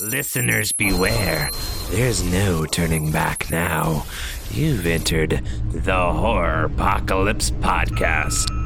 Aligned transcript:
Listeners 0.00 0.72
beware. 0.72 1.50
There's 1.90 2.22
no 2.22 2.64
turning 2.64 3.12
back 3.12 3.50
now. 3.50 4.06
You've 4.50 4.86
entered 4.86 5.42
the 5.72 5.92
Horropocalypse 5.92 7.50
Podcast. 7.50 8.59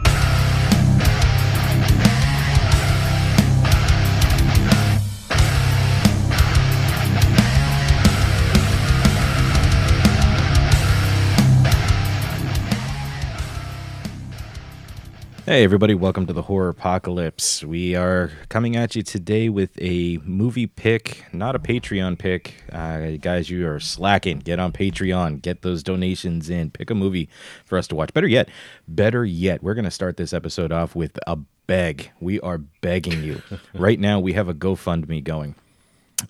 Hey, 15.46 15.62
everybody, 15.62 15.92
welcome 15.92 16.24
to 16.24 16.32
the 16.32 16.44
Horropocalypse. 16.44 17.62
We 17.62 17.94
are 17.94 18.30
coming 18.48 18.76
at 18.76 18.96
you 18.96 19.02
today 19.02 19.50
with 19.50 19.72
a 19.78 20.16
movie 20.24 20.66
pick, 20.66 21.26
not 21.34 21.54
a 21.54 21.58
Patreon 21.58 22.18
pick. 22.18 22.64
Uh, 22.72 23.18
guys, 23.20 23.50
you 23.50 23.68
are 23.68 23.78
slacking. 23.78 24.38
Get 24.38 24.58
on 24.58 24.72
Patreon, 24.72 25.42
get 25.42 25.60
those 25.60 25.82
donations 25.82 26.48
in, 26.48 26.70
pick 26.70 26.88
a 26.88 26.94
movie 26.94 27.28
for 27.66 27.76
us 27.76 27.86
to 27.88 27.94
watch. 27.94 28.14
Better 28.14 28.26
yet, 28.26 28.48
better 28.88 29.22
yet, 29.22 29.62
we're 29.62 29.74
going 29.74 29.84
to 29.84 29.90
start 29.90 30.16
this 30.16 30.32
episode 30.32 30.72
off 30.72 30.96
with 30.96 31.18
a 31.26 31.36
beg. 31.66 32.10
We 32.20 32.40
are 32.40 32.56
begging 32.56 33.22
you. 33.22 33.42
right 33.74 34.00
now, 34.00 34.20
we 34.20 34.32
have 34.32 34.48
a 34.48 34.54
GoFundMe 34.54 35.22
going. 35.22 35.56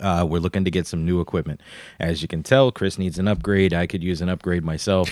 Uh, 0.00 0.26
we're 0.28 0.38
looking 0.38 0.64
to 0.64 0.70
get 0.70 0.86
some 0.86 1.04
new 1.04 1.20
equipment. 1.20 1.60
As 2.00 2.22
you 2.22 2.28
can 2.28 2.42
tell, 2.42 2.72
Chris 2.72 2.98
needs 2.98 3.18
an 3.18 3.28
upgrade. 3.28 3.72
I 3.72 3.86
could 3.86 4.02
use 4.02 4.20
an 4.20 4.28
upgrade 4.28 4.64
myself. 4.64 5.10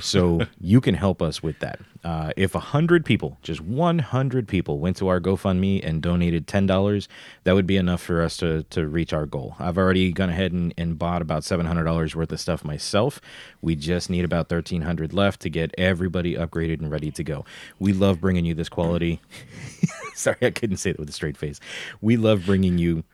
So 0.00 0.42
you 0.60 0.80
can 0.80 0.94
help 0.94 1.22
us 1.22 1.42
with 1.42 1.58
that. 1.60 1.80
Uh, 2.02 2.32
if 2.36 2.54
100 2.54 3.04
people, 3.04 3.38
just 3.42 3.60
100 3.60 4.48
people, 4.48 4.78
went 4.78 4.96
to 4.98 5.08
our 5.08 5.20
GoFundMe 5.20 5.84
and 5.86 6.00
donated 6.00 6.46
$10, 6.46 7.08
that 7.44 7.54
would 7.54 7.66
be 7.66 7.76
enough 7.76 8.00
for 8.00 8.22
us 8.22 8.36
to, 8.38 8.62
to 8.64 8.86
reach 8.86 9.12
our 9.12 9.26
goal. 9.26 9.56
I've 9.58 9.76
already 9.76 10.12
gone 10.12 10.30
ahead 10.30 10.52
and, 10.52 10.72
and 10.78 10.98
bought 10.98 11.20
about 11.20 11.42
$700 11.42 12.14
worth 12.14 12.32
of 12.32 12.40
stuff 12.40 12.64
myself. 12.64 13.20
We 13.60 13.74
just 13.74 14.08
need 14.08 14.24
about 14.24 14.50
1300 14.50 15.12
left 15.12 15.40
to 15.42 15.50
get 15.50 15.74
everybody 15.76 16.34
upgraded 16.36 16.80
and 16.80 16.90
ready 16.90 17.10
to 17.10 17.24
go. 17.24 17.44
We 17.78 17.92
love 17.92 18.20
bringing 18.20 18.46
you 18.46 18.54
this 18.54 18.68
quality. 18.70 19.20
Sorry, 20.14 20.38
I 20.42 20.50
couldn't 20.50 20.78
say 20.78 20.90
it 20.90 20.98
with 20.98 21.08
a 21.08 21.12
straight 21.12 21.36
face. 21.36 21.60
We 22.00 22.16
love 22.16 22.46
bringing 22.46 22.78
you 22.78 23.04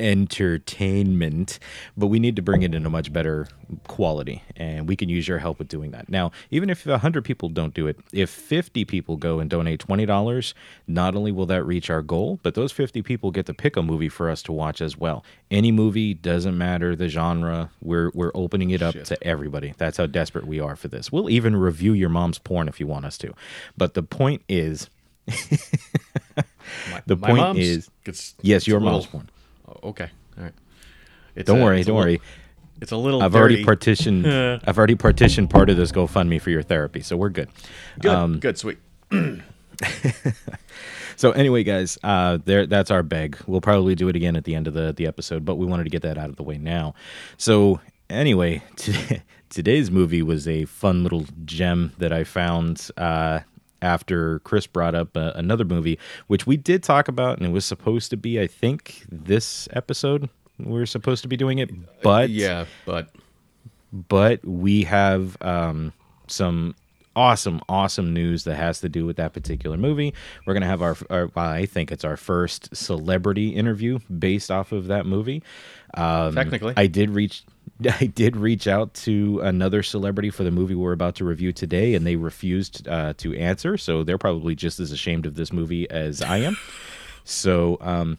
entertainment, 0.00 1.58
but 1.96 2.06
we 2.08 2.18
need 2.18 2.36
to 2.36 2.42
bring 2.42 2.62
it 2.62 2.74
in 2.74 2.84
a 2.86 2.90
much 2.90 3.12
better 3.12 3.46
quality, 3.86 4.42
and 4.56 4.88
we 4.88 4.96
can 4.96 5.08
use 5.08 5.28
your 5.28 5.38
help 5.38 5.58
with 5.58 5.68
doing 5.68 5.90
that. 5.92 6.08
Now, 6.08 6.32
even 6.50 6.70
if 6.70 6.86
100 6.86 7.24
people 7.24 7.48
don't 7.48 7.74
do 7.74 7.86
it, 7.86 7.98
if 8.12 8.30
50 8.30 8.84
people 8.86 9.16
go 9.16 9.38
and 9.38 9.48
donate 9.48 9.84
$20, 9.86 10.54
not 10.88 11.14
only 11.14 11.30
will 11.32 11.46
that 11.46 11.62
reach 11.64 11.90
our 11.90 12.02
goal, 12.02 12.40
but 12.42 12.54
those 12.54 12.72
50 12.72 13.02
people 13.02 13.30
get 13.30 13.46
to 13.46 13.54
pick 13.54 13.76
a 13.76 13.82
movie 13.82 14.08
for 14.08 14.28
us 14.30 14.42
to 14.44 14.52
watch 14.52 14.80
as 14.80 14.96
well. 14.96 15.24
Any 15.50 15.70
movie 15.70 16.14
doesn't 16.14 16.56
matter 16.56 16.96
the 16.96 17.08
genre. 17.08 17.70
We're 17.82 18.10
we're 18.14 18.32
opening 18.34 18.70
it 18.70 18.82
up 18.82 18.94
Shit. 18.94 19.04
to 19.06 19.22
everybody. 19.24 19.74
That's 19.78 19.96
how 19.98 20.06
desperate 20.06 20.46
we 20.46 20.58
are 20.60 20.76
for 20.76 20.88
this. 20.88 21.12
We'll 21.12 21.30
even 21.30 21.54
review 21.56 21.92
your 21.92 22.08
mom's 22.08 22.38
porn 22.38 22.66
if 22.68 22.80
you 22.80 22.86
want 22.86 23.04
us 23.04 23.18
to. 23.18 23.32
But 23.76 23.94
the 23.94 24.02
point 24.02 24.42
is 24.48 24.88
My, 26.92 27.02
The 27.06 27.16
my 27.16 27.28
point 27.30 27.58
is- 27.58 27.88
gets, 28.04 28.34
yes, 28.42 28.66
your 28.66 28.80
mom's 28.80 29.06
porn. 29.06 29.28
Oh, 29.70 29.90
okay, 29.90 30.08
all 30.36 30.44
right. 30.44 30.52
It's 31.36 31.46
Don't 31.46 31.60
a- 31.60 31.64
worry, 31.64 31.82
don't 31.84 31.96
worry. 31.96 32.20
It's 32.80 32.92
a 32.92 32.96
little. 32.96 33.22
I've 33.22 33.34
already 33.36 33.62
partitioned. 33.64 34.26
I've 34.66 34.78
already 34.78 34.94
partitioned 34.96 35.50
part 35.50 35.68
of 35.70 35.76
this 35.76 35.92
GoFundMe 35.92 36.40
for 36.40 36.50
your 36.50 36.62
therapy, 36.62 37.00
so 37.02 37.16
we're 37.16 37.28
good. 37.28 37.48
Good, 38.00 38.10
Um, 38.10 38.38
good, 38.40 38.58
sweet. 38.58 38.78
So 41.16 41.32
anyway, 41.32 41.64
guys, 41.64 41.98
uh, 42.02 42.38
there 42.46 42.64
that's 42.66 42.90
our 42.90 43.02
beg. 43.02 43.36
We'll 43.46 43.60
probably 43.60 43.94
do 43.94 44.08
it 44.08 44.16
again 44.16 44.36
at 44.36 44.44
the 44.44 44.54
end 44.54 44.66
of 44.66 44.72
the 44.72 44.90
the 44.94 45.06
episode, 45.06 45.44
but 45.44 45.56
we 45.56 45.66
wanted 45.66 45.84
to 45.84 45.90
get 45.90 46.00
that 46.00 46.16
out 46.16 46.30
of 46.30 46.36
the 46.36 46.42
way 46.42 46.56
now. 46.56 46.94
So 47.36 47.78
anyway, 48.08 48.62
today, 48.76 49.22
today's 49.50 49.90
movie 49.90 50.22
was 50.22 50.48
a 50.48 50.64
fun 50.64 51.02
little 51.02 51.26
gem 51.44 51.92
that 51.98 52.10
I 52.10 52.24
found. 52.24 52.88
Uh, 52.96 53.40
after 53.82 54.40
Chris 54.40 54.66
brought 54.66 54.94
up 54.94 55.16
uh, 55.16 55.32
another 55.34 55.64
movie, 55.64 55.98
which 56.26 56.46
we 56.46 56.56
did 56.56 56.82
talk 56.82 57.08
about, 57.08 57.38
and 57.38 57.46
it 57.46 57.50
was 57.50 57.64
supposed 57.64 58.10
to 58.10 58.16
be, 58.16 58.40
I 58.40 58.46
think, 58.46 59.04
this 59.10 59.68
episode 59.72 60.28
we 60.64 60.80
are 60.80 60.86
supposed 60.86 61.22
to 61.22 61.28
be 61.28 61.36
doing 61.36 61.58
it, 61.58 61.70
but 62.02 62.30
yeah, 62.30 62.66
but 62.84 63.10
but 63.92 64.44
we 64.44 64.84
have 64.84 65.40
um, 65.42 65.92
some 66.26 66.74
awesome, 67.16 67.60
awesome 67.68 68.12
news 68.12 68.44
that 68.44 68.54
has 68.54 68.80
to 68.80 68.88
do 68.88 69.04
with 69.04 69.16
that 69.16 69.32
particular 69.32 69.76
movie. 69.76 70.14
We're 70.46 70.54
gonna 70.54 70.66
have 70.66 70.82
our, 70.82 70.96
our 71.08 71.30
I 71.36 71.66
think 71.66 71.90
it's 71.90 72.04
our 72.04 72.16
first 72.16 72.74
celebrity 72.74 73.50
interview 73.50 73.98
based 74.18 74.50
off 74.50 74.72
of 74.72 74.86
that 74.86 75.06
movie. 75.06 75.42
Um, 75.94 76.34
Technically. 76.34 76.74
I 76.76 76.86
did 76.86 77.10
reach. 77.10 77.44
I 78.00 78.06
did 78.06 78.36
reach 78.36 78.66
out 78.68 78.92
to 78.94 79.40
another 79.40 79.82
celebrity 79.82 80.30
for 80.30 80.44
the 80.44 80.50
movie 80.50 80.74
we're 80.74 80.92
about 80.92 81.14
to 81.16 81.24
review 81.24 81.52
today, 81.52 81.94
and 81.94 82.06
they 82.06 82.16
refused 82.16 82.86
uh, 82.86 83.14
to 83.18 83.34
answer. 83.36 83.76
So 83.76 84.04
they're 84.04 84.18
probably 84.18 84.54
just 84.54 84.80
as 84.80 84.92
ashamed 84.92 85.26
of 85.26 85.34
this 85.34 85.52
movie 85.52 85.88
as 85.90 86.20
I 86.20 86.38
am. 86.38 86.56
so, 87.24 87.78
um, 87.80 88.18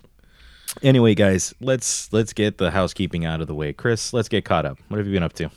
anyway, 0.82 1.14
guys, 1.14 1.54
let's 1.62 2.12
let's 2.12 2.34
get 2.34 2.58
the 2.58 2.72
housekeeping 2.72 3.26
out 3.26 3.42
of 3.42 3.48
the 3.48 3.56
way. 3.56 3.74
Chris, 3.74 4.14
let's 4.14 4.30
get 4.30 4.46
caught 4.46 4.66
up. 4.66 4.80
What 4.88 4.98
have 4.98 5.08
you 5.08 5.14
been 5.14 5.24
up 5.24 5.34
to? 5.34 5.52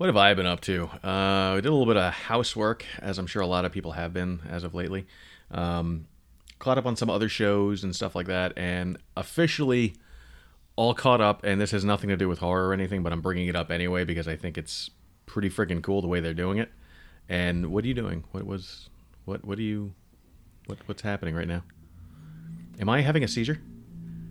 what 0.00 0.06
have 0.06 0.16
I 0.16 0.32
been 0.32 0.46
up 0.46 0.62
to? 0.62 0.88
Uh, 1.04 1.52
I 1.52 1.54
did 1.56 1.66
a 1.66 1.72
little 1.72 1.84
bit 1.84 1.98
of 1.98 2.10
housework, 2.10 2.86
as 3.00 3.18
I'm 3.18 3.26
sure 3.26 3.42
a 3.42 3.46
lot 3.46 3.66
of 3.66 3.72
people 3.72 3.92
have 3.92 4.14
been 4.14 4.40
as 4.48 4.64
of 4.64 4.74
lately. 4.74 5.06
Um, 5.50 6.06
caught 6.58 6.78
up 6.78 6.86
on 6.86 6.96
some 6.96 7.10
other 7.10 7.28
shows 7.28 7.84
and 7.84 7.94
stuff 7.94 8.14
like 8.14 8.26
that, 8.28 8.54
and 8.56 8.96
officially 9.14 9.92
all 10.80 10.94
caught 10.94 11.20
up. 11.20 11.44
And 11.44 11.60
this 11.60 11.72
has 11.72 11.84
nothing 11.84 12.08
to 12.08 12.16
do 12.16 12.26
with 12.26 12.38
horror 12.38 12.68
or 12.68 12.72
anything, 12.72 13.02
but 13.02 13.12
I'm 13.12 13.20
bringing 13.20 13.48
it 13.48 13.54
up 13.54 13.70
anyway 13.70 14.04
because 14.04 14.26
I 14.26 14.34
think 14.34 14.56
it's 14.56 14.88
pretty 15.26 15.50
freaking 15.50 15.82
cool 15.82 16.00
the 16.00 16.08
way 16.08 16.20
they're 16.20 16.32
doing 16.32 16.56
it. 16.56 16.70
And 17.28 17.66
what 17.70 17.84
are 17.84 17.86
you 17.86 17.92
doing? 17.94 18.24
What 18.32 18.46
was 18.46 18.88
what? 19.26 19.44
What 19.44 19.58
are 19.58 19.62
you? 19.62 19.92
What 20.66 20.78
what's 20.86 21.02
happening 21.02 21.34
right 21.34 21.46
now? 21.46 21.62
Am 22.80 22.88
I 22.88 23.02
having 23.02 23.22
a 23.22 23.28
seizure? 23.28 23.60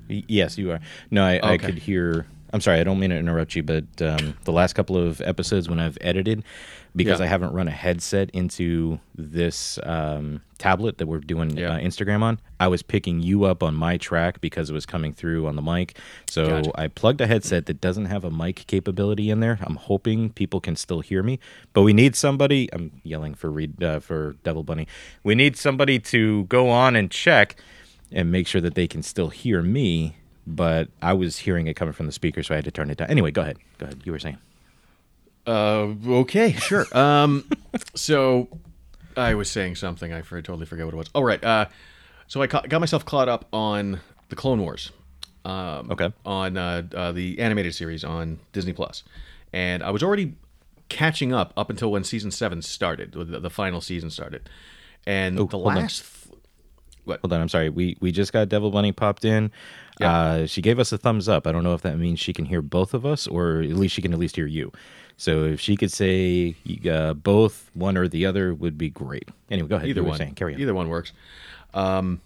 Y- 0.09 0.23
Yes, 0.27 0.57
you 0.57 0.71
are. 0.71 0.79
No, 1.11 1.23
I, 1.23 1.39
I 1.43 1.57
could 1.57 1.77
hear. 1.77 2.25
I'm 2.51 2.61
sorry, 2.61 2.79
I 2.79 2.83
don't 2.83 2.99
mean 2.99 3.11
to 3.11 3.15
interrupt 3.17 3.55
you, 3.55 3.63
but 3.63 3.85
um, 4.01 4.35
the 4.45 4.51
last 4.51 4.73
couple 4.73 4.97
of 4.97 5.21
episodes 5.21 5.69
when 5.69 5.79
I've 5.79 5.97
edited, 6.01 6.43
because 6.95 7.19
Yeah. 7.19 7.25
I 7.25 7.27
haven't 7.29 7.53
run 7.53 7.67
a 7.67 7.71
headset 7.71 8.31
into 8.31 8.99
this 9.15 9.77
um, 9.83 10.41
tablet 10.57 10.97
that 10.97 11.05
we're 11.07 11.19
doing 11.19 11.55
Yeah. 11.55 11.73
uh, 11.75 11.79
Instagram 11.79 12.23
on, 12.23 12.39
I 12.59 12.67
was 12.67 12.81
picking 12.81 13.19
you 13.21 13.43
up 13.43 13.61
on 13.61 13.75
my 13.75 13.97
track 13.97 14.41
because 14.41 14.69
it 14.71 14.73
was 14.73 14.87
coming 14.87 15.13
through 15.13 15.45
on 15.47 15.55
the 15.55 15.61
mic. 15.61 15.97
So 16.27 16.47
Gotcha. 16.47 16.71
I 16.81 16.87
plugged 16.87 17.21
a 17.21 17.27
headset 17.27 17.67
that 17.67 17.79
doesn't 17.81 18.05
have 18.05 18.23
a 18.23 18.31
mic 18.31 18.65
capability 18.65 19.29
in 19.29 19.39
there. 19.41 19.59
I'm 19.61 19.75
hoping 19.75 20.31
people 20.31 20.59
can 20.59 20.75
still 20.75 21.01
hear 21.01 21.21
me, 21.21 21.39
but 21.73 21.83
we 21.83 21.93
need 21.93 22.15
somebody. 22.15 22.67
I'm 22.73 22.99
yelling 23.03 23.35
for 23.35 23.51
Reed 23.51 23.83
uh, 23.83 23.99
for 23.99 24.35
Devil 24.43 24.63
Bunny. 24.63 24.87
We 25.23 25.35
need 25.35 25.55
somebody 25.55 25.99
to 25.99 26.45
go 26.45 26.69
on 26.69 26.95
and 26.95 27.11
check 27.11 27.55
and 28.11 28.31
make 28.31 28.47
sure 28.47 28.61
that 28.61 28.73
they 28.73 28.87
can 28.87 29.03
still 29.03 29.29
hear 29.29 29.61
me. 29.61 30.15
But 30.51 30.87
I 31.01 31.13
was 31.13 31.37
hearing 31.37 31.67
it 31.67 31.75
coming 31.75 31.93
from 31.93 32.07
the 32.07 32.11
speaker, 32.11 32.41
so 32.41 32.55
I 32.55 32.57
had 32.57 32.65
to 32.65 32.71
turn 32.71 32.89
it 32.89 32.97
down. 32.97 33.09
Anyway, 33.11 33.29
go 33.29 33.41
ahead. 33.41 33.57
Go 33.77 33.85
ahead. 33.85 34.01
You 34.03 34.11
were 34.11 34.17
saying. 34.19 34.37
Uh, 35.45 35.93
okay, 36.07 36.53
sure. 36.53 36.85
Um, 36.95 37.45
so 37.95 38.47
I 39.15 39.35
was 39.35 39.49
saying 39.49 39.75
something. 39.75 40.11
I 40.13 40.21
totally 40.21 40.65
forget 40.65 40.85
what 40.85 40.93
it 40.93 40.97
was. 40.97 41.09
Oh, 41.15 41.21
right. 41.21 41.43
Uh, 41.43 41.65
so 42.27 42.41
I 42.41 42.47
ca- 42.47 42.61
got 42.67 42.79
myself 42.79 43.05
caught 43.05 43.29
up 43.29 43.45
on 43.53 44.01
the 44.29 44.35
Clone 44.35 44.59
Wars. 44.61 44.91
Um, 45.45 45.89
Okay. 45.91 46.11
On 46.25 46.57
uh, 46.57 46.83
uh, 46.93 47.11
the 47.11 47.39
animated 47.39 47.73
series 47.75 48.03
on 48.03 48.39
Disney 48.53 48.73
Plus, 48.73 49.03
and 49.53 49.81
I 49.83 49.91
was 49.91 50.03
already 50.03 50.33
catching 50.89 51.31
up 51.33 51.53
up 51.55 51.69
until 51.69 51.91
when 51.91 52.03
season 52.03 52.31
seven 52.31 52.61
started, 52.61 53.11
the, 53.13 53.23
the 53.39 53.49
final 53.49 53.81
season 53.81 54.09
started, 54.09 54.49
and 55.07 55.37
the 55.37 55.43
Oh, 55.57 55.65
on. 55.65 55.75
last. 55.75 56.03
What? 57.05 57.19
Hold 57.21 57.33
on. 57.33 57.41
I'm 57.41 57.49
sorry. 57.49 57.69
We 57.69 57.97
we 57.99 58.11
just 58.11 58.31
got 58.33 58.49
Devil 58.49 58.71
Bunny 58.71 58.91
popped 58.91 59.25
in. 59.25 59.51
Yeah. 59.99 60.13
Uh, 60.13 60.45
she 60.45 60.61
gave 60.61 60.79
us 60.79 60.91
a 60.91 60.97
thumbs 60.97 61.27
up. 61.27 61.45
I 61.47 61.51
don't 61.51 61.63
know 61.63 61.73
if 61.73 61.81
that 61.81 61.97
means 61.97 62.19
she 62.19 62.33
can 62.33 62.45
hear 62.45 62.61
both 62.61 62.93
of 62.93 63.05
us, 63.05 63.27
or 63.27 63.61
at 63.61 63.69
least 63.73 63.93
she 63.95 64.01
can 64.01 64.13
at 64.13 64.19
least 64.19 64.35
hear 64.35 64.45
you. 64.47 64.71
So 65.17 65.43
if 65.43 65.59
she 65.59 65.75
could 65.75 65.91
say 65.91 66.55
uh, 66.89 67.13
both, 67.13 67.69
one 67.73 67.97
or 67.97 68.07
the 68.07 68.25
other, 68.25 68.53
would 68.53 68.77
be 68.77 68.89
great. 68.89 69.27
Anyway, 69.51 69.67
go 69.67 69.75
ahead. 69.75 69.89
either 69.89 70.03
one. 70.03 70.17
Saying. 70.17 70.35
Carry 70.35 70.55
on. 70.55 70.61
Either 70.61 70.73
one 70.73 70.87
works. 70.87 71.11
Um, 71.73 72.21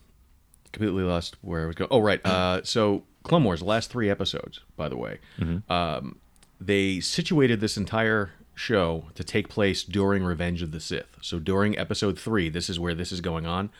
completely 0.71 1.03
lost 1.03 1.37
where 1.41 1.63
I 1.63 1.65
was 1.65 1.75
going. 1.75 1.87
Oh, 1.91 1.99
right. 1.99 2.23
Uh, 2.25 2.61
so 2.63 3.03
Clone 3.23 3.43
Wars, 3.43 3.61
last 3.63 3.89
three 3.89 4.09
episodes, 4.09 4.59
by 4.77 4.89
the 4.89 4.97
way, 4.97 5.19
Mm-hmm. 5.39 5.71
um, 5.71 6.17
they 6.61 6.99
situated 6.99 7.59
this 7.59 7.77
entire 7.77 8.31
show 8.55 9.05
to 9.15 9.23
take 9.23 9.49
place 9.49 9.83
during 9.83 10.23
Revenge 10.23 10.61
of 10.61 10.71
the 10.71 10.79
Sith. 10.79 11.17
So 11.21 11.39
during 11.39 11.77
episode 11.77 12.19
three, 12.19 12.47
this 12.49 12.69
is 12.69 12.79
where 12.79 12.93
this 12.93 13.11
is 13.11 13.19
going 13.21 13.45
on. 13.47 13.71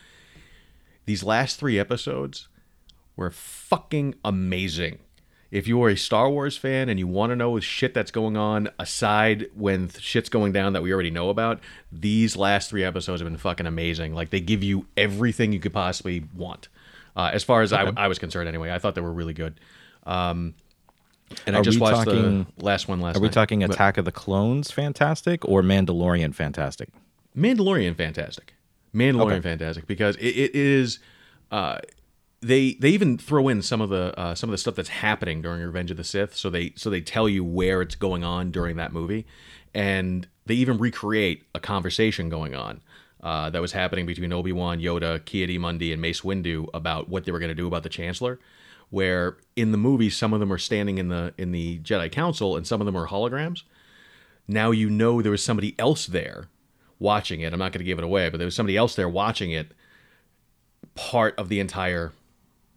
These 1.06 1.22
last 1.22 1.58
three 1.58 1.78
episodes 1.78 2.48
were 3.16 3.30
fucking 3.30 4.14
amazing. 4.24 4.98
If 5.50 5.68
you 5.68 5.80
are 5.84 5.88
a 5.90 5.96
Star 5.96 6.28
Wars 6.30 6.56
fan 6.56 6.88
and 6.88 6.98
you 6.98 7.06
want 7.06 7.30
to 7.30 7.36
know 7.36 7.60
shit 7.60 7.94
that's 7.94 8.10
going 8.10 8.36
on 8.36 8.68
aside 8.78 9.46
when 9.54 9.88
shit's 9.90 10.28
going 10.28 10.50
down 10.52 10.72
that 10.72 10.82
we 10.82 10.92
already 10.92 11.12
know 11.12 11.30
about, 11.30 11.60
these 11.92 12.36
last 12.36 12.70
three 12.70 12.82
episodes 12.82 13.20
have 13.20 13.28
been 13.30 13.38
fucking 13.38 13.66
amazing. 13.66 14.14
Like 14.14 14.30
they 14.30 14.40
give 14.40 14.64
you 14.64 14.86
everything 14.96 15.52
you 15.52 15.60
could 15.60 15.72
possibly 15.72 16.24
want. 16.34 16.68
Uh, 17.16 17.30
as 17.32 17.44
far 17.44 17.62
as 17.62 17.72
I, 17.72 17.84
I 17.96 18.08
was 18.08 18.18
concerned, 18.18 18.48
anyway, 18.48 18.72
I 18.72 18.80
thought 18.80 18.96
they 18.96 19.00
were 19.00 19.12
really 19.12 19.34
good. 19.34 19.60
Um, 20.04 20.54
and 21.46 21.54
I 21.54 21.60
Are 21.60 21.62
just 21.62 21.76
we 21.78 21.82
watched 21.82 22.04
talking- 22.08 22.46
the 22.58 22.64
last 22.64 22.88
one 22.88 23.00
last 23.00 23.16
Are 23.16 23.20
we 23.20 23.28
night. 23.28 23.34
talking 23.34 23.62
Attack 23.62 23.96
of 23.96 24.04
the 24.04 24.12
Clones 24.12 24.72
fantastic 24.72 25.44
or 25.48 25.62
Mandalorian 25.62 26.34
fantastic? 26.34 26.88
Mandalorian 27.36 27.94
fantastic. 27.96 28.53
Mandalorian 28.94 29.32
Okay. 29.32 29.40
fantastic 29.40 29.86
because 29.86 30.16
it, 30.16 30.28
it 30.36 30.54
is. 30.54 30.98
Uh, 31.50 31.78
they 32.40 32.74
they 32.74 32.90
even 32.90 33.16
throw 33.16 33.48
in 33.48 33.62
some 33.62 33.80
of 33.80 33.88
the 33.88 34.18
uh, 34.18 34.34
some 34.34 34.50
of 34.50 34.52
the 34.52 34.58
stuff 34.58 34.74
that's 34.74 34.90
happening 34.90 35.40
during 35.42 35.62
Revenge 35.62 35.90
of 35.90 35.96
the 35.96 36.04
Sith. 36.04 36.36
So 36.36 36.50
they 36.50 36.72
so 36.76 36.90
they 36.90 37.00
tell 37.00 37.28
you 37.28 37.42
where 37.42 37.80
it's 37.82 37.94
going 37.94 38.22
on 38.22 38.50
during 38.50 38.76
that 38.76 38.92
movie, 38.92 39.26
and 39.74 40.28
they 40.46 40.54
even 40.54 40.78
recreate 40.78 41.44
a 41.54 41.60
conversation 41.60 42.28
going 42.28 42.54
on. 42.54 42.80
Uh, 43.22 43.48
that 43.48 43.62
was 43.62 43.72
happening 43.72 44.04
between 44.04 44.30
Obi 44.34 44.52
Wan, 44.52 44.80
Yoda, 44.80 45.24
Ki 45.24 45.56
Mundi, 45.56 45.94
and 45.94 46.02
Mace 46.02 46.20
Windu 46.20 46.68
about 46.74 47.08
what 47.08 47.24
they 47.24 47.32
were 47.32 47.38
going 47.38 47.48
to 47.48 47.54
do 47.54 47.66
about 47.66 47.82
the 47.82 47.88
Chancellor. 47.88 48.38
Where 48.90 49.38
in 49.56 49.72
the 49.72 49.78
movie, 49.78 50.10
some 50.10 50.34
of 50.34 50.40
them 50.40 50.52
are 50.52 50.58
standing 50.58 50.98
in 50.98 51.08
the 51.08 51.32
in 51.38 51.50
the 51.50 51.78
Jedi 51.78 52.12
Council, 52.12 52.54
and 52.56 52.66
some 52.66 52.82
of 52.82 52.84
them 52.84 52.96
are 52.96 53.08
holograms. 53.08 53.62
Now 54.46 54.70
you 54.70 54.90
know 54.90 55.22
there 55.22 55.32
was 55.32 55.42
somebody 55.42 55.74
else 55.78 56.06
there 56.06 56.48
watching 57.04 57.42
it. 57.42 57.52
I'm 57.52 57.58
not 57.60 57.70
going 57.72 57.78
to 57.78 57.84
give 57.84 57.98
it 57.98 58.04
away, 58.04 58.30
but 58.30 58.38
there 58.38 58.46
was 58.46 58.56
somebody 58.56 58.76
else 58.76 58.96
there 58.96 59.08
watching 59.08 59.52
it. 59.52 59.72
Part 60.96 61.38
of 61.38 61.48
the 61.48 61.60
entire, 61.60 62.12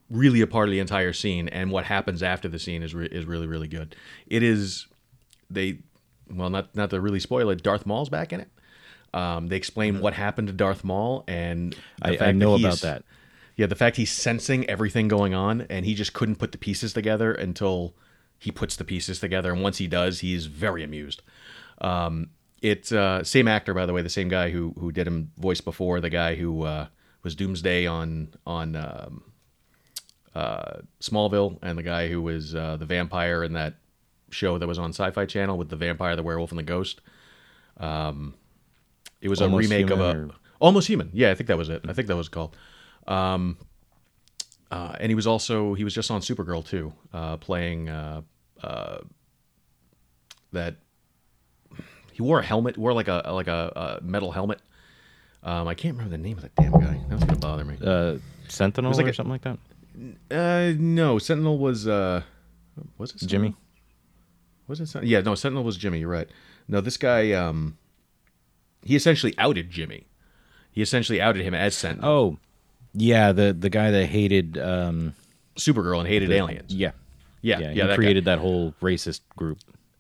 really 0.09 0.41
a 0.41 0.47
part 0.47 0.67
of 0.67 0.71
the 0.71 0.79
entire 0.79 1.13
scene, 1.13 1.47
and 1.47 1.71
what 1.71 1.85
happens 1.85 2.21
after 2.21 2.47
the 2.47 2.59
scene 2.59 2.83
is 2.83 2.93
re- 2.93 3.09
is 3.11 3.25
really 3.25 3.47
really 3.47 3.67
good. 3.67 3.95
It 4.27 4.43
is, 4.43 4.87
they, 5.49 5.79
well 6.29 6.49
not 6.49 6.75
not 6.75 6.89
to 6.91 6.99
really 7.01 7.19
spoil 7.19 7.49
it. 7.49 7.63
Darth 7.63 7.85
Maul's 7.85 8.09
back 8.09 8.33
in 8.33 8.41
it. 8.41 8.49
Um, 9.13 9.47
they 9.47 9.55
explain 9.55 9.99
what 10.01 10.13
happened 10.13 10.47
to 10.47 10.53
Darth 10.53 10.83
Maul 10.83 11.23
and 11.27 11.75
I, 12.01 12.17
I 12.19 12.31
know 12.33 12.57
that 12.57 12.65
about 12.65 12.79
that. 12.81 13.03
yeah, 13.55 13.65
the 13.65 13.75
fact 13.75 13.95
he's 13.97 14.11
sensing 14.11 14.69
everything 14.69 15.07
going 15.07 15.33
on 15.33 15.61
and 15.69 15.85
he 15.85 15.93
just 15.95 16.13
couldn't 16.13 16.35
put 16.35 16.51
the 16.51 16.57
pieces 16.57 16.91
together 16.93 17.31
until 17.31 17.93
he 18.37 18.51
puts 18.51 18.75
the 18.75 18.83
pieces 18.83 19.19
together. 19.19 19.51
And 19.53 19.63
once 19.63 19.77
he 19.77 19.87
does, 19.87 20.19
he's 20.19 20.45
very 20.47 20.83
amused. 20.83 21.21
Um, 21.79 22.29
it's 22.61 22.91
uh, 22.91 23.23
same 23.23 23.47
actor, 23.47 23.73
by 23.73 23.85
the 23.85 23.93
way, 23.93 24.01
the 24.01 24.09
same 24.09 24.29
guy 24.29 24.49
who 24.49 24.73
who 24.79 24.91
did 24.91 25.07
him 25.07 25.31
voice 25.37 25.61
before, 25.61 26.01
the 26.01 26.09
guy 26.09 26.35
who 26.35 26.63
uh, 26.63 26.87
was 27.23 27.35
Doomsday 27.35 27.85
on 27.85 28.29
on 28.45 28.75
um, 28.75 29.23
uh, 30.33 30.79
Smallville, 31.01 31.59
and 31.61 31.77
the 31.77 31.83
guy 31.83 32.07
who 32.07 32.21
was 32.21 32.55
uh, 32.55 32.77
the 32.77 32.85
vampire 32.85 33.43
in 33.43 33.53
that 33.53 33.75
show 34.29 34.57
that 34.57 34.67
was 34.67 34.79
on 34.79 34.89
Sci-Fi 34.91 35.25
Channel 35.25 35.57
with 35.57 35.69
the 35.69 35.75
vampire, 35.75 36.15
the 36.15 36.23
werewolf, 36.23 36.51
and 36.51 36.59
the 36.59 36.63
ghost. 36.63 37.01
Um, 37.77 38.33
it 39.21 39.29
was 39.29 39.41
Almost 39.41 39.71
a 39.71 39.75
remake 39.75 39.91
of 39.91 39.99
a 39.99 40.17
or- 40.17 40.29
Almost 40.59 40.87
Human. 40.87 41.11
Yeah, 41.13 41.31
I 41.31 41.35
think 41.35 41.47
that 41.47 41.57
was 41.57 41.69
it. 41.69 41.83
I 41.87 41.93
think 41.93 42.07
that 42.07 42.15
was 42.15 42.29
called. 42.29 42.55
Um, 43.07 43.57
uh, 44.71 44.95
and 44.99 45.09
he 45.09 45.15
was 45.15 45.27
also 45.27 45.75
he 45.75 45.83
was 45.83 45.93
just 45.93 46.09
on 46.11 46.21
Supergirl 46.21 46.65
too, 46.67 46.93
uh, 47.13 47.37
playing 47.37 47.89
uh, 47.89 48.21
uh, 48.63 48.99
that. 50.51 50.77
He 52.17 52.23
wore 52.23 52.39
a 52.39 52.43
helmet, 52.43 52.79
wore 52.79 52.93
like 52.93 53.07
a 53.07 53.21
like 53.31 53.45
a, 53.47 53.99
a 54.01 54.03
metal 54.03 54.31
helmet. 54.31 54.59
Um, 55.43 55.67
I 55.67 55.75
can't 55.75 55.93
remember 55.95 56.17
the 56.17 56.23
name 56.23 56.37
of 56.37 56.41
that 56.41 56.55
damn 56.55 56.71
guy. 56.71 56.99
That's 57.09 57.23
gonna 57.23 57.37
bother 57.37 57.63
me. 57.63 57.77
Uh, 57.79 58.17
Sentinel 58.47 58.91
like 58.93 59.05
or 59.05 59.09
a- 59.09 59.13
something 59.13 59.31
like 59.31 59.43
that. 59.43 59.59
Uh, 60.31 60.73
no, 60.79 61.19
Sentinel 61.19 61.59
was 61.59 61.87
uh, 61.87 62.23
was 62.97 63.11
it 63.11 63.19
Sentinel? 63.19 63.29
Jimmy. 63.49 63.55
Was 64.67 64.81
it? 64.81 64.87
Sen- 64.87 65.05
Yeah, 65.05 65.21
no, 65.21 65.35
Sentinel 65.35 65.63
was 65.63 65.77
Jimmy. 65.77 65.99
You're 65.99 66.09
right. 66.09 66.27
No, 66.67 66.81
this 66.81 66.97
guy, 66.97 67.33
um, 67.33 67.77
he 68.81 68.95
essentially 68.95 69.35
outed 69.37 69.69
Jimmy. 69.69 70.07
He 70.71 70.81
essentially 70.81 71.21
outed 71.21 71.43
him 71.43 71.53
as 71.53 71.75
Sentinel, 71.75 72.09
Oh, 72.09 72.37
yeah, 72.93 73.31
the 73.31 73.53
the 73.53 73.69
guy 73.69 73.91
that 73.91 74.07
hated. 74.07 74.57
Um, 74.57 75.13
Supergirl, 75.55 75.99
and 75.99 76.07
hated 76.07 76.31
aliens. 76.31 76.73
yeah, 76.73 76.93
yeah, 77.43 77.59
yeah. 77.59 77.65
yeah. 77.65 77.73
he 77.73 77.79
that 77.81 77.87
guy. 77.89 77.95
created 77.95 78.25
that 78.25 78.39
whole 78.39 78.73
racist 78.81 79.21
group. 79.35 79.59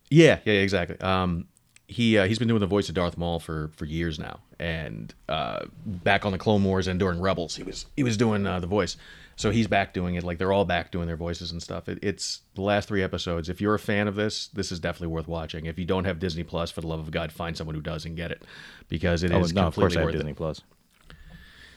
Yeah, 0.09 0.39
yeah, 0.45 0.53
yeah, 0.53 0.59
exactly. 0.61 0.99
Um, 0.99 1.45
he 1.87 2.17
uh, 2.17 2.27
he's 2.27 2.37
been 2.39 2.47
doing 2.47 2.59
the 2.59 2.67
voice 2.67 2.89
of 2.89 2.95
Darth 2.95 3.17
Maul 3.17 3.39
for 3.39 3.69
for 3.75 3.85
years 3.85 4.19
now, 4.19 4.39
and 4.59 5.13
uh, 5.29 5.65
back 5.85 6.25
on 6.25 6.31
the 6.33 6.37
Clone 6.37 6.63
Wars 6.63 6.87
and 6.87 6.99
during 6.99 7.19
Rebels, 7.21 7.55
he 7.55 7.63
was 7.63 7.85
he 7.95 8.03
was 8.03 8.17
doing 8.17 8.45
uh, 8.45 8.59
the 8.59 8.67
voice. 8.67 8.97
So 9.37 9.51
he's 9.51 9.67
back 9.67 9.93
doing 9.93 10.15
it. 10.15 10.23
Like 10.23 10.39
they're 10.39 10.51
all 10.51 10.65
back 10.65 10.91
doing 10.91 11.05
their 11.05 11.15
voices 11.15 11.51
and 11.51 11.61
stuff. 11.61 11.87
It, 11.87 11.99
it's 12.01 12.41
the 12.55 12.61
last 12.63 12.87
three 12.87 13.03
episodes. 13.03 13.49
If 13.49 13.61
you're 13.61 13.75
a 13.75 13.79
fan 13.79 14.07
of 14.07 14.15
this, 14.15 14.47
this 14.47 14.71
is 14.71 14.79
definitely 14.79 15.09
worth 15.13 15.27
watching. 15.27 15.67
If 15.67 15.77
you 15.77 15.85
don't 15.85 16.05
have 16.05 16.17
Disney 16.17 16.41
Plus, 16.43 16.71
for 16.71 16.81
the 16.81 16.87
love 16.87 16.99
of 16.99 17.11
God, 17.11 17.31
find 17.31 17.55
someone 17.55 17.75
who 17.75 17.81
does 17.81 18.03
and 18.05 18.17
get 18.17 18.31
it 18.31 18.41
because 18.89 19.21
it 19.23 19.31
Oh 19.31 19.39
is 19.41 19.53
no, 19.53 19.67
of 19.67 19.75
course 19.75 19.93
completely 19.93 19.97
I 19.97 19.99
have 20.01 20.05
worth 20.07 20.13
Disney 20.15 20.31
it. 20.31 20.37
Plus. 20.37 20.61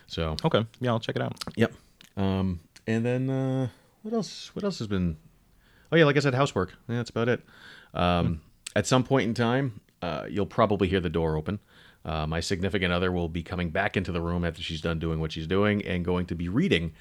So 0.07 0.37
Okay, 0.43 0.67
yeah, 0.81 0.91
I'll 0.91 1.01
check 1.01 1.17
it 1.17 1.23
out. 1.23 1.37
Yep. 1.57 1.73
Um, 2.17 2.61
and 2.87 3.05
then 3.05 3.29
uh, 3.31 3.69
what 4.03 4.15
else? 4.15 4.55
What 4.55 4.65
else 4.65 4.79
has 4.79 4.89
been? 4.89 5.19
Oh 5.93 5.97
yeah, 5.97 6.05
like 6.05 6.17
I 6.17 6.21
said, 6.21 6.35
housework. 6.35 6.73
Yeah, 6.89 6.97
that's 6.97 7.11
about 7.11 7.29
it. 7.29 7.43
Um, 7.95 8.41
At 8.75 8.87
some 8.87 9.05
point 9.05 9.29
in 9.29 9.35
time, 9.35 9.81
uh, 10.03 10.27
you'll 10.29 10.47
probably 10.47 10.89
hear 10.89 11.01
the 11.01 11.11
door 11.11 11.37
open. 11.37 11.59
Uh, 12.05 12.27
my 12.27 12.41
significant 12.41 12.93
other 12.93 13.13
will 13.13 13.29
be 13.29 13.43
coming 13.43 13.71
back 13.71 13.97
into 13.97 14.11
the 14.11 14.21
room 14.21 14.45
after 14.45 14.63
she's 14.63 14.81
done 14.81 14.99
doing 14.99 15.21
what 15.21 15.33
she's 15.33 15.47
doing 15.47 15.85
and 15.85 16.05
going 16.05 16.25
to 16.27 16.35
be 16.35 16.49
reading 16.49 16.93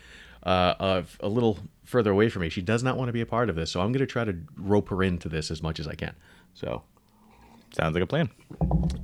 uh, 0.44 0.74
of 0.80 1.18
a 1.22 1.30
little 1.30 1.58
further 1.86 2.12
away 2.12 2.30
from 2.30 2.42
me. 2.42 2.50
She 2.50 2.62
does 2.62 2.84
not 2.84 2.98
want 2.98 3.08
to 3.08 3.14
be 3.14 3.22
a 3.22 3.26
part 3.26 3.50
of 3.50 3.56
this, 3.56 3.72
so 3.72 3.80
I'm 3.80 3.92
going 3.94 4.06
to 4.06 4.12
try 4.12 4.26
to 4.26 4.36
rope 4.58 4.90
her 4.90 5.02
into 5.04 5.30
this 5.30 5.52
as 5.52 5.64
much 5.64 5.80
as 5.80 5.88
I 5.88 5.96
can. 5.96 6.16
So 6.54 6.84
Sounds 7.72 7.94
like 7.94 8.04
a 8.04 8.08
plan. 8.08 8.30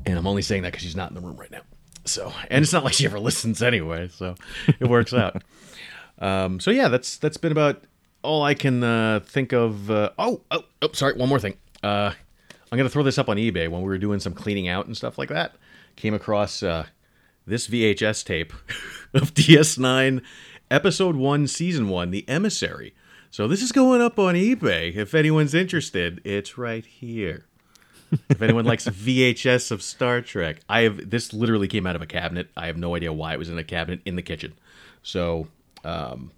and 0.06 0.18
I'm 0.18 0.28
only 0.28 0.42
saying 0.42 0.64
that 0.64 0.72
because 0.72 0.84
she's 0.84 0.96
not 0.96 1.10
in 1.10 1.16
the 1.16 1.22
room 1.22 1.38
right 1.38 1.52
now. 1.52 1.62
So, 2.06 2.32
and 2.50 2.64
it's 2.64 2.74
not 2.74 2.84
like 2.84 2.94
she 2.94 3.06
ever 3.06 3.20
listens 3.20 3.62
anyway, 3.62 4.10
so 4.10 4.36
it 4.80 4.88
works 4.90 5.14
out. 5.14 5.44
Um, 6.18 6.62
so 6.62 6.72
yeah, 6.72 6.88
that's 6.88 7.18
that's 7.18 7.36
been 7.36 7.52
about 7.52 7.84
all 8.22 8.42
I 8.42 8.54
can 8.54 8.82
uh, 8.82 9.20
think 9.26 9.52
of. 9.52 9.92
Uh, 9.92 10.12
oh, 10.18 10.44
oh, 10.50 10.64
oh, 10.82 10.90
sorry, 10.94 11.14
one 11.18 11.28
more 11.28 11.42
thing. 11.42 11.58
I'm 12.76 12.78
gonna 12.78 12.90
throw 12.90 13.04
this 13.04 13.18
up 13.18 13.30
on 13.30 13.38
eBay 13.38 13.70
when 13.70 13.84
we 13.84 13.88
were 13.88 13.98
doing 13.98 14.20
some 14.20 14.34
cleaning 14.34 14.68
out 14.68 14.86
and 14.86 14.98
stuff 14.98 15.18
like 15.18 15.30
that. 15.30 15.56
Came 15.96 16.14
across 16.14 16.62
uh, 16.62 16.88
this 17.48 17.70
VHS 17.70 18.26
tape 18.26 18.52
of 19.14 19.34
DS9, 19.34 20.22
Episode 20.70 21.16
One, 21.16 21.48
Season 21.48 21.88
One, 21.88 22.12
The 22.12 22.28
Emissary. 22.28 22.94
So 23.32 23.48
this 23.48 23.62
is 23.62 23.72
going 23.72 24.02
up 24.02 24.20
on 24.20 24.36
eBay. 24.36 24.94
If 24.94 25.16
anyone's 25.16 25.54
interested, 25.54 26.20
it's 26.26 26.58
right 26.58 26.86
here 26.86 27.46
if 28.30 28.42
anyone 28.42 28.66
likes 28.66 28.86
VHS 28.90 29.72
of 29.72 29.82
Star 29.82 30.20
Trek, 30.20 30.58
I 30.68 30.82
have 30.82 31.10
this 31.10 31.32
literally 31.32 31.70
came 31.70 31.88
out 31.88 31.96
of 31.96 32.02
a 32.02 32.06
cabinet. 32.06 32.50
I 32.58 32.68
have 32.68 32.78
no 32.78 32.96
idea 32.96 33.14
why 33.14 33.34
it 33.34 33.40
was 33.40 33.50
in 33.50 33.58
a 33.58 33.64
cabinet 33.64 34.02
in 34.06 34.16
the 34.16 34.22
kitchen. 34.22 34.54
So, 35.02 35.48
um, 35.86 36.32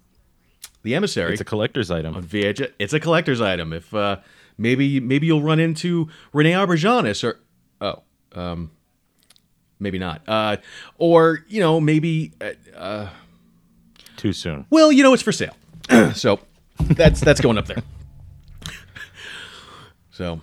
the 0.82 0.94
emissary 0.94 1.32
It's 1.32 1.40
a 1.40 1.44
collector's 1.44 1.90
item. 1.90 2.14
on 2.14 2.22
VHS. 2.22 2.72
It's 2.78 2.92
a 2.92 3.00
collector's 3.00 3.40
item. 3.40 3.72
If 3.72 3.92
uh, 3.92 4.18
maybe 4.58 5.00
maybe 5.00 5.26
you'll 5.26 5.42
run 5.42 5.60
into 5.60 6.08
Rene 6.32 6.52
Auberjonois 6.52 7.24
or 7.24 7.40
oh 7.80 8.02
um, 8.38 8.70
maybe 9.78 9.98
not 9.98 10.22
uh, 10.28 10.56
or 10.98 11.44
you 11.48 11.60
know 11.60 11.80
maybe 11.80 12.32
uh, 12.76 13.08
Too 14.16 14.32
soon. 14.32 14.66
well 14.68 14.92
you 14.92 15.02
know 15.02 15.14
it's 15.14 15.22
for 15.22 15.32
sale. 15.32 15.54
so 16.14 16.40
that's 16.78 17.20
that's 17.20 17.40
going 17.40 17.56
up 17.56 17.66
there. 17.66 17.82
So 20.10 20.40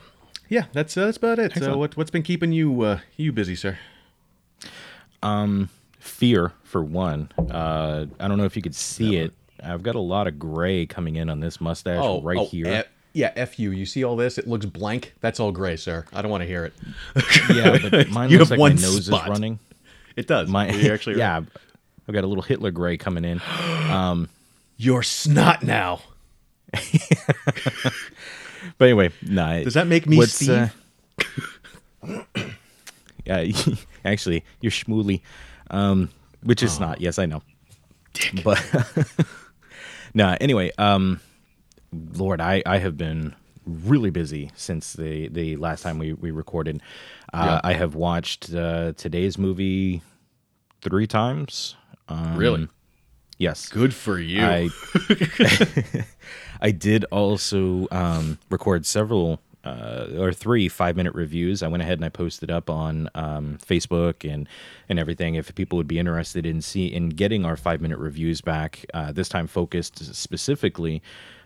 yeah, 0.48 0.66
that's 0.72 0.96
uh, 0.96 1.06
that's 1.06 1.18
about 1.18 1.38
it. 1.38 1.54
So 1.54 1.78
what 1.78 1.98
what's 1.98 2.12
been 2.12 2.24
keeping 2.24 2.52
you 2.54 2.82
uh, 2.82 3.00
you 3.18 3.32
busy, 3.34 3.56
sir? 3.56 3.78
Um, 5.22 5.70
Fear 6.00 6.54
for 6.64 6.84
one. 6.84 7.30
Uh, 7.38 8.06
I 8.20 8.28
don't 8.28 8.38
know 8.38 8.46
if 8.46 8.56
you 8.56 8.62
could 8.62 8.76
see 8.76 9.18
it. 9.18 9.34
I've 9.62 9.82
got 9.84 9.96
a 9.96 10.00
lot 10.00 10.28
of 10.28 10.38
gray 10.38 10.86
coming 10.86 11.16
in 11.16 11.30
on 11.30 11.40
this 11.40 11.60
mustache 11.60 12.22
right 12.24 12.48
here. 12.48 12.86
Yeah, 13.16 13.32
F 13.36 13.58
you. 13.60 13.72
You 13.72 13.86
see 13.86 14.04
all 14.04 14.16
this? 14.16 14.38
It 14.38 14.48
looks 14.48 14.66
blank. 14.66 15.14
That's 15.22 15.40
all 15.40 15.52
gray, 15.52 15.76
sir. 15.78 16.06
I 16.14 16.22
don't 16.22 16.30
want 16.32 16.42
to 16.42 16.48
hear 16.48 16.66
it. 16.66 16.74
yeah, 17.54 17.78
but 17.90 18.10
mine 18.10 18.30
You 18.30 18.38
looks 18.38 18.52
like 18.52 18.60
my 18.60 18.70
nose 18.70 19.06
spot. 19.08 19.24
is 19.24 19.30
running. 19.30 19.60
It 20.16 20.28
does. 20.28 20.50
My 20.50 20.70
You're 20.70 20.94
actually 20.94 21.18
yeah, 21.20 21.38
I've 22.08 22.14
got 22.14 22.24
a 22.24 22.28
little 22.28 22.44
Hitler 22.44 22.72
gray 22.72 22.98
coming 22.98 23.26
in. 23.26 23.42
You're 24.78 25.04
snot 25.04 25.64
now. 25.64 26.02
But 28.78 28.86
anyway, 28.86 29.12
nah. 29.22 29.62
Does 29.62 29.76
that 29.76 29.86
make 29.88 30.08
me 30.08 30.18
what's, 30.18 30.34
Steve? 30.34 30.74
uh, 32.04 32.24
yeah, 33.26 33.52
actually, 34.04 34.44
you're 34.60 34.72
schmooly, 34.72 35.22
um, 35.70 36.10
which 36.44 36.64
Oh. 36.64 36.66
is 36.66 36.80
not. 36.80 37.00
Yes, 37.00 37.20
I 37.20 37.26
know. 37.28 37.44
But 38.44 38.60
nah. 40.16 40.36
Anyway, 40.42 40.72
um, 40.80 41.20
Lord, 41.92 42.42
I 42.42 42.62
I 42.66 42.78
have 42.78 42.98
been 42.98 43.36
really 43.66 44.10
busy 44.10 44.52
since 44.56 44.94
the 44.94 45.28
the 45.30 45.56
last 45.58 45.82
time 45.82 46.00
we 46.00 46.14
we 46.14 46.32
recorded. 46.32 46.82
Uh, 47.34 47.60
I 47.64 47.74
have 47.74 47.96
watched 47.96 48.54
uh, 48.54 48.94
today's 48.94 49.38
movie 49.38 50.02
three 50.82 51.08
times. 51.08 51.76
Um, 52.08 52.38
really? 52.38 52.68
Yes. 53.38 53.68
Good 53.68 53.94
for 53.94 54.20
you. 54.20 54.42
I 54.42 54.70
I 56.62 56.72
did 56.72 57.04
also 57.06 57.88
um, 57.92 58.40
record 58.50 58.86
several 58.86 59.42
uh, 59.66 60.08
or 60.18 60.32
three 60.32 60.70
five 60.70 60.96
minute 60.96 61.14
reviews. 61.14 61.64
I 61.64 61.68
went 61.68 61.84
ahead 61.84 61.98
and 61.98 62.06
I 62.06 62.10
posted 62.10 62.52
up 62.52 62.70
on 62.70 63.10
um, 63.16 63.58
Facebook 63.66 64.32
and 64.32 64.48
and 64.88 65.00
everything. 65.00 65.36
If 65.36 65.54
people 65.56 65.78
would 65.78 65.88
be 65.88 66.00
interested 66.00 66.46
in 66.46 66.62
see 66.62 66.86
in 66.86 67.10
getting 67.10 67.44
our 67.44 67.58
five 67.58 67.82
minute 67.82 67.98
reviews 67.98 68.42
back, 68.42 68.86
uh, 68.94 69.12
this 69.12 69.28
time 69.28 69.48
focused 69.48 70.14
specifically 70.16 71.02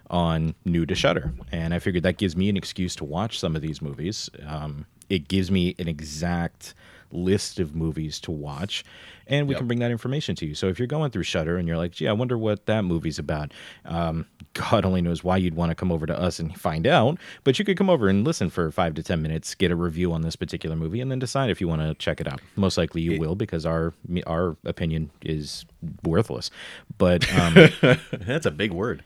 on 0.10 0.56
new 0.66 0.86
to 0.86 0.96
Shutter, 0.96 1.34
and 1.52 1.74
I 1.74 1.80
figured 1.80 2.04
that 2.04 2.18
gives 2.18 2.36
me 2.36 2.50
an 2.50 2.58
excuse 2.58 2.96
to 2.98 3.04
watch 3.04 3.40
some 3.40 3.56
of 3.56 3.62
these 3.62 3.82
movies. 3.82 4.30
Um, 4.46 4.86
it 5.10 5.28
gives 5.28 5.50
me 5.52 5.76
an 5.80 5.88
exact 5.88 6.74
list 7.12 7.60
of 7.60 7.74
movies 7.76 8.20
to 8.20 8.30
watch 8.30 8.86
and 9.26 9.48
we 9.48 9.54
Yep. 9.56 9.60
can 9.62 9.68
bring 9.68 9.80
that 9.80 9.90
information 9.90 10.36
to 10.36 10.46
you 10.46 10.54
so 10.54 10.68
if 10.68 10.78
you're 10.78 10.88
going 10.88 11.10
through 11.10 11.24
shutter 11.24 11.58
and 11.58 11.68
you're 11.68 11.76
like 11.76 11.92
gee 11.92 12.08
i 12.08 12.12
wonder 12.12 12.38
what 12.38 12.68
that 12.68 12.84
movie's 12.84 13.18
about 13.18 13.52
um, 13.86 14.28
god 14.54 14.86
only 14.86 15.02
knows 15.02 15.24
why 15.24 15.36
you'd 15.36 15.56
want 15.56 15.72
to 15.72 15.76
come 15.76 15.92
over 15.92 16.06
to 16.06 16.16
us 16.16 16.40
and 16.40 16.56
find 16.60 16.86
out 16.86 17.18
but 17.44 17.58
you 17.58 17.66
could 17.66 17.76
come 17.76 17.90
over 17.90 18.10
and 18.10 18.24
listen 18.26 18.48
for 18.52 18.70
five 18.70 18.94
to 18.94 19.02
ten 19.02 19.24
minutes 19.24 19.56
get 19.56 19.72
a 19.72 19.76
review 19.76 20.14
on 20.14 20.22
this 20.22 20.36
particular 20.36 20.76
movie 20.76 21.02
and 21.02 21.10
then 21.10 21.18
decide 21.18 21.50
if 21.50 21.60
you 21.60 21.68
want 21.68 21.82
to 21.82 21.96
check 21.96 22.22
it 22.22 22.28
out 22.28 22.40
most 22.56 22.78
likely 22.78 23.02
you 23.02 23.20
will 23.20 23.34
because 23.34 23.66
our 23.66 23.92
our 24.28 24.56
opinion 24.66 25.10
is 25.24 25.66
worthless 26.04 26.52
but 27.00 27.28
um, 27.40 27.56
That's 28.12 28.46
a 28.46 28.52
big 28.52 28.72
word. 28.72 29.04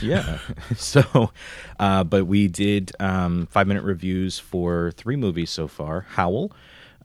Yeah. 0.00 0.38
So, 0.76 1.30
uh, 1.78 2.04
but 2.04 2.26
we 2.26 2.48
did 2.48 2.92
um, 3.00 3.46
five 3.46 3.66
minute 3.66 3.82
reviews 3.84 4.38
for 4.38 4.92
three 4.92 5.16
movies 5.16 5.50
so 5.50 5.68
far. 5.68 6.02
Howl, 6.02 6.52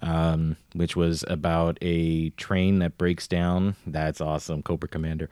um, 0.01 0.57
which 0.73 0.95
was 0.95 1.23
about 1.27 1.77
a 1.81 2.29
train 2.31 2.79
that 2.79 2.97
breaks 2.97 3.27
down. 3.27 3.75
That's 3.85 4.21
awesome, 4.21 4.61
Cobra 4.61 4.87
Commander. 4.89 5.29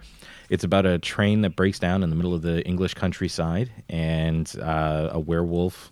It's 0.49 0.63
about 0.63 0.85
a 0.85 0.99
train 0.99 1.41
that 1.41 1.55
breaks 1.55 1.79
down 1.79 2.03
in 2.03 2.09
the 2.09 2.15
middle 2.15 2.33
of 2.33 2.41
the 2.41 2.65
English 2.65 2.93
countryside, 2.95 3.71
and 3.89 4.51
uh, 4.61 5.09
a 5.11 5.19
werewolf. 5.19 5.91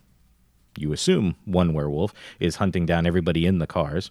You 0.77 0.93
assume 0.93 1.35
one 1.45 1.73
werewolf 1.73 2.13
is 2.39 2.55
hunting 2.55 2.85
down 2.85 3.05
everybody 3.05 3.45
in 3.45 3.59
the 3.59 3.67
cars. 3.67 4.09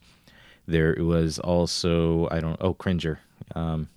There 0.67 0.95
was 0.99 1.39
also 1.39 2.29
I 2.31 2.41
don't 2.41 2.59
oh 2.61 2.75
Cringer. 2.75 3.21
Um, 3.55 3.89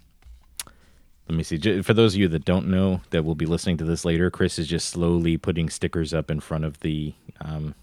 let 1.27 1.37
me 1.37 1.43
see. 1.43 1.81
For 1.81 1.93
those 1.93 2.15
of 2.15 2.19
you 2.19 2.27
that 2.29 2.45
don't 2.45 2.67
know, 2.67 3.01
that 3.11 3.23
will 3.23 3.35
be 3.35 3.45
listening 3.45 3.77
to 3.77 3.83
this 3.85 4.03
later, 4.03 4.29
Chris 4.29 4.59
is 4.59 4.67
just 4.67 4.89
slowly 4.89 5.37
putting 5.37 5.69
stickers 5.69 6.13
up 6.13 6.29
in 6.29 6.39
front 6.39 6.65
of 6.65 6.79
the. 6.81 7.13
Um, 7.41 7.75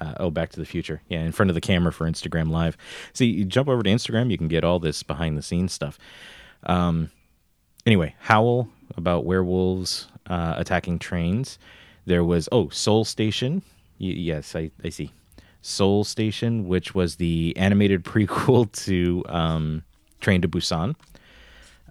uh, 0.00 0.14
oh, 0.18 0.30
Back 0.30 0.50
to 0.50 0.60
the 0.60 0.66
Future. 0.66 1.02
Yeah, 1.08 1.20
in 1.20 1.32
front 1.32 1.50
of 1.50 1.54
the 1.54 1.60
camera 1.60 1.92
for 1.92 2.08
Instagram 2.08 2.50
Live. 2.50 2.76
See, 3.12 3.26
you 3.26 3.44
jump 3.44 3.68
over 3.68 3.82
to 3.82 3.90
Instagram, 3.90 4.30
you 4.30 4.38
can 4.38 4.48
get 4.48 4.64
all 4.64 4.78
this 4.78 5.02
behind 5.02 5.36
the 5.36 5.42
scenes 5.42 5.72
stuff. 5.72 5.98
Um, 6.64 7.10
anyway, 7.84 8.14
Howl 8.20 8.68
about 8.96 9.24
werewolves 9.24 10.08
uh, 10.26 10.54
attacking 10.56 10.98
trains. 10.98 11.58
There 12.06 12.24
was 12.24 12.48
oh 12.52 12.68
Seoul 12.70 13.04
Station. 13.04 13.62
Y- 13.98 14.06
yes, 14.08 14.54
I, 14.56 14.70
I 14.82 14.88
see. 14.88 15.12
Seoul 15.62 16.04
Station, 16.04 16.66
which 16.66 16.94
was 16.94 17.16
the 17.16 17.54
animated 17.56 18.04
prequel 18.04 18.70
to 18.84 19.24
um, 19.28 19.82
Train 20.20 20.42
to 20.42 20.48
Busan. 20.48 20.94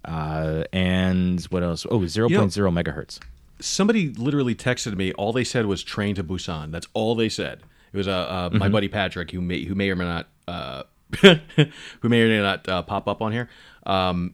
Uh, 0.06 0.64
and 0.74 1.42
what 1.46 1.64
else? 1.64 1.86
Oh, 1.90 2.00
0.0 2.00 2.30
megahertz. 2.84 3.20
Somebody 3.60 4.10
literally 4.14 4.56
texted 4.56 4.96
me. 4.96 5.12
All 5.14 5.34
they 5.34 5.44
said 5.44 5.66
was 5.66 5.84
"train 5.84 6.16
to 6.16 6.24
Busan." 6.24 6.72
That's 6.72 6.88
all 6.94 7.16
they 7.16 7.28
said. 7.30 7.62
It 7.92 7.98
was 7.98 8.08
uh, 8.08 8.12
uh, 8.12 8.50
my 8.54 8.70
buddy 8.70 8.88
Patrick, 8.88 9.32
who 9.32 9.42
may 9.42 9.66
who 9.66 9.76
may 9.76 9.90
or 9.90 9.96
may 9.98 10.06
not 10.06 10.28
uh, 10.48 10.84
who 11.22 12.08
may 12.10 12.22
or 12.22 12.28
may 12.30 12.40
not 12.42 12.70
uh, 12.70 12.82
pop 12.84 13.08
up 13.10 13.22
on 13.22 13.32
here. 13.34 13.50
Um, 13.86 14.34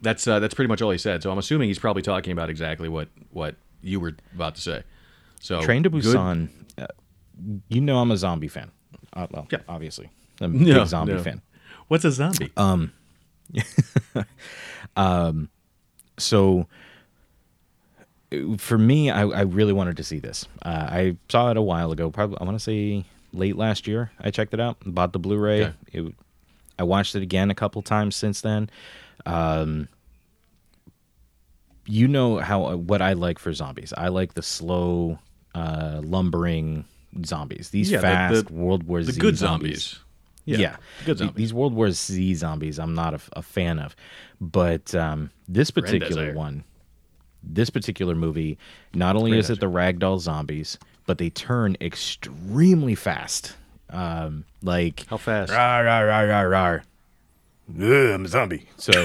that's 0.00 0.28
uh, 0.28 0.38
that's 0.38 0.54
pretty 0.54 0.68
much 0.68 0.82
all 0.82 0.90
he 0.92 0.98
said. 0.98 1.22
So 1.22 1.32
I'm 1.32 1.38
assuming 1.38 1.68
he's 1.68 1.78
probably 1.80 2.02
talking 2.02 2.32
about 2.32 2.48
exactly 2.48 2.88
what 2.88 3.08
what 3.30 3.56
you 3.82 3.98
were 3.98 4.14
about 4.34 4.54
to 4.54 4.60
say. 4.60 4.82
So 5.40 5.60
Train 5.62 5.82
to 5.82 5.90
Busan. 5.90 6.48
Uh, 6.78 6.86
you 7.68 7.80
know, 7.80 7.98
I'm 7.98 8.10
a 8.12 8.16
zombie 8.16 8.46
fan. 8.48 8.70
Uh, 9.14 9.26
well, 9.32 9.48
Yeah. 9.50 9.58
obviously, 9.68 10.10
I'm 10.40 10.54
a 10.54 10.58
No, 10.64 10.78
big 10.80 10.86
zombie 10.86 11.14
no. 11.14 11.22
fan. 11.22 11.42
What's 11.88 12.04
a 12.04 12.12
zombie? 12.12 12.52
so 16.18 16.66
uh, 18.32 18.56
for 18.58 18.78
me 18.78 19.10
I, 19.10 19.22
I 19.22 19.40
really 19.42 19.72
wanted 19.72 19.96
to 19.96 20.04
see 20.04 20.18
this 20.18 20.46
uh, 20.62 20.68
i 20.90 21.16
saw 21.28 21.50
it 21.50 21.56
a 21.56 21.62
while 21.62 21.92
ago 21.92 22.10
probably 22.10 22.38
i 22.40 22.44
want 22.44 22.56
to 22.56 22.62
say 22.62 23.04
late 23.32 23.56
last 23.56 23.86
year 23.86 24.10
i 24.20 24.30
checked 24.30 24.54
it 24.54 24.60
out 24.60 24.76
bought 24.86 25.12
the 25.12 25.18
blu-ray 25.18 25.64
Okay. 25.64 25.74
it, 25.92 26.14
i 26.78 26.82
watched 26.84 27.14
it 27.14 27.22
again 27.22 27.50
a 27.50 27.54
couple 27.54 27.82
times 27.82 28.14
since 28.16 28.40
then 28.40 28.70
um, 29.26 29.88
you 31.86 32.08
know 32.08 32.38
how 32.38 32.76
what 32.76 33.02
i 33.02 33.12
like 33.12 33.38
for 33.38 33.52
zombies 33.52 33.92
i 33.96 34.08
like 34.08 34.34
the 34.34 34.42
slow 34.42 35.18
uh, 35.54 36.00
lumbering 36.02 36.84
zombies 37.24 37.70
these 37.70 37.90
Yeah, 37.90 37.98
the- 37.98 38.02
fast 38.02 38.46
the- 38.46 38.52
world 38.54 38.82
war 38.84 39.02
the 39.02 39.12
z 39.12 39.20
good 39.20 39.36
zombies. 39.36 39.84
zombies. 39.84 40.03
Yeah, 40.46 40.76
the 41.00 41.04
good 41.06 41.14
The- 41.18 41.24
zombies. 41.24 41.36
These 41.36 41.54
World 41.54 41.74
War 41.74 41.90
Z 41.90 42.34
zombies, 42.34 42.78
I'm 42.78 42.94
not 42.94 43.14
a, 43.14 43.20
a 43.34 43.42
fan 43.42 43.78
of, 43.78 43.96
but 44.40 44.94
um, 44.94 45.30
this 45.48 45.70
particular 45.70 46.26
Desire. 46.26 46.34
one, 46.34 46.64
this 47.42 47.70
particular 47.70 48.14
movie, 48.14 48.58
not 48.94 49.16
only 49.16 49.38
is 49.38 49.48
it 49.50 49.60
the 49.60 49.70
ragdoll 49.70 50.20
zombies, 50.20 50.78
but 51.06 51.18
they 51.18 51.30
turn 51.30 51.76
extremely 51.80 52.94
fast. 52.94 53.56
Um, 53.90 54.44
like 54.62 55.06
How 55.08 55.16
fast? 55.18 55.52
Rar, 55.52 55.84
rar, 55.84 56.06
rar, 56.06 56.26
rar, 56.26 56.48
rar. 56.48 56.84
Ugh, 57.80 57.82
I'm 58.14 58.24
a 58.24 58.28
zombie. 58.28 58.66
So 58.76 58.92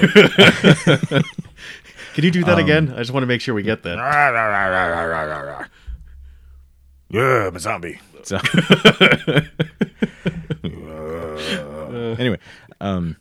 Can 2.14 2.24
you 2.24 2.30
do 2.30 2.42
that 2.44 2.54
Um, 2.58 2.64
again? 2.64 2.92
I 2.94 2.98
just 2.98 3.12
want 3.12 3.22
to 3.22 3.26
make 3.26 3.40
sure 3.40 3.54
we 3.54 3.62
get 3.62 3.82
that. 3.84 3.96
Rar, 3.96 4.32
rar, 4.32 4.50
rar, 4.50 4.70
rar, 4.70 4.90
rar, 4.90 5.08
rar, 5.08 5.28
rar, 5.28 5.46
rar. 5.46 5.68
Yeah, 7.08 7.46
I'm 7.48 7.56
a 7.56 7.60
zombie. 7.60 8.00
So, 8.24 8.38
anyway, 12.20 12.38
um, 12.80 13.16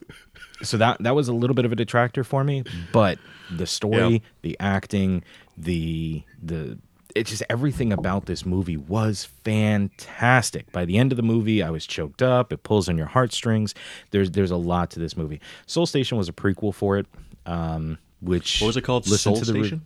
so 0.61 0.77
that 0.77 1.01
that 1.01 1.15
was 1.15 1.27
a 1.27 1.33
little 1.33 1.55
bit 1.55 1.65
of 1.65 1.71
a 1.71 1.75
detractor 1.75 2.23
for 2.23 2.43
me, 2.43 2.63
but 2.91 3.17
the 3.49 3.65
story, 3.65 4.13
Yeah. 4.13 4.19
the 4.43 4.57
acting, 4.59 5.23
the 5.57 6.21
the 6.43 6.77
it's 7.15 7.31
just 7.31 7.41
everything 7.49 7.91
about 7.91 8.27
this 8.27 8.45
movie 8.45 8.77
was 8.77 9.25
fantastic. 9.43 10.71
By 10.71 10.85
the 10.85 10.97
end 10.99 11.11
of 11.11 11.15
the 11.15 11.23
movie, 11.23 11.63
I 11.63 11.71
was 11.71 11.87
choked 11.87 12.21
up. 12.21 12.53
It 12.53 12.61
pulls 12.61 12.87
on 12.87 12.97
your 12.97 13.07
heartstrings. 13.07 13.73
There's 14.11 14.29
there's 14.31 14.51
a 14.51 14.57
lot 14.57 14.91
to 14.91 14.99
this 14.99 15.17
movie. 15.17 15.41
Seoul 15.65 15.85
Station 15.87 16.17
was 16.19 16.29
a 16.29 16.33
prequel 16.33 16.73
for 16.73 16.97
it, 16.99 17.07
um, 17.47 17.97
which 18.21 18.59
What 18.61 18.67
was 18.67 18.77
it 18.77 18.81
called? 18.83 19.07
listen 19.07 19.33
Soul 19.35 19.43
to 19.43 19.51
the 19.51 19.53
re- 19.59 19.63
Station. 19.67 19.81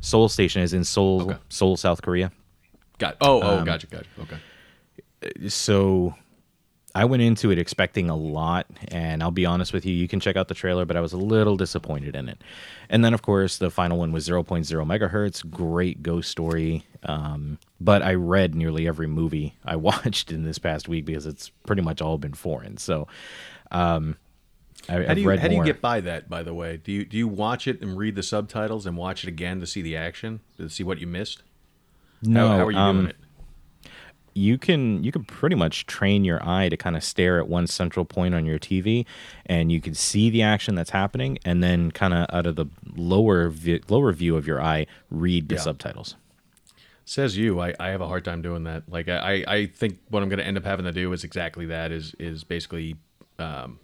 Seoul 0.00 0.28
Station 0.30 0.62
is 0.62 0.72
in 0.72 0.84
Seoul, 0.84 1.22
Okay. 1.22 1.38
Seoul, 1.50 1.76
South 1.76 2.00
Korea. 2.00 2.32
Got. 2.98 3.12
it. 3.14 3.18
Oh, 3.20 3.42
oh, 3.42 3.58
Um, 3.58 3.64
gotcha, 3.66 3.86
gotcha. 3.88 4.06
Okay. 4.20 5.48
so 5.48 6.14
I 6.96 7.04
went 7.04 7.22
into 7.22 7.50
it 7.50 7.58
expecting 7.58 8.08
a 8.08 8.16
lot, 8.16 8.66
and 8.88 9.22
I'll 9.22 9.30
be 9.30 9.44
honest 9.44 9.74
with 9.74 9.84
you, 9.84 9.94
you 9.94 10.08
can 10.08 10.18
check 10.18 10.34
out 10.34 10.48
the 10.48 10.54
trailer, 10.54 10.86
but 10.86 10.96
I 10.96 11.00
was 11.00 11.12
a 11.12 11.18
little 11.18 11.54
disappointed 11.54 12.16
in 12.16 12.26
it. 12.26 12.42
And 12.88 13.04
then, 13.04 13.12
of 13.12 13.20
course, 13.20 13.58
the 13.58 13.70
final 13.70 13.98
one 13.98 14.12
was 14.12 14.26
0.0 14.26 14.64
megahertz, 14.64 15.48
great 15.50 16.02
ghost 16.02 16.30
story. 16.30 16.86
Um, 17.02 17.58
but 17.78 18.00
I 18.00 18.14
read 18.14 18.54
nearly 18.54 18.88
every 18.88 19.08
movie 19.08 19.56
I 19.62 19.76
watched 19.90 20.32
in 20.32 20.44
this 20.44 20.58
past 20.58 20.88
week 20.88 21.04
because 21.04 21.26
it's 21.26 21.50
pretty 21.66 21.82
much 21.82 22.00
all 22.00 22.16
been 22.16 22.32
foreign. 22.32 22.78
So, 22.78 23.08
um, 23.70 24.16
I, 24.88 25.02
How 25.02 25.14
do 25.14 25.20
you 25.20 25.30
how 25.36 25.48
do 25.48 25.54
you 25.54 25.64
get 25.64 25.82
by 25.82 26.00
that? 26.00 26.30
By 26.30 26.42
the 26.44 26.54
way, 26.54 26.76
do 26.76 26.92
you 26.92 27.04
do 27.04 27.16
you 27.18 27.26
watch 27.26 27.66
it 27.66 27.82
and 27.82 27.98
read 27.98 28.14
the 28.14 28.22
subtitles 28.22 28.86
and 28.86 28.96
watch 28.96 29.24
it 29.24 29.28
again 29.28 29.58
to 29.60 29.66
see 29.66 29.82
the 29.82 29.96
action 29.96 30.40
to 30.58 30.70
see 30.70 30.84
what 30.84 30.98
you 30.98 31.08
missed? 31.08 31.42
no, 32.22 32.48
how, 32.48 32.58
how 32.58 32.66
are 32.66 32.70
you 32.70 32.78
um, 32.78 32.96
doing 32.96 33.08
it? 33.08 33.16
You 34.36 34.58
can 34.58 35.02
you 35.02 35.10
can 35.10 35.24
pretty 35.24 35.56
much 35.56 35.86
train 35.86 36.24
your 36.24 36.46
eye 36.46 36.68
to 36.68 36.76
kind 36.76 36.96
of 36.96 37.02
stare 37.02 37.38
at 37.38 37.48
one 37.48 37.66
central 37.66 38.04
point 38.04 38.34
on 38.34 38.44
your 38.44 38.58
TV, 38.58 39.06
and 39.46 39.72
you 39.72 39.80
can 39.80 39.94
see 39.94 40.28
the 40.30 40.42
action 40.42 40.74
that's 40.74 40.90
happening, 40.90 41.38
and 41.44 41.62
then 41.62 41.90
kind 41.90 42.12
of 42.14 42.26
out 42.32 42.46
of 42.46 42.56
the 42.56 42.66
lower 42.94 43.48
vi- 43.48 43.80
lower 43.88 44.12
view 44.12 44.36
of 44.36 44.46
your 44.46 44.60
eye, 44.62 44.86
read 45.10 45.48
the 45.48 45.54
Yeah. 45.56 45.60
subtitles. 45.62 46.16
Says 47.04 47.36
you. 47.36 47.60
I, 47.60 47.72
I 47.78 47.88
have 47.90 48.00
a 48.00 48.08
hard 48.08 48.24
time 48.24 48.42
doing 48.42 48.64
that. 48.64 48.82
Like 48.90 49.08
I, 49.08 49.44
I 49.46 49.66
think 49.66 49.98
what 50.10 50.22
I'm 50.22 50.28
going 50.28 50.40
to 50.40 50.46
end 50.46 50.56
up 50.56 50.64
having 50.64 50.84
to 50.86 50.92
do 50.92 51.12
is 51.12 51.22
exactly 51.24 51.66
that. 51.66 51.92
Is 51.92 52.14
is 52.18 52.42
basically 52.44 52.96
um, 53.38 53.78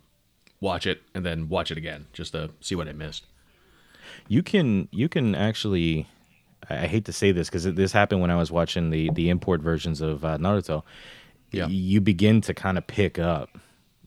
watch 0.61 0.87
it 0.87 1.03
and 1.15 1.25
then 1.25 1.49
watch 1.49 1.71
it 1.71 1.79
again 1.79 2.07
just 2.13 2.33
to 2.33 2.51
see 2.61 2.75
what 2.75 2.89
I 2.89 2.93
missed. 2.93 3.27
You 4.29 4.43
can 4.43 4.89
you 4.91 5.09
can 5.09 5.35
actually. 5.35 6.09
I 6.75 6.87
hate 6.87 7.05
to 7.07 7.13
say 7.13 7.33
this 7.33 7.49
because 7.49 7.65
this 7.65 7.93
happened 7.93 8.21
when 8.21 8.31
I 8.31 8.37
was 8.37 8.51
watching 8.51 8.91
the 8.91 9.11
the 9.11 9.29
import 9.31 9.61
versions 9.61 10.01
of 10.01 10.25
uh, 10.25 10.39
Naruto. 10.39 10.83
Yeah. 11.51 11.67
you 11.67 12.01
begin 12.01 12.41
to 12.43 12.55
kind 12.55 12.79
of 12.79 12.87
pick 12.87 13.19
up 13.19 13.51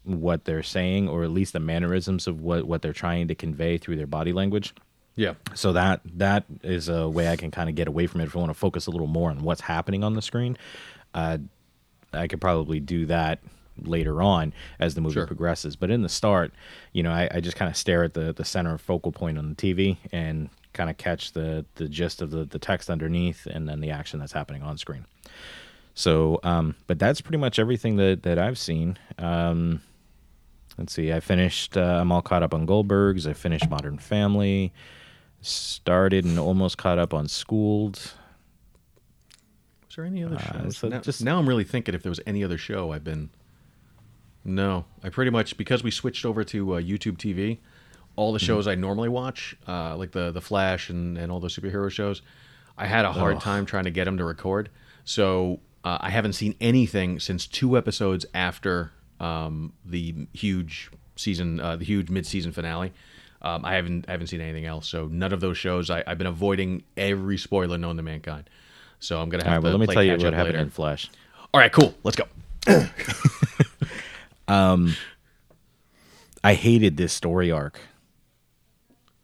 what 0.03 0.45
they're 0.45 0.63
saying, 0.63 1.07
or 1.10 1.24
at 1.24 1.29
least 1.31 1.53
the 1.53 1.60
mannerisms 1.60 2.25
of 2.27 2.41
what 2.41 2.65
what 2.65 2.81
they're 2.81 2.93
trying 2.93 3.27
to 3.27 3.36
convey 3.36 3.77
through 3.77 3.95
their 3.98 4.07
body 4.07 4.34
language. 4.34 4.74
Yeah. 5.17 5.36
so 5.53 5.72
that 5.74 6.01
that 6.15 6.43
is 6.62 6.89
a 6.89 7.07
way 7.07 7.29
I 7.29 7.36
can 7.38 7.50
kind 7.51 7.69
of 7.69 7.75
get 7.75 7.88
away 7.88 8.05
from 8.07 8.19
it 8.22 8.25
if 8.25 8.36
I 8.36 8.39
want 8.39 8.50
to 8.50 8.53
focus 8.53 8.88
a 8.88 8.91
little 8.91 9.07
more 9.07 9.29
on 9.29 9.39
what's 9.43 9.62
happening 9.62 10.03
on 10.03 10.13
the 10.13 10.22
screen. 10.22 10.57
Uh, 11.13 11.38
I 12.12 12.27
could 12.27 12.41
probably 12.41 12.79
do 12.81 13.05
that 13.05 13.39
later 13.81 14.22
on 14.22 14.53
as 14.79 14.93
the 14.95 15.01
movie 15.01 15.13
Sure. 15.13 15.27
progresses. 15.27 15.75
But 15.75 15.89
in 15.91 16.01
the 16.01 16.10
start, 16.10 16.53
you 16.93 17.03
know, 17.03 17.12
I, 17.12 17.29
I 17.31 17.39
just 17.41 17.55
kind 17.57 17.69
of 17.69 17.77
stare 17.77 18.03
at 18.03 18.13
the 18.13 18.34
the 18.34 18.43
center 18.45 18.77
focal 18.77 19.12
point 19.12 19.38
on 19.38 19.50
the 19.50 19.55
TV 19.55 19.98
and 20.12 20.50
kind 20.75 20.89
of 20.91 20.98
catch 20.98 21.32
the 21.32 21.65
the 21.75 21.88
gist 21.89 22.22
of 22.22 22.29
the 22.29 22.46
the 22.46 22.60
text 22.60 22.89
underneath 22.91 23.48
and 23.48 23.67
then 23.67 23.79
the 23.82 23.89
action 23.89 24.20
that's 24.20 24.34
happening 24.34 24.62
on 24.62 24.77
screen. 24.77 25.05
So, 25.96 26.39
um, 26.44 26.75
but 26.88 27.00
that's 27.00 27.22
pretty 27.22 27.38
much 27.39 27.58
everything 27.58 27.96
that 27.96 28.22
that 28.24 28.38
I've 28.38 28.58
seen. 28.60 28.98
Um, 29.17 29.82
let's 30.77 30.94
see, 30.94 31.12
I 31.13 31.20
finished. 31.22 31.77
Uh, 31.77 32.00
I'm 32.01 32.12
all 32.12 32.22
caught 32.22 32.44
up 32.44 32.53
on 32.53 32.67
Goldbergs. 32.67 33.25
I 33.27 33.34
finished 33.34 33.70
Modern 33.70 33.98
Family. 33.98 34.72
started 35.41 36.25
and 36.25 36.39
almost 36.39 36.77
caught 36.77 36.98
up 36.98 37.13
on 37.13 37.27
Schooled. 37.27 37.96
Was 39.88 39.96
there 39.96 40.05
any 40.05 40.24
other 40.24 40.36
Uh, 40.38 40.63
shows? 40.63 40.77
so 40.77 40.88
now, 40.89 41.00
just- 41.01 41.24
now 41.24 41.38
I'm 41.38 41.48
really 41.48 41.63
thinking 41.63 41.94
if 41.94 42.01
there 42.01 42.10
was 42.10 42.20
any 42.25 42.44
other 42.44 42.58
show 42.58 42.91
I've 42.91 43.03
been. 43.03 43.29
No, 44.44 44.86
I 45.03 45.10
pretty 45.10 45.32
much 45.32 45.55
because 45.58 45.84
we 45.84 45.91
switched 45.91 46.25
over 46.25 46.44
to 46.46 46.75
uh, 46.75 46.82
YouTube 46.82 47.17
TV. 47.17 47.60
All 48.15 48.29
Mm-hmm. 48.29 48.34
the 48.36 48.39
shows 48.45 48.67
I 48.67 48.75
normally 48.75 49.10
watch, 49.10 49.55
uh, 49.67 49.95
like 49.98 50.12
the 50.12 50.31
the 50.31 50.41
Flash 50.41 50.89
and, 50.89 51.17
and 51.17 51.31
all 51.31 51.39
those 51.39 51.55
superhero 51.55 51.89
shows, 51.91 52.22
I 52.77 52.86
had 52.86 53.05
a 53.05 53.12
hard 53.12 53.38
Ugh. 53.38 53.41
time 53.41 53.65
trying 53.65 53.84
to 53.86 53.91
get 53.91 54.05
them 54.05 54.17
to 54.17 54.24
record. 54.24 54.69
So 55.03 55.60
uh, 55.84 55.98
I 56.01 56.10
haven't 56.10 56.34
seen 56.34 56.55
anything 56.62 57.19
since 57.19 57.45
two 57.45 57.77
episodes 57.77 58.25
after 58.34 58.91
um, 59.19 59.74
the 59.86 60.27
huge 60.34 60.89
season, 61.15 61.60
uh, 61.60 61.75
the 61.75 61.86
huge 61.86 62.10
mid 62.10 62.25
season 62.25 62.51
finale. 62.51 62.91
Um, 63.41 63.63
I 63.63 63.74
haven't 63.75 64.05
I 64.07 64.12
haven't 64.12 64.27
seen 64.27 64.41
anything 64.41 64.65
else. 64.65 64.88
So 64.88 65.07
none 65.07 65.31
of 65.34 65.39
those 65.41 65.57
shows. 65.57 65.89
I, 65.89 66.03
I've 66.07 66.17
been 66.17 66.25
avoiding 66.27 66.84
every 66.98 67.38
spoiler 67.38 67.77
known 67.77 67.98
to 67.98 68.01
mankind. 68.03 68.50
So 69.00 69.22
I'm 69.22 69.29
gonna 69.29 69.43
have 69.43 69.53
right, 69.53 69.60
to 69.60 69.63
well, 69.63 69.72
let 69.74 69.79
me 69.81 69.86
play 69.86 69.93
tell 69.95 70.03
you 70.03 70.12
catch 70.13 70.19
what 70.24 70.27
up 70.29 70.34
happened 70.34 70.53
later. 70.55 70.63
in 70.63 70.69
Flash. 70.72 71.12
All 71.53 71.60
right, 71.60 71.72
cool. 71.72 71.93
Let's 72.03 72.17
go. 72.17 72.25
um, 74.48 74.95
I 76.43 76.53
hated 76.53 76.98
this 76.98 77.13
story 77.13 77.51
arc. 77.51 77.79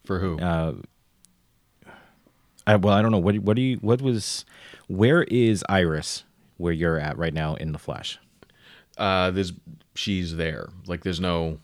For 0.04 0.18
who? 0.18 0.38
Uh, 0.38 0.74
I, 2.66 2.76
well, 2.76 2.94
I 2.94 3.02
don't 3.02 3.10
know. 3.12 3.18
What 3.18 3.38
what 3.38 3.56
do 3.56 3.62
you 3.62 3.76
what 3.78 4.02
was 4.02 4.44
where 4.88 5.22
is 5.24 5.64
Iris 5.68 6.24
where 6.58 6.72
you're 6.72 6.98
at 6.98 7.18
right 7.18 7.34
now 7.34 7.54
in 7.54 7.72
the 7.72 7.78
Flash? 7.78 8.18
uh 8.98 9.30
there's 9.30 9.52
she's 9.94 10.36
there. 10.36 10.68
Like 10.86 11.02
there's 11.02 11.20
no 11.20 11.58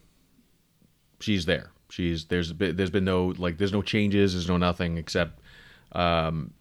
she's 1.21 1.47
there. 1.47 1.71
She's 1.90 2.26
there's 2.26 2.52
been, 2.52 2.76
there's 2.76 2.90
been 2.90 3.04
no 3.04 3.35
like 3.38 3.59
there's 3.59 3.73
no 3.73 3.83
changes 3.83 4.33
there's 4.33 4.49
no 4.49 4.57
nothing 4.57 4.99
except 4.99 5.40
um 5.92 6.52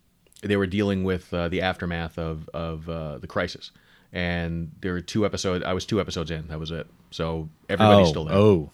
they 0.41 0.55
were 0.55 0.67
dealing 0.67 1.03
with 1.03 1.33
uh, 1.33 1.47
the 1.47 1.61
aftermath 1.61 2.19
of 2.19 2.47
of 2.49 2.87
uh, 2.89 3.17
the 3.17 3.27
crisis. 3.27 3.71
And 4.13 4.71
there 4.81 4.93
were 4.93 5.01
two 5.01 5.25
episodes 5.25 5.65
i 5.65 5.73
was 5.73 5.85
two 5.85 5.99
episodes 5.99 6.31
in. 6.31 6.47
That 6.47 6.59
was 6.59 6.71
it. 6.71 6.87
So 7.11 7.49
everybody's 7.69 8.07
oh, 8.07 8.11
still 8.11 8.25
there. 8.25 8.37
oh, 8.37 8.71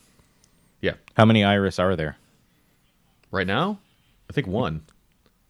yeah. 0.81 0.93
How 1.15 1.25
many 1.25 1.43
Iris 1.43 1.79
are 1.79 1.95
there? 1.95 2.17
Right 3.33 3.47
now 3.47 3.77
i 4.29 4.33
think 4.33 4.47
one 4.47 4.81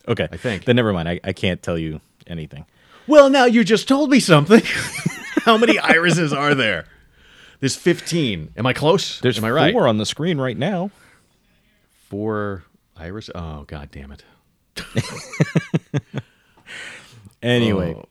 Okay, 0.06 0.28
I 0.30 0.36
think. 0.36 0.66
Then 0.66 0.76
never 0.76 0.92
mind. 0.92 1.08
I, 1.08 1.22
I 1.24 1.32
can't 1.32 1.64
tell 1.64 1.78
you 1.78 2.02
anything. 2.28 2.66
well 3.08 3.30
now 3.30 3.46
you 3.46 3.64
just 3.64 3.88
told 3.88 4.10
me 4.10 4.20
something 4.20 4.62
how 5.46 5.58
many 5.58 5.80
irises 5.80 6.34
are 6.34 6.54
there 6.56 6.86
there's 7.62 7.76
15 7.78 8.54
am 8.58 8.66
i 8.66 8.74
close 8.74 9.20
There's 9.22 9.38
am 9.38 9.46
i 9.46 9.52
right 9.52 9.74
four 9.74 9.88
on 9.88 9.98
the 9.98 10.06
screen 10.06 10.40
right 10.42 10.58
now. 10.58 10.92
four 12.10 12.64
iris 12.98 13.30
oh 13.36 13.64
god 13.68 13.92
damn 13.92 14.12
it 14.12 14.24
Anyway, 17.42 17.94
Oh, 17.98 18.06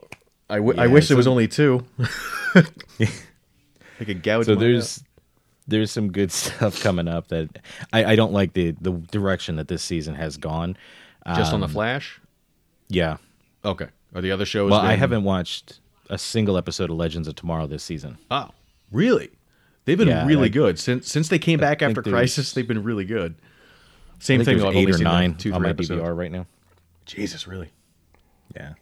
I, 0.50 0.56
w- 0.56 0.78
I 0.78 0.84
Yeah, 0.86 0.92
wish 0.92 1.08
there 1.08 1.16
was 1.16 1.26
only 1.26 1.48
two. 1.48 1.84
I 2.54 4.04
could 4.04 4.22
gouge. 4.22 4.44
so 4.44 4.54
there's 4.54 5.02
there's 5.66 5.90
some 5.90 6.10
good 6.12 6.32
stuff 6.32 6.82
coming 6.82 7.08
up 7.08 7.28
that 7.28 7.58
I, 7.92 8.04
I 8.12 8.16
don't 8.16 8.32
like 8.32 8.52
the 8.54 8.72
the 8.80 8.92
direction 8.92 9.56
that 9.56 9.68
this 9.68 9.82
season 9.82 10.14
has 10.14 10.36
gone. 10.36 10.76
just 11.36 11.52
on 11.52 11.60
the 11.60 11.66
Um, 11.66 11.72
Flash. 11.72 12.20
Yeah. 12.88 13.16
Okay. 13.64 13.88
Are 14.14 14.20
the 14.20 14.32
other 14.32 14.44
shows? 14.44 14.70
Well, 14.70 14.80
I 14.80 14.94
haven't 14.94 15.24
watched 15.24 15.80
a 16.10 16.18
single 16.18 16.58
episode 16.58 16.90
of 16.90 16.96
Legends 16.96 17.28
of 17.28 17.34
Tomorrow 17.36 17.66
this 17.66 17.82
season. 17.82 18.18
Oh, 18.30 18.50
really? 18.90 19.30
They've 19.84 19.96
been 19.96 20.08
Yeah, 20.08 20.26
really 20.26 20.46
I- 20.46 20.48
good 20.48 20.78
since 20.78 21.08
since 21.08 21.28
they 21.28 21.38
came 21.38 21.58
back 21.58 21.80
after 21.82 22.02
Crisis. 22.02 22.52
They've 22.52 22.66
been 22.68 22.82
really 22.82 23.04
good. 23.04 23.34
I 23.40 23.44
Same 24.24 24.44
thing. 24.44 24.58
though, 24.58 24.68
I've 24.68 24.76
eight 24.76 24.90
or 24.94 24.98
nine 24.98 25.34
two, 25.36 25.52
on 25.52 25.62
my 25.62 25.70
episodes. 25.70 26.00
DVR 26.02 26.16
right 26.16 26.30
now. 26.30 26.46
Jesus, 27.06 27.46
really? 27.48 27.70
Yeah. 28.54 28.74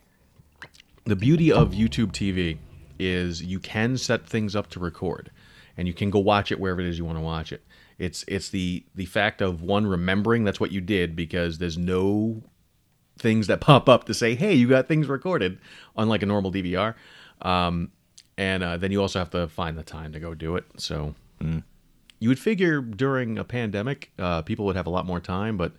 the 1.05 1.17
beauty 1.17 1.51
of 1.51 1.71
YouTube 1.73 2.13
TV 2.13 2.59
is 2.99 3.43
you 3.43 3.59
can 3.59 3.97
set 3.97 4.27
things 4.27 4.55
up 4.55 4.69
to 4.71 4.81
record, 4.81 5.31
and 5.77 5.87
you 5.89 5.95
can 5.95 6.11
go 6.11 6.19
watch 6.19 6.53
it 6.53 6.61
wherever 6.61 6.81
it 6.81 6.87
is 6.87 6.99
you 6.99 7.05
want 7.05 7.19
to 7.19 7.23
watch 7.23 7.53
it. 7.53 7.63
It's 7.99 8.25
it's 8.29 8.49
the 8.49 8.85
the 8.95 9.07
fact 9.07 9.43
of 9.43 9.63
one 9.63 9.87
remembering 9.87 10.45
that's 10.45 10.61
what 10.61 10.73
you 10.73 10.81
did 10.81 11.15
because 11.15 11.59
there's 11.59 11.79
no 11.79 12.43
things 13.19 13.47
that 13.49 13.61
pop 13.61 13.89
up 13.89 14.05
to 14.05 14.15
say, 14.15 14.35
hey, 14.35 14.55
you 14.55 14.69
got 14.69 14.89
things 14.89 15.07
recorded, 15.07 15.59
unlike 15.97 16.23
a 16.23 16.27
normal 16.27 16.53
DVR. 16.53 16.95
Um, 17.43 17.91
and 18.39 18.63
uh, 18.63 18.77
then 18.79 18.91
you 18.91 19.01
also 19.03 19.19
have 19.19 19.31
to 19.31 19.49
find 19.49 19.77
the 19.77 19.83
time 19.83 20.13
to 20.13 20.21
go 20.21 20.35
do 20.35 20.57
it. 20.57 20.65
So 20.79 21.15
you 22.21 22.29
would 22.29 22.39
figure 22.39 22.81
during 22.81 23.39
a 23.39 23.45
pandemic, 23.45 24.13
uh, 24.19 24.43
people 24.43 24.67
would 24.67 24.77
have 24.77 24.87
a 24.87 24.91
lot 24.91 25.07
more 25.07 25.21
time, 25.21 25.57
but 25.57 25.73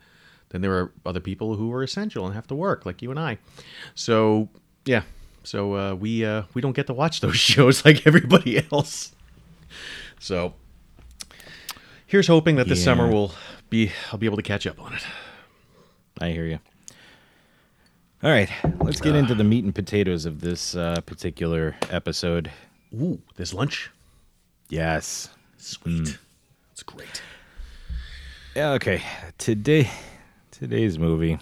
then 0.49 0.61
there 0.61 0.73
are 0.73 0.91
other 1.05 1.19
people 1.19 1.55
who 1.55 1.71
are 1.71 1.83
essential 1.83 2.25
and 2.25 2.35
have 2.35 2.47
to 2.47 2.55
work, 2.55 2.85
like 2.85 3.01
you 3.01 3.09
and 3.11 3.19
I. 3.19 3.37
So 3.95 4.49
yeah, 4.85 5.03
so 5.43 5.75
uh, 5.75 5.93
we 5.93 6.25
uh, 6.25 6.43
we 6.53 6.61
don't 6.61 6.75
get 6.75 6.87
to 6.87 6.93
watch 6.93 7.19
those 7.21 7.37
shows 7.37 7.85
like 7.85 8.05
everybody 8.05 8.65
else. 8.71 9.13
So 10.19 10.53
here's 12.05 12.27
hoping 12.27 12.55
that 12.57 12.67
this 12.67 12.79
Yeah. 12.79 12.85
summer 12.85 13.07
will 13.11 13.33
be 13.69 13.91
I'll 14.11 14.19
be 14.19 14.25
able 14.25 14.37
to 14.37 14.43
catch 14.43 14.67
up 14.67 14.79
on 14.81 14.93
it. 14.93 15.03
I 16.19 16.31
hear 16.31 16.45
you. 16.45 16.59
All 18.23 18.29
right, 18.29 18.49
let's 18.81 19.01
get 19.01 19.15
into 19.15 19.33
the 19.33 19.43
meat 19.43 19.63
and 19.63 19.73
potatoes 19.73 20.25
of 20.25 20.41
this 20.41 20.75
uh, 20.75 21.01
particular 21.07 21.75
episode. 21.89 22.51
Ooh, 22.93 23.19
there's 23.35 23.51
lunch. 23.53 23.89
Yes. 24.69 25.29
Sweet. 25.57 26.19
It's 26.71 26.83
great. 26.83 27.21
Yeah, 28.55 28.71
okay. 28.73 29.01
Today, 29.39 29.89
today's 30.51 30.99
movie. 30.99 31.39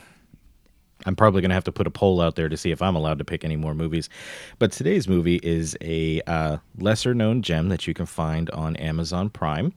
I'm 1.05 1.15
probably 1.15 1.41
gonna 1.41 1.53
have 1.53 1.63
to 1.65 1.71
put 1.71 1.87
a 1.87 1.91
poll 1.91 2.21
out 2.21 2.35
there 2.35 2.49
to 2.49 2.57
see 2.57 2.71
if 2.71 2.81
I'm 2.81 2.95
allowed 2.95 3.19
to 3.19 3.25
pick 3.25 3.43
any 3.43 3.55
more 3.55 3.73
movies. 3.73 4.09
But 4.57 4.71
today's 4.71 5.07
movie 5.07 5.39
is 5.43 5.77
a 5.81 6.21
uh, 6.27 6.57
lesser-known 6.77 7.41
gem 7.41 7.69
that 7.69 7.87
you 7.87 7.93
can 7.93 8.05
find 8.05 8.49
on 8.51 8.75
Amazon 8.75 9.29
Prime. 9.29 9.73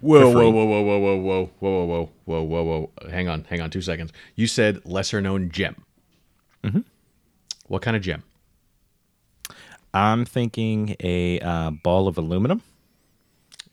Whoa, 0.00 0.32
whoa, 0.32 0.50
whoa, 0.50 0.64
whoa, 0.64 0.82
whoa, 0.82 0.98
whoa, 0.98 1.16
whoa, 1.18 1.50
whoa, 1.60 1.86
whoa, 1.86 2.10
whoa, 2.24 2.42
whoa, 2.42 2.62
whoa. 2.64 3.10
Hang 3.10 3.28
on, 3.28 3.44
hang 3.44 3.60
on, 3.60 3.70
two 3.70 3.82
seconds. 3.82 4.12
You 4.34 4.46
said 4.46 4.84
lesser 4.84 5.20
known 5.20 5.50
gem. 5.50 5.84
Mm-hmm. 6.64 6.80
What 7.68 7.82
kind 7.82 7.96
of 7.96 8.02
gem? 8.02 8.24
I'm 9.94 10.24
thinking 10.24 10.96
a 11.00 11.38
uh, 11.40 11.70
ball 11.70 12.08
of 12.08 12.18
aluminum. 12.18 12.62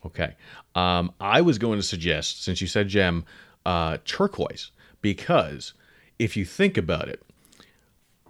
Okay. 0.04 0.34
Um, 0.74 1.12
I 1.20 1.40
was 1.40 1.58
going 1.58 1.78
to 1.78 1.82
suggest, 1.82 2.44
since 2.44 2.60
you 2.60 2.66
said 2.66 2.88
gem, 2.88 3.24
uh, 3.66 3.98
turquoise, 4.04 4.70
because 5.02 5.72
if 6.20 6.36
you 6.36 6.44
think 6.44 6.76
about 6.76 7.08
it, 7.08 7.22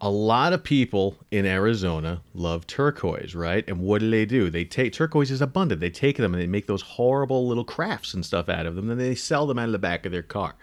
a 0.01 0.09
lot 0.09 0.53
of 0.53 0.63
people 0.63 1.17
in 1.31 1.45
Arizona 1.45 2.23
love 2.33 2.67
turquoise, 2.67 3.35
right? 3.35 3.65
And 3.69 3.81
what 3.81 4.01
do 4.01 4.09
they 4.09 4.25
do? 4.25 4.49
They 4.49 4.65
take 4.65 4.93
turquoise 4.93 5.31
is 5.31 5.43
abundant. 5.43 5.81
They 5.81 5.91
take 5.91 6.17
them 6.17 6.33
and 6.33 6.41
they 6.43 6.47
make 6.47 6.67
those 6.67 6.83
horrible 6.83 7.49
little 7.49 7.65
crafts 7.65 8.15
and 8.15 8.25
stuff 8.25 8.49
out 8.49 8.65
of 8.65 8.77
them. 8.77 8.87
Then 8.87 8.97
they 8.97 9.15
sell 9.17 9.47
them 9.47 9.59
out 9.59 9.67
of 9.67 9.73
the 9.73 9.79
back 9.79 10.07
of 10.07 10.13
their 10.13 10.23
car. 10.23 10.55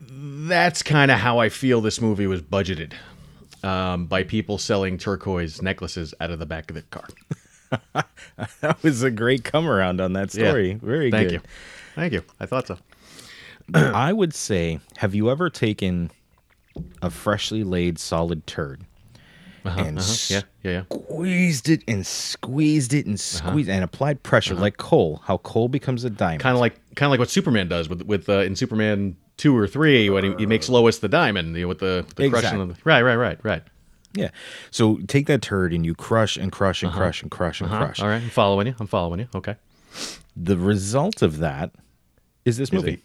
That's 0.00 0.82
kind 0.82 1.10
of 1.10 1.18
how 1.18 1.38
I 1.38 1.50
feel 1.50 1.82
this 1.82 2.00
movie 2.00 2.26
was 2.26 2.40
budgeted 2.40 2.94
um, 3.62 4.06
by 4.06 4.24
people 4.24 4.56
selling 4.56 4.96
turquoise 4.96 5.60
necklaces 5.60 6.14
out 6.18 6.30
of 6.30 6.38
the 6.38 6.46
back 6.46 6.70
of 6.70 6.74
their 6.74 6.84
car. 6.84 7.08
That 8.62 8.82
was 8.82 9.04
a 9.04 9.12
great 9.12 9.44
come 9.44 9.68
around 9.68 10.00
on 10.00 10.14
that 10.14 10.32
story. 10.32 10.74
Very 10.82 11.08
Thank 11.12 11.28
good. 11.28 11.42
Thank 11.42 11.44
you. 11.44 11.50
Thank 11.94 12.12
you. 12.14 12.22
I 12.40 12.46
thought 12.46 12.66
so. 12.66 12.78
I 13.74 14.12
would 14.12 14.34
say, 14.34 14.80
have 14.98 15.14
you 15.14 15.30
ever 15.30 15.50
taken 15.50 16.10
a 17.02 17.10
freshly 17.10 17.64
laid 17.64 17.98
solid 17.98 18.46
turd 18.46 18.84
and 19.64 19.98
Uh-huh. 19.98 20.14
Yeah, 20.28 20.40
yeah, 20.62 20.70
yeah. 20.70 20.82
squeezed 20.90 21.68
it 21.68 21.82
and 21.88 22.06
squeezed 22.06 22.94
it 22.94 23.06
and 23.06 23.14
Uh-huh. 23.16 23.50
squeezed 23.50 23.68
and 23.68 23.84
applied 23.84 24.22
pressure 24.22 24.54
like 24.54 24.76
coal? 24.76 25.20
How 25.24 25.38
coal 25.38 25.68
becomes 25.68 26.04
a 26.04 26.10
diamond? 26.10 26.40
Kind 26.40 26.54
of 26.54 26.60
like 26.60 26.74
kind 26.94 27.08
of 27.08 27.10
like 27.10 27.18
what 27.20 27.30
Superman 27.30 27.68
does 27.68 27.88
with 27.88 28.02
with 28.02 28.28
uh, 28.28 28.38
in 28.40 28.56
Superman 28.56 29.16
two 29.36 29.56
or 29.56 29.66
three 29.66 30.10
when 30.10 30.22
he, 30.24 30.34
he 30.38 30.46
makes 30.46 30.68
Lois 30.68 30.98
the 30.98 31.08
diamond 31.08 31.56
you 31.56 31.62
know, 31.62 31.68
with 31.68 31.78
the, 31.78 32.04
the 32.16 32.28
crushing 32.28 32.60
of 32.60 32.68
the, 32.68 32.74
right, 32.84 33.00
right, 33.02 33.16
right, 33.16 33.38
right. 33.42 33.62
yeah. 34.12 34.30
So 34.70 34.98
take 35.08 35.26
that 35.28 35.40
turd 35.40 35.72
and 35.72 35.84
you 35.86 35.94
crush 35.94 36.36
and 36.36 36.52
crush 36.52 36.82
and 36.82 36.92
crush 36.92 37.22
and 37.22 37.30
crush 37.30 37.60
and 37.62 37.70
Uh-huh. 37.70 37.84
crush. 37.86 38.00
All 38.00 38.08
right, 38.08 38.22
I'm 38.22 38.28
following 38.28 38.66
you. 38.66 38.74
I'm 38.78 38.86
following 38.86 39.20
you. 39.20 39.28
Okay. 39.34 39.56
The 40.36 40.56
result 40.58 41.22
of 41.22 41.38
that 41.38 41.72
is 42.44 42.56
this 42.58 42.70
movie. 42.72 43.00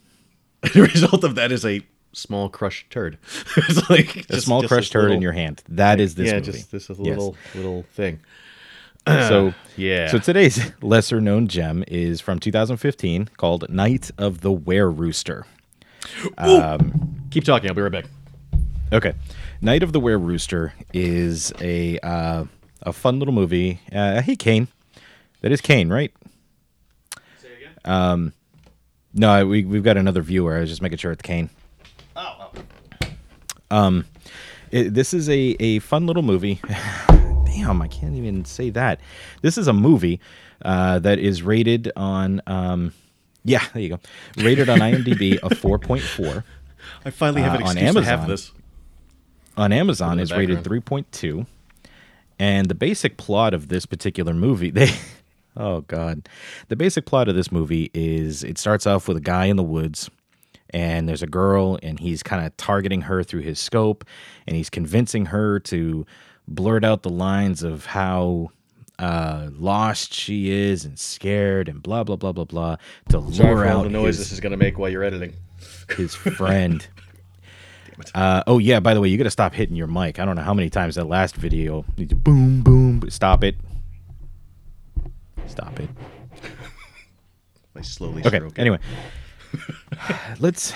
the 0.73 0.81
result 0.93 1.23
of 1.23 1.35
that 1.35 1.51
is 1.51 1.65
a 1.65 1.81
small 2.13 2.49
crushed 2.49 2.89
turd. 2.89 3.17
it's 3.57 3.89
like 3.89 4.15
a 4.15 4.21
just- 4.23 4.45
small 4.45 4.61
just 4.61 4.71
crushed 4.71 4.91
turd 4.91 5.03
little- 5.03 5.17
in 5.17 5.21
your 5.21 5.33
hand. 5.33 5.61
That 5.69 5.99
is 5.99 6.15
this 6.15 6.27
yeah, 6.27 6.35
movie. 6.39 6.51
just 6.51 6.71
this 6.71 6.89
Yes. 6.89 6.97
little 6.97 7.35
little 7.53 7.83
thing. 7.93 8.19
so 9.07 9.53
Yeah. 9.77 10.07
So 10.09 10.17
today's 10.19 10.71
lesser 10.81 11.19
known 11.21 11.47
gem 11.47 11.83
is 11.87 12.21
from 12.21 12.39
2015 12.39 13.29
called 13.37 13.69
Night 13.69 14.11
of 14.17 14.41
the 14.41 14.51
Wererooster. 14.53 15.43
Um, 16.37 17.15
Keep 17.31 17.43
talking. 17.43 17.69
I'll 17.69 17.75
be 17.75 17.81
right 17.81 17.91
back. 17.91 18.05
Okay. 18.93 19.13
Night 19.61 19.83
of 19.83 19.91
the 19.93 19.99
Wererooster 19.99 20.71
is 20.93 21.51
a 21.59 21.99
uh, 21.99 22.45
a 22.83 22.93
fun 22.93 23.19
little 23.19 23.33
movie. 23.33 23.81
Uh, 23.91 24.21
hey 24.21 24.35
Kane. 24.35 24.67
That 25.41 25.51
is 25.51 25.61
Kane, 25.61 25.89
right? 25.89 26.13
Say 27.41 27.49
again. 27.57 27.73
No, 29.15 29.45
we 29.47 29.63
we've 29.63 29.83
got 29.83 29.95
another 29.97 30.21
viewer. 30.21 30.57
I 30.57 30.59
was 30.59 30.69
just 30.69 30.81
making 30.81 30.97
sure 30.97 31.11
it's 31.11 31.21
Kane. 31.21 31.49
Oh, 32.15 32.51
It, 34.71 34.93
this 34.93 35.13
is 35.13 35.29
a, 35.29 35.55
a 35.59 35.79
fun 35.79 36.05
little 36.05 36.21
movie. 36.23 36.59
Damn, 37.07 37.81
I 37.81 37.87
can't 37.87 38.15
even 38.15 38.43
say 38.45 38.69
that. 38.71 38.99
This 39.41 39.57
is 39.57 39.67
a 39.67 39.73
movie 39.73 40.19
uh, 40.63 40.99
that 40.99 41.19
is 41.19 41.41
rated 41.43 41.91
on. 41.95 42.41
Um, 42.47 42.93
yeah, 43.45 43.63
there 43.73 43.81
you 43.81 43.89
go. 43.89 43.99
Rated 44.37 44.69
on 44.69 44.79
IMDb 44.79 45.35
a 45.37 45.49
4.4. 45.55 46.43
I 47.05 47.09
finally 47.11 47.41
have 47.41 47.53
Uh, 47.53 47.57
an 47.57 47.61
on 47.63 47.77
excuse 47.77 47.93
to 47.93 48.01
have 48.03 48.19
Amazon. 48.21 48.29
this. 48.29 48.51
On 49.57 49.71
Amazon 49.71 50.19
is 50.19 50.33
rated 50.33 50.63
3.2. 50.63 51.45
And 52.37 52.67
the 52.67 52.75
basic 52.75 53.15
plot 53.15 53.53
of 53.53 53.69
this 53.69 53.85
particular 53.85 54.33
movie, 54.33 54.69
they. 54.71 54.89
Oh, 55.57 55.81
God. 55.81 56.27
The 56.67 56.75
basic 56.75 57.05
plot 57.05 57.27
of 57.29 57.35
this 57.35 57.51
movie 57.51 57.91
is 57.93 58.43
it 58.43 58.57
starts 58.57 58.85
off 58.85 59.07
with 59.07 59.17
a 59.17 59.21
guy 59.21 59.45
in 59.45 59.55
the 59.55 59.63
woods 59.63 60.09
and 60.71 61.07
there's 61.07 61.23
a 61.23 61.27
girl 61.27 61.79
and 61.81 61.99
he's 61.99 62.23
kind 62.23 62.45
of 62.45 62.55
targeting 62.57 63.01
her 63.01 63.23
through 63.23 63.41
his 63.41 63.59
scope 63.59 64.03
and 64.47 64.55
he's 64.55 64.69
convincing 64.69 65.27
her 65.27 65.59
to 65.59 66.05
blurt 66.47 66.83
out 66.83 67.03
the 67.03 67.09
lines 67.09 67.63
of 67.63 67.85
how 67.85 68.51
uh, 68.99 69.49
lost 69.53 70.13
she 70.13 70.51
is 70.51 70.85
and 70.85 70.97
scared 70.99 71.67
and 71.67 71.83
blah 71.83 72.03
blah 72.03 72.15
blah 72.15 72.31
blah 72.31 72.45
blah 72.45 72.75
to 73.09 73.21
Sorry 73.33 73.49
lure 73.49 73.65
for 73.65 73.71
all 73.71 73.79
out 73.79 73.83
the 73.83 73.89
noise 73.89 74.17
his, 74.17 74.19
this 74.19 74.31
is 74.31 74.39
going 74.39 74.51
to 74.51 74.57
make 74.57 74.77
while 74.77 74.89
you're 74.89 75.03
editing. 75.03 75.33
his 75.95 76.15
friend. 76.15 76.85
Uh, 78.13 78.43
oh 78.45 78.57
yeah, 78.57 78.81
by 78.81 78.93
the 78.93 78.99
way, 78.99 79.07
you 79.07 79.17
got 79.17 79.23
to 79.23 79.31
stop 79.31 79.53
hitting 79.53 79.77
your 79.77 79.87
mic. 79.87 80.19
I 80.19 80.25
don't 80.25 80.35
know 80.35 80.41
how 80.41 80.53
many 80.53 80.69
times 80.69 80.95
that 80.95 81.05
last 81.05 81.37
video, 81.37 81.85
boom 81.95 82.61
boom. 82.61 83.09
Stop 83.09 83.41
it. 83.41 83.55
Stop 85.47 85.79
it. 85.79 85.89
I 87.75 87.81
slowly 87.81 88.21
Okay. 88.25 88.37
stroke. 88.37 88.57
Anyway, 88.59 88.79
let's 90.39 90.73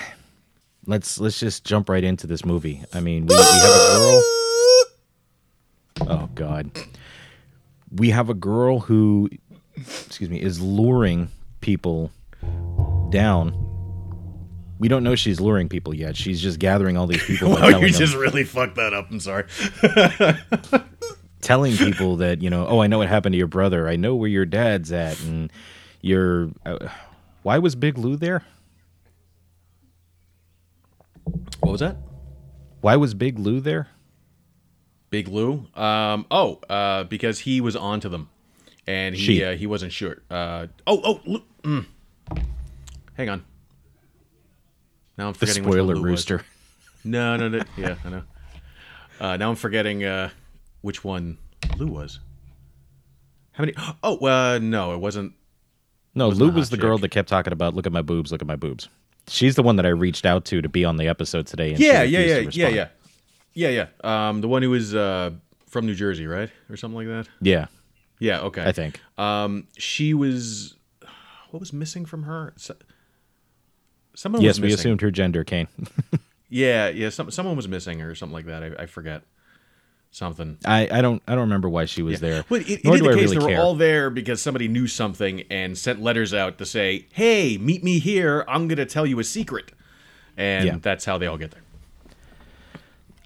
let's 0.85 1.19
let's 1.19 1.39
just 1.39 1.63
jump 1.65 1.89
right 1.89 2.03
into 2.03 2.27
this 2.27 2.43
movie. 2.45 2.83
I 2.93 2.99
mean, 2.99 3.25
we, 3.25 3.35
we 3.35 3.41
have 3.41 3.63
a 3.71 3.97
girl. 3.97 4.23
Oh 6.07 6.29
God, 6.35 6.71
we 7.93 8.09
have 8.11 8.29
a 8.29 8.33
girl 8.33 8.79
who, 8.79 9.29
excuse 9.75 10.29
me, 10.29 10.41
is 10.41 10.61
luring 10.61 11.29
people 11.61 12.11
down. 13.11 13.53
We 14.79 14.87
don't 14.87 15.03
know 15.03 15.15
she's 15.15 15.41
luring 15.41 15.67
people 15.67 15.93
yet. 15.93 16.15
She's 16.15 16.41
just 16.41 16.57
gathering 16.59 16.95
all 16.95 17.05
these 17.05 17.23
people, 17.23 17.49
by 17.49 17.53
Wow, 17.61 17.69
telling, 17.71 17.85
you 17.87 17.91
them- 17.91 17.99
just 17.99 18.15
really 18.15 18.45
fucked 18.45 18.75
that 18.75 18.93
up. 18.93 19.11
I'm 19.11 19.19
sorry. 19.19 19.43
telling 21.41 21.75
people 21.77 22.17
that 22.17 22.41
you 22.41 22.49
know. 22.49 22.65
Oh, 22.67 22.81
I 22.81 22.87
know 22.87 22.97
what 22.99 23.07
happened 23.09 23.33
to 23.33 23.37
your 23.37 23.47
brother. 23.47 23.87
I 23.87 23.95
know 23.95 24.15
where 24.15 24.29
your 24.29 24.45
dad's 24.45 24.91
at, 24.91 25.19
and 25.23 25.51
you're. 26.01 26.49
Uh, 26.65 26.87
why 27.43 27.57
was 27.57 27.75
Big 27.75 27.97
Lou 27.97 28.15
there? 28.15 28.43
What 31.59 31.71
was 31.71 31.81
that? 31.81 31.97
Why 32.81 32.95
was 32.95 33.13
Big 33.13 33.37
Lou 33.39 33.59
there? 33.59 33.87
Big 35.09 35.27
Lou. 35.27 35.65
Um. 35.75 36.25
Oh, 36.31 36.59
uh, 36.69 37.03
because 37.05 37.39
he 37.39 37.61
was 37.61 37.75
onto 37.75 38.09
them, 38.09 38.29
and 38.87 39.15
he 39.15 39.43
uh, 39.43 39.55
he 39.55 39.67
wasn't 39.67 39.91
sure. 39.91 40.21
Uh. 40.29 40.67
Oh. 40.87 41.01
Oh. 41.03 41.21
Lou, 41.25 41.41
mm. 41.63 41.85
Hang 43.15 43.29
on. 43.29 43.43
Now 45.17 45.27
I'm 45.27 45.33
The 45.33 45.39
forgetting 45.39 45.63
one 45.63 45.73
spoiler 45.73 45.95
Lou 45.95 46.01
was. 46.03 46.09
rooster. 46.11 46.45
No, 47.03 47.35
no, 47.35 47.49
no. 47.49 47.61
Yeah, 47.77 47.95
I 48.05 48.09
know. 48.09 48.23
Uh, 49.19 49.35
now 49.37 49.49
I'm 49.49 49.55
forgetting 49.55 50.03
uh, 50.05 50.29
which 50.81 51.03
one 51.03 51.37
Lou 51.77 51.87
was. 51.87 52.19
How 53.51 53.63
many? 53.63 53.73
Oh, 54.03 54.25
uh, 54.25 54.59
no, 54.61 54.93
it 54.93 54.99
wasn't. 54.99 55.33
No, 56.15 56.29
was 56.29 56.39
Lou 56.39 56.49
was 56.49 56.69
the 56.69 56.77
girl 56.77 56.97
that 56.97 57.09
kept 57.09 57.29
talking 57.29 57.53
about, 57.53 57.75
"Look 57.75 57.85
at 57.85 57.91
my 57.91 58.01
boobs, 58.01 58.31
look 58.31 58.41
at 58.41 58.47
my 58.47 58.55
boobs." 58.55 58.87
She's 59.27 59.55
the 59.55 59.63
one 59.63 59.75
that 59.75 59.85
I 59.85 59.89
reached 59.89 60.25
out 60.25 60.45
to 60.45 60.61
to 60.61 60.69
be 60.69 60.83
on 60.85 60.97
the 60.97 61.07
episode 61.07 61.45
today. 61.45 61.71
And 61.71 61.79
Yeah, 61.79 62.03
yeah, 62.03 62.19
yeah, 62.19 62.37
yeah, 62.51 62.67
yeah, 62.69 62.87
yeah, 63.53 63.69
yeah. 64.03 64.27
Um, 64.29 64.41
the 64.41 64.47
one 64.47 64.61
who 64.61 64.71
was 64.71 64.95
uh 64.95 65.31
from 65.67 65.85
New 65.85 65.95
Jersey, 65.95 66.25
right, 66.25 66.49
or 66.69 66.77
something 66.77 66.95
like 66.95 67.07
that. 67.07 67.29
Yeah, 67.41 67.67
Yeah. 68.19 68.41
Okay. 68.41 68.63
I 68.65 68.71
think. 68.71 68.99
Um, 69.17 69.67
she 69.77 70.13
was. 70.13 70.75
What 71.51 71.61
was 71.61 71.73
missing 71.73 72.05
from 72.05 72.23
her? 72.23 72.53
Someone 74.13 74.43
yes, 74.43 74.59
was 74.59 74.67
we 74.67 74.71
assumed 74.71 75.01
her 75.01 75.09
gender, 75.09 75.43
Kane. 75.43 75.67
Yeah, 76.49 76.89
yeah. 76.89 77.09
Some, 77.09 77.31
someone 77.31 77.55
was 77.55 77.67
missing 77.67 78.01
or 78.01 78.15
something 78.15 78.33
like 78.33 78.47
that. 78.47 78.63
I, 78.63 78.83
I 78.83 78.85
forget. 78.87 79.21
Something. 80.11 80.57
I, 80.65 80.87
I 80.91 81.01
don't 81.01 81.21
I 81.27 81.31
don't 81.33 81.41
remember 81.41 81.69
why 81.69 81.85
she 81.85 82.01
was 82.01 82.19
there. 82.19 82.43
Well, 82.49 82.61
in, 82.61 82.79
Nor 82.83 82.95
in 82.95 82.99
do 82.99 83.05
the 83.05 83.11
I 83.11 83.13
case, 83.15 83.23
really 83.29 83.37
they 83.37 83.43
were 83.45 83.51
care. 83.51 83.61
all 83.61 83.75
there 83.75 84.09
because 84.09 84.41
somebody 84.41 84.67
knew 84.67 84.87
something 84.87 85.43
and 85.51 85.77
sent 85.77 86.01
letters 86.01 86.33
out 86.33 86.57
to 86.57 86.65
say, 86.65 87.05
"Hey, 87.13 87.57
meet 87.57 87.83
me 87.83 87.99
here. 87.99 88.43
I'm 88.47 88.67
going 88.67 88.77
to 88.77 88.85
tell 88.87 89.05
you 89.05 89.19
a 89.19 89.23
secret," 89.23 89.71
and 90.35 90.65
Yeah. 90.65 90.77
that's 90.81 91.05
how 91.05 91.17
they 91.19 91.27
all 91.27 91.37
get 91.37 91.51
there. 91.51 91.61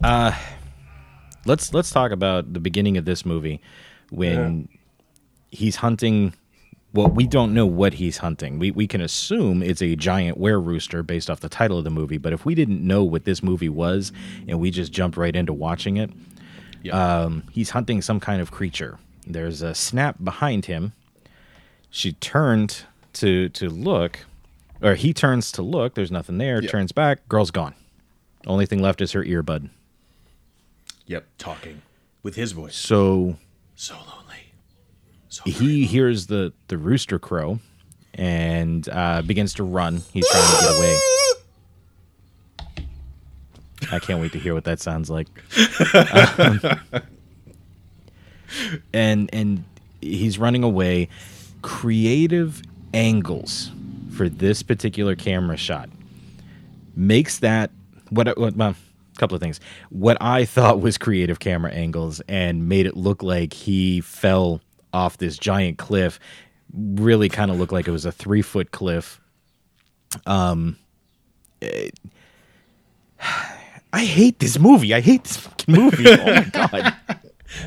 Uh, 0.03 0.35
let's 1.45 1.73
let's 1.73 1.89
talk 1.89 2.11
about 2.11 2.51
the 2.53 2.59
beginning 2.59 2.97
of 2.97 3.05
this 3.05 3.25
movie 3.25 3.61
when 4.09 4.67
he's 5.51 5.77
hunting 5.77 6.33
well 6.93 7.07
we 7.07 7.25
don't 7.25 7.53
know 7.53 7.65
what 7.65 7.93
he's 7.93 8.17
hunting 8.17 8.59
we, 8.59 8.71
we 8.71 8.85
can 8.87 9.01
assume 9.01 9.63
it's 9.63 9.81
a 9.81 9.95
giant 9.95 10.37
were 10.37 10.59
rooster 10.59 11.01
based 11.03 11.29
off 11.29 11.39
the 11.39 11.49
title 11.49 11.77
of 11.77 11.83
the 11.83 11.89
movie 11.89 12.17
but 12.17 12.33
if 12.33 12.45
we 12.45 12.53
didn't 12.55 12.85
know 12.85 13.03
what 13.03 13.23
this 13.23 13.41
movie 13.43 13.69
was 13.69 14.11
and 14.47 14.59
we 14.59 14.69
just 14.71 14.91
jumped 14.91 15.15
right 15.17 15.35
into 15.35 15.53
watching 15.53 15.97
it 15.97 16.09
Yeah. 16.83 17.21
um, 17.23 17.43
he's 17.51 17.71
hunting 17.71 18.01
some 18.01 18.19
kind 18.19 18.41
of 18.41 18.51
creature 18.51 18.99
there's 19.25 19.61
a 19.61 19.73
snap 19.73 20.17
behind 20.23 20.65
him 20.65 20.91
she 21.89 22.11
turned 22.13 22.83
to 23.13 23.49
to 23.49 23.69
look 23.69 24.19
or 24.81 24.95
he 24.95 25.13
turns 25.13 25.51
to 25.53 25.61
look 25.61 25.95
there's 25.95 26.11
nothing 26.11 26.37
there 26.37 26.61
Yeah. 26.61 26.69
turns 26.69 26.91
back 26.91 27.27
girl's 27.29 27.51
gone 27.51 27.73
only 28.45 28.65
thing 28.65 28.81
left 28.81 28.99
is 29.01 29.13
her 29.13 29.23
earbud 29.23 29.69
yep. 31.05 31.25
Talking 31.37 31.81
with 32.21 32.35
his 32.35 32.51
voice. 32.53 32.75
so 32.75 33.37
So 33.75 33.93
lonely. 33.95 34.53
So 35.29 35.43
he 35.45 35.85
hears 35.85 36.27
the 36.27 36.53
the 36.67 36.77
rooster 36.77 37.19
crow 37.19 37.59
and 38.13 38.87
uh, 38.89 39.21
begins 39.23 39.53
to 39.55 39.63
run. 39.63 40.01
He's 40.13 40.27
trying 40.29 40.43
to 40.43 40.61
get 40.61 40.77
away. 40.77 40.97
I 43.91 43.99
can't 43.99 44.19
wait 44.21 44.31
to 44.33 44.39
hear 44.39 44.53
what 44.53 44.63
that 44.65 44.79
sounds 44.79 45.09
like. 45.09 45.27
Um, 46.39 46.61
and 48.93 49.29
and 49.33 49.63
he's 50.01 50.37
running 50.37 50.63
away. 50.63 51.09
Creative 51.61 52.61
angles 52.93 53.71
for 54.15 54.29
this 54.29 54.61
particular 54.63 55.15
camera 55.15 55.57
shot 55.57 55.89
makes 56.95 57.39
that 57.39 57.71
what 58.09 58.37
what 58.37 58.55
well, 58.55 58.75
a 59.15 59.19
couple 59.19 59.35
of 59.35 59.41
things. 59.41 59.59
What 59.89 60.17
I 60.21 60.45
thought 60.45 60.81
was 60.81 60.97
creative 60.97 61.39
camera 61.39 61.71
angles 61.71 62.21
and 62.27 62.67
made 62.67 62.85
it 62.85 62.97
look 62.97 63.23
like 63.23 63.53
he 63.53 64.01
fell 64.01 64.61
off 64.93 65.17
this 65.17 65.37
giant 65.37 65.77
cliff 65.77 66.19
really 66.75 67.29
kind 67.29 67.49
of 67.51 67.57
looked 67.59 67.71
like 67.71 67.87
it 67.87 67.91
was 67.91 68.05
a 68.05 68.11
three 68.11 68.41
foot 68.41 68.71
cliff. 68.71 69.19
Um, 70.25 70.77
it- 71.61 71.97
I 73.93 74.03
hate 74.05 74.39
this 74.39 74.57
movie. 74.59 74.93
I 74.93 74.99
hate 75.01 75.23
this 75.23 75.37
fucking 75.37 75.73
movie. 75.73 76.05
Oh 76.09 76.25
my 76.25 76.43
god. 76.51 76.95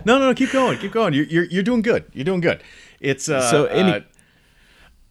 No, 0.04 0.18
no, 0.18 0.26
no. 0.28 0.34
Keep 0.34 0.50
going. 0.52 0.76
Keep 0.78 0.92
going. 0.92 1.14
You're 1.14 1.24
you're, 1.26 1.44
you're 1.44 1.62
doing 1.62 1.80
good. 1.82 2.04
You're 2.12 2.24
doing 2.24 2.40
good. 2.40 2.60
It's 3.00 3.28
uh, 3.28 3.48
So 3.50 3.66
any- 3.66 3.92
uh, 3.92 4.00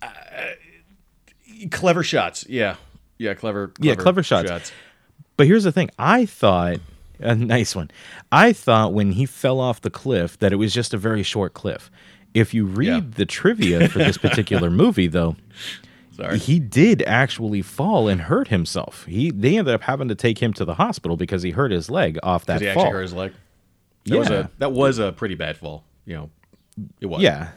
uh, 0.01 0.07
clever 1.71 2.03
shots. 2.03 2.45
Yeah. 2.49 2.75
Yeah. 3.17 3.33
Clever. 3.33 3.71
Yeah, 3.79 3.95
clever 3.95 4.23
shots. 4.23 4.49
shots. 4.49 4.71
But 5.37 5.47
here's 5.47 5.63
the 5.63 5.71
thing. 5.71 5.89
I 5.97 6.25
thought 6.25 6.77
a 7.19 7.35
nice 7.35 7.75
one. 7.75 7.91
I 8.31 8.51
thought 8.53 8.93
when 8.93 9.13
he 9.13 9.25
fell 9.25 9.59
off 9.59 9.81
the 9.81 9.89
cliff 9.89 10.37
that 10.39 10.51
it 10.51 10.57
was 10.57 10.73
just 10.73 10.93
a 10.93 10.97
very 10.97 11.23
short 11.23 11.53
cliff. 11.53 11.89
If 12.33 12.53
you 12.53 12.65
read 12.65 12.87
Yeah. 12.87 13.01
the 13.15 13.25
trivia 13.25 13.87
for 13.87 13.99
this 13.99 14.17
particular 14.17 14.69
movie, 14.83 15.07
though, 15.07 15.37
Sorry. 16.15 16.37
he 16.37 16.59
did 16.59 17.01
actually 17.03 17.61
fall 17.61 18.07
and 18.07 18.21
hurt 18.21 18.47
himself. 18.47 19.05
He 19.05 19.31
they 19.31 19.57
ended 19.57 19.73
up 19.73 19.81
having 19.81 20.07
to 20.07 20.15
take 20.15 20.39
him 20.41 20.53
to 20.53 20.65
the 20.65 20.75
hospital 20.75 21.17
because 21.17 21.43
he 21.43 21.51
hurt 21.51 21.71
his 21.71 21.89
leg 21.89 22.17
off 22.23 22.45
that 22.45 22.61
he 22.61 22.67
fall. 22.67 22.83
actually 22.83 22.91
hurt 22.93 23.01
his 23.01 23.13
leg? 23.13 23.33
That 24.05 24.17
was 24.19 24.29
Yeah. 24.29 24.35
a 24.39 24.49
that 24.59 24.71
was 24.71 24.99
a 24.99 25.11
pretty 25.11 25.35
bad 25.35 25.57
fall. 25.57 25.83
You 26.05 26.13
know, 26.15 26.29
it 27.01 27.07
was. 27.07 27.21
Yeah. 27.21 27.49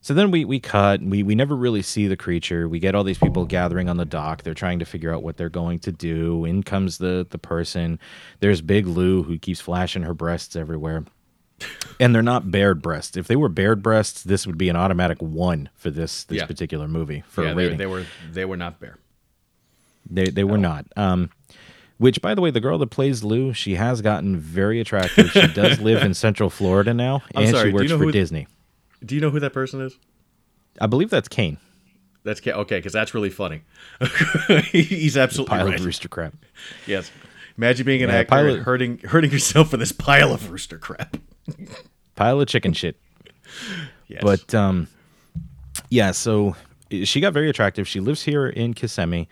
So 0.00 0.14
then 0.14 0.30
we 0.30 0.44
we 0.44 0.60
cut. 0.60 1.02
We 1.02 1.24
we 1.24 1.34
never 1.34 1.56
really 1.56 1.82
see 1.82 2.06
the 2.06 2.16
creature. 2.16 2.68
We 2.68 2.78
get 2.78 2.94
all 2.94 3.02
these 3.02 3.18
people 3.18 3.44
gathering 3.44 3.88
on 3.88 3.96
the 3.96 4.04
dock. 4.04 4.42
They're 4.44 4.54
trying 4.54 4.78
to 4.78 4.84
figure 4.84 5.12
out 5.12 5.24
what 5.24 5.36
they're 5.36 5.48
going 5.48 5.80
to 5.80 5.90
do. 5.92 6.44
In 6.44 6.62
comes 6.62 6.98
the 6.98 7.26
the 7.28 7.38
person. 7.38 7.98
There's 8.38 8.60
Big 8.62 8.86
Lou 8.86 9.24
who 9.24 9.36
keeps 9.38 9.60
flashing 9.60 10.02
her 10.04 10.14
breasts 10.14 10.54
everywhere. 10.54 11.04
And 11.98 12.14
they're 12.14 12.22
not 12.22 12.50
bared 12.50 12.82
breasts. 12.82 13.16
If 13.16 13.26
they 13.28 13.36
were 13.36 13.48
bared 13.48 13.82
breasts, 13.82 14.22
this 14.22 14.46
would 14.46 14.58
be 14.58 14.68
an 14.68 14.76
automatic 14.76 15.20
one 15.22 15.70
for 15.74 15.90
this 15.90 16.24
this 16.24 16.38
Yeah. 16.38 16.46
particular 16.46 16.86
movie 16.86 17.22
for 17.28 17.42
Yeah, 17.44 17.52
a 17.52 17.54
they, 17.54 17.62
rating. 17.64 17.78
they 17.78 17.86
were 17.86 18.04
they 18.30 18.44
were 18.44 18.56
not 18.58 18.78
bare. 18.80 18.98
They 20.10 20.26
they 20.26 20.44
were 20.44 20.58
not. 20.58 20.86
Um, 20.96 21.30
which, 21.98 22.20
by 22.20 22.34
the 22.34 22.42
way, 22.42 22.50
the 22.50 22.60
girl 22.60 22.76
that 22.78 22.88
plays 22.90 23.24
Lou, 23.24 23.54
she 23.54 23.76
has 23.76 24.02
gotten 24.02 24.36
very 24.36 24.80
attractive. 24.80 25.30
She 25.30 25.46
does 25.48 25.80
live 25.88 26.02
in 26.02 26.12
Central 26.12 26.50
Florida 26.50 26.92
now, 26.92 27.22
I'm 27.34 27.44
and 27.44 27.56
sorry, 27.56 27.58
she 27.58 27.62
do 27.64 27.68
you 27.70 27.74
works 27.74 27.90
know 27.90 27.98
for 27.98 28.12
Disney. 28.12 28.46
Do 29.04 29.14
you 29.14 29.20
know 29.22 29.30
who 29.30 29.40
that 29.40 29.54
person 29.54 29.80
is? 29.80 29.96
I 30.78 30.86
believe 30.88 31.08
that's 31.08 31.28
Kane. 31.28 31.56
That's 32.22 32.40
ca- 32.40 32.52
okay 32.52 32.76
because 32.78 32.92
that's 32.92 33.14
really 33.14 33.30
funny. 33.30 33.62
He's 34.72 35.16
absolutely 35.16 35.56
Pile 35.56 35.66
right. 35.68 35.78
of 35.80 35.84
rooster 35.86 36.08
crap. 36.08 36.34
Yes. 36.86 37.10
Imagine 37.56 37.86
being 37.86 38.02
an 38.02 38.10
Yeah, 38.10 38.16
actor 38.16 38.30
pilot- 38.30 38.62
hurting 38.62 38.98
hurting 38.98 39.30
yourself 39.30 39.70
for 39.70 39.78
this 39.78 39.92
pile 39.92 40.32
of 40.34 40.50
rooster 40.50 40.76
crap. 40.78 41.16
Pile 42.14 42.40
of 42.40 42.48
chicken 42.48 42.72
shit. 42.72 42.96
Yes. 44.08 44.22
But 44.22 44.54
um, 44.54 44.88
yeah, 45.90 46.12
so 46.12 46.56
she 47.04 47.20
got 47.20 47.32
very 47.32 47.50
attractive. 47.50 47.86
She 47.86 48.00
lives 48.00 48.22
here 48.22 48.46
in 48.46 48.74
Kissimmee. 48.74 49.28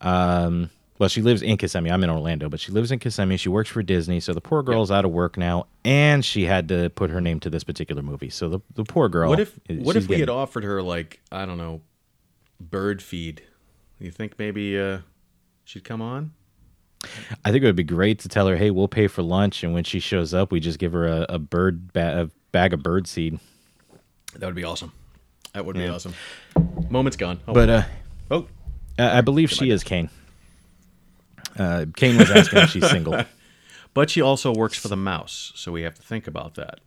Um, 0.00 0.70
well, 0.98 1.08
she 1.08 1.22
lives 1.22 1.42
in 1.42 1.56
Kissimmee. 1.56 1.90
I'm 1.90 2.02
in 2.04 2.10
Orlando, 2.10 2.48
but 2.48 2.60
she 2.60 2.70
lives 2.72 2.92
in 2.92 2.98
Kissimmee. 2.98 3.36
She 3.36 3.48
works 3.48 3.68
for 3.68 3.82
Disney. 3.82 4.20
So 4.20 4.32
the 4.32 4.40
poor 4.40 4.62
girl's 4.62 4.90
out 4.90 5.04
of 5.04 5.10
work 5.10 5.36
now, 5.36 5.66
and 5.84 6.24
she 6.24 6.44
had 6.44 6.68
to 6.68 6.90
put 6.90 7.10
her 7.10 7.20
name 7.20 7.40
to 7.40 7.50
this 7.50 7.64
particular 7.64 8.02
movie. 8.02 8.30
So 8.30 8.48
the, 8.48 8.60
the 8.74 8.84
poor 8.84 9.08
girl. 9.08 9.28
what 9.30 9.40
if 9.40 9.58
what 9.68 9.96
if 9.96 10.04
we 10.04 10.16
getting- 10.16 10.20
had 10.20 10.30
offered 10.30 10.64
her 10.64 10.82
like 10.82 11.20
I 11.32 11.46
don't 11.46 11.58
know, 11.58 11.82
bird 12.60 13.02
feed? 13.02 13.42
You 13.98 14.10
think 14.10 14.38
maybe 14.38 14.78
uh, 14.78 14.98
she'd 15.64 15.84
come 15.84 16.00
on? 16.02 16.32
I 17.44 17.50
think 17.50 17.62
it 17.62 17.66
would 17.66 17.76
be 17.76 17.82
great 17.84 18.18
to 18.20 18.28
tell 18.28 18.46
her, 18.48 18.56
"Hey, 18.56 18.70
we'll 18.70 18.88
pay 18.88 19.06
for 19.06 19.22
lunch," 19.22 19.62
and 19.64 19.72
when 19.74 19.84
she 19.84 20.00
shows 20.00 20.32
up, 20.34 20.50
we 20.52 20.60
just 20.60 20.78
give 20.78 20.92
her 20.92 21.06
a, 21.06 21.26
a 21.28 21.38
bird 21.38 21.92
ba- 21.92 22.22
a 22.22 22.30
bag 22.52 22.72
of 22.72 22.82
bird 22.82 23.06
seed. 23.06 23.38
That 24.36 24.46
would 24.46 24.54
be 24.54 24.64
awesome. 24.64 24.92
That 25.52 25.64
would 25.64 25.76
be 25.76 25.86
awesome. 25.86 26.14
Moment's 26.90 27.16
gone. 27.16 27.40
Oh, 27.46 27.52
But 27.54 27.68
uh, 27.70 27.82
oh, 28.30 28.46
I 28.98 29.18
I 29.18 29.20
believe 29.20 29.50
she 29.50 29.70
is 29.70 29.84
Kane. 29.84 30.10
Uh, 31.58 31.86
Kane 31.96 32.16
was 32.18 32.30
asking 32.30 32.58
if 32.60 32.70
she's 32.70 32.88
single. 32.90 33.24
but 33.94 34.10
she 34.10 34.20
also 34.20 34.52
works 34.52 34.76
for 34.76 34.88
the 34.88 34.96
mouse, 34.96 35.52
so 35.54 35.70
we 35.70 35.82
have 35.82 35.94
to 35.94 36.02
think 36.02 36.26
about 36.26 36.54
that. 36.56 36.80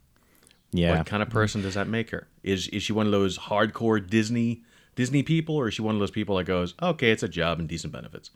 Yeah, 0.74 0.98
What 0.98 1.06
kind 1.06 1.24
of 1.24 1.30
person 1.30 1.62
does 1.62 1.76
that 1.76 1.88
make 1.88 2.10
her? 2.10 2.28
Is 2.44 2.68
is 2.70 2.84
she 2.84 2.92
one 2.92 3.06
of 3.06 3.12
those 3.14 3.38
hardcore 3.38 4.06
Disney 4.06 4.64
Disney 4.96 5.24
people, 5.24 5.56
or 5.56 5.70
is 5.70 5.76
she 5.76 5.82
one 5.82 5.96
of 5.96 6.00
those 6.00 6.12
people 6.12 6.36
that 6.38 6.44
goes, 6.44 6.74
okay, 6.82 7.12
it's 7.12 7.24
a 7.24 7.30
job 7.30 7.60
and 7.60 7.70
decent 7.70 7.94
benefits? 7.94 8.32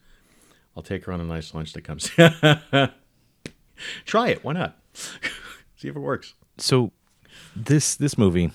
I'll 0.75 0.84
take 0.84 1.05
her 1.05 1.12
on 1.12 1.19
a 1.21 1.25
nice 1.25 1.53
lunch 1.53 1.73
that 1.73 1.84
comes. 1.84 2.10
Try 4.05 4.29
it. 4.29 4.43
Why 4.43 4.53
not? 4.53 4.77
See 5.75 5.88
if 5.88 5.95
it 5.95 5.99
works. 5.99 6.34
so 6.57 6.91
this 7.55 7.95
this 7.95 8.17
movie 8.17 8.51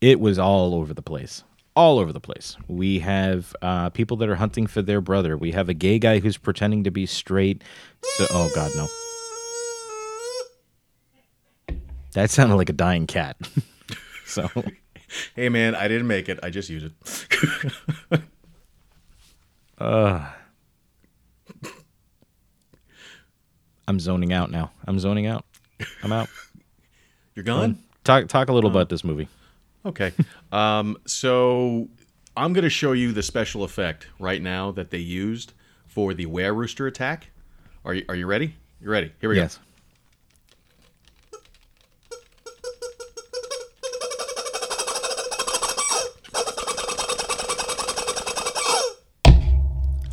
it 0.00 0.20
was 0.20 0.38
all 0.38 0.74
over 0.74 0.94
the 0.94 1.02
place 1.02 1.42
all 1.74 1.98
over 1.98 2.12
the 2.12 2.20
place 2.20 2.56
we 2.68 2.98
have 3.00 3.54
uh, 3.62 3.90
people 3.90 4.16
that 4.18 4.28
are 4.28 4.36
hunting 4.36 4.66
for 4.66 4.82
their 4.82 5.00
brother 5.00 5.36
we 5.36 5.50
have 5.52 5.68
a 5.68 5.74
gay 5.74 5.98
guy 5.98 6.18
who's 6.20 6.36
pretending 6.36 6.84
to 6.84 6.90
be 6.90 7.06
straight 7.06 7.62
so 8.02 8.26
oh 8.30 8.50
god 8.54 8.70
no 8.76 8.86
that 12.12 12.30
sounded 12.30 12.56
like 12.56 12.68
a 12.68 12.74
dying 12.74 13.06
cat 13.06 13.36
so 14.26 14.48
Hey 15.34 15.48
man, 15.48 15.74
I 15.74 15.88
didn't 15.88 16.06
make 16.06 16.28
it. 16.28 16.38
I 16.42 16.50
just 16.50 16.70
used 16.70 16.86
it. 16.86 18.22
I'm 23.90 23.98
zoning 23.98 24.32
out 24.32 24.52
now 24.52 24.70
i'm 24.86 24.98
zoning 25.00 25.26
out 25.26 25.44
i'm 26.04 26.12
out 26.12 26.28
You're 27.34 27.42
gone. 27.44 27.78
talk 28.04 28.28
talk 28.28 28.48
a 28.48 28.52
little 28.52 28.70
about 28.70 28.88
this 28.88 29.02
movie 29.04 29.28
Okay. 29.84 30.12
Um, 30.52 30.96
so 31.06 31.88
I'm 32.36 32.52
going 32.52 32.64
to 32.64 32.70
show 32.70 32.92
you 32.92 33.12
the 33.12 33.22
special 33.22 33.62
effect 33.64 34.08
right 34.18 34.42
now 34.42 34.72
that 34.72 34.90
they 34.90 34.98
used 34.98 35.52
for 35.86 36.12
the 36.12 36.26
were 36.26 36.52
rooster 36.52 36.86
attack. 36.88 37.30
Are 37.84 37.94
you 37.94 38.04
Are 38.08 38.14
you 38.16 38.26
ready? 38.26 38.54
You 38.80 38.90
ready? 38.90 39.12
Here 39.20 39.28
we 39.30 39.36
go. 39.36 39.42
yes 39.42 39.58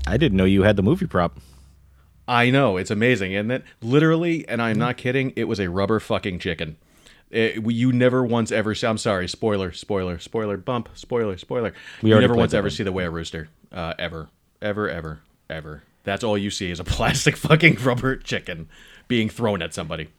I 0.06 0.16
didn't 0.18 0.38
know 0.38 0.46
you 0.46 0.64
had 0.64 0.78
the 0.78 0.84
movie 0.84 1.06
prop. 1.06 1.38
I 2.28 2.50
know 2.50 2.78
it's 2.78 2.92
amazing, 2.92 3.36
and 3.36 3.50
that 3.50 3.64
literally, 3.82 4.48
and 4.48 4.62
I'm 4.62 4.78
not 4.78 4.98
kidding, 4.98 5.32
it 5.36 5.46
was 5.46 5.60
a 5.60 5.70
rubber 5.70 6.00
fucking 6.00 6.40
chicken. 6.40 6.78
It, 7.30 7.66
you 7.72 7.92
never 7.92 8.24
once 8.24 8.52
ever. 8.52 8.74
See, 8.74 8.88
I'm 8.88 8.98
sorry, 8.98 9.28
spoiler, 9.28 9.72
spoiler, 9.72 10.18
spoiler, 10.20 10.58
bump, 10.58 10.90
spoiler, 10.94 11.38
spoiler. 11.38 11.74
We 12.02 12.10
you 12.10 12.20
never 12.20 12.36
once 12.36 12.54
ever 12.54 12.70
see 12.70 12.84
the 12.84 12.92
were 12.92 13.10
rooster, 13.12 13.50
uh, 13.72 13.94
ever, 14.00 14.30
ever, 14.62 14.90
ever, 14.90 15.20
ever. 15.50 15.84
That's 16.04 16.24
all 16.24 16.38
you 16.38 16.50
see 16.50 16.72
is 16.72 16.80
a 16.80 16.84
plastic 16.86 17.36
fucking 17.36 17.76
rubber 17.76 18.16
chicken 18.16 18.70
being 19.08 19.30
thrown 19.30 19.62
at 19.62 19.74
somebody. 19.74 20.10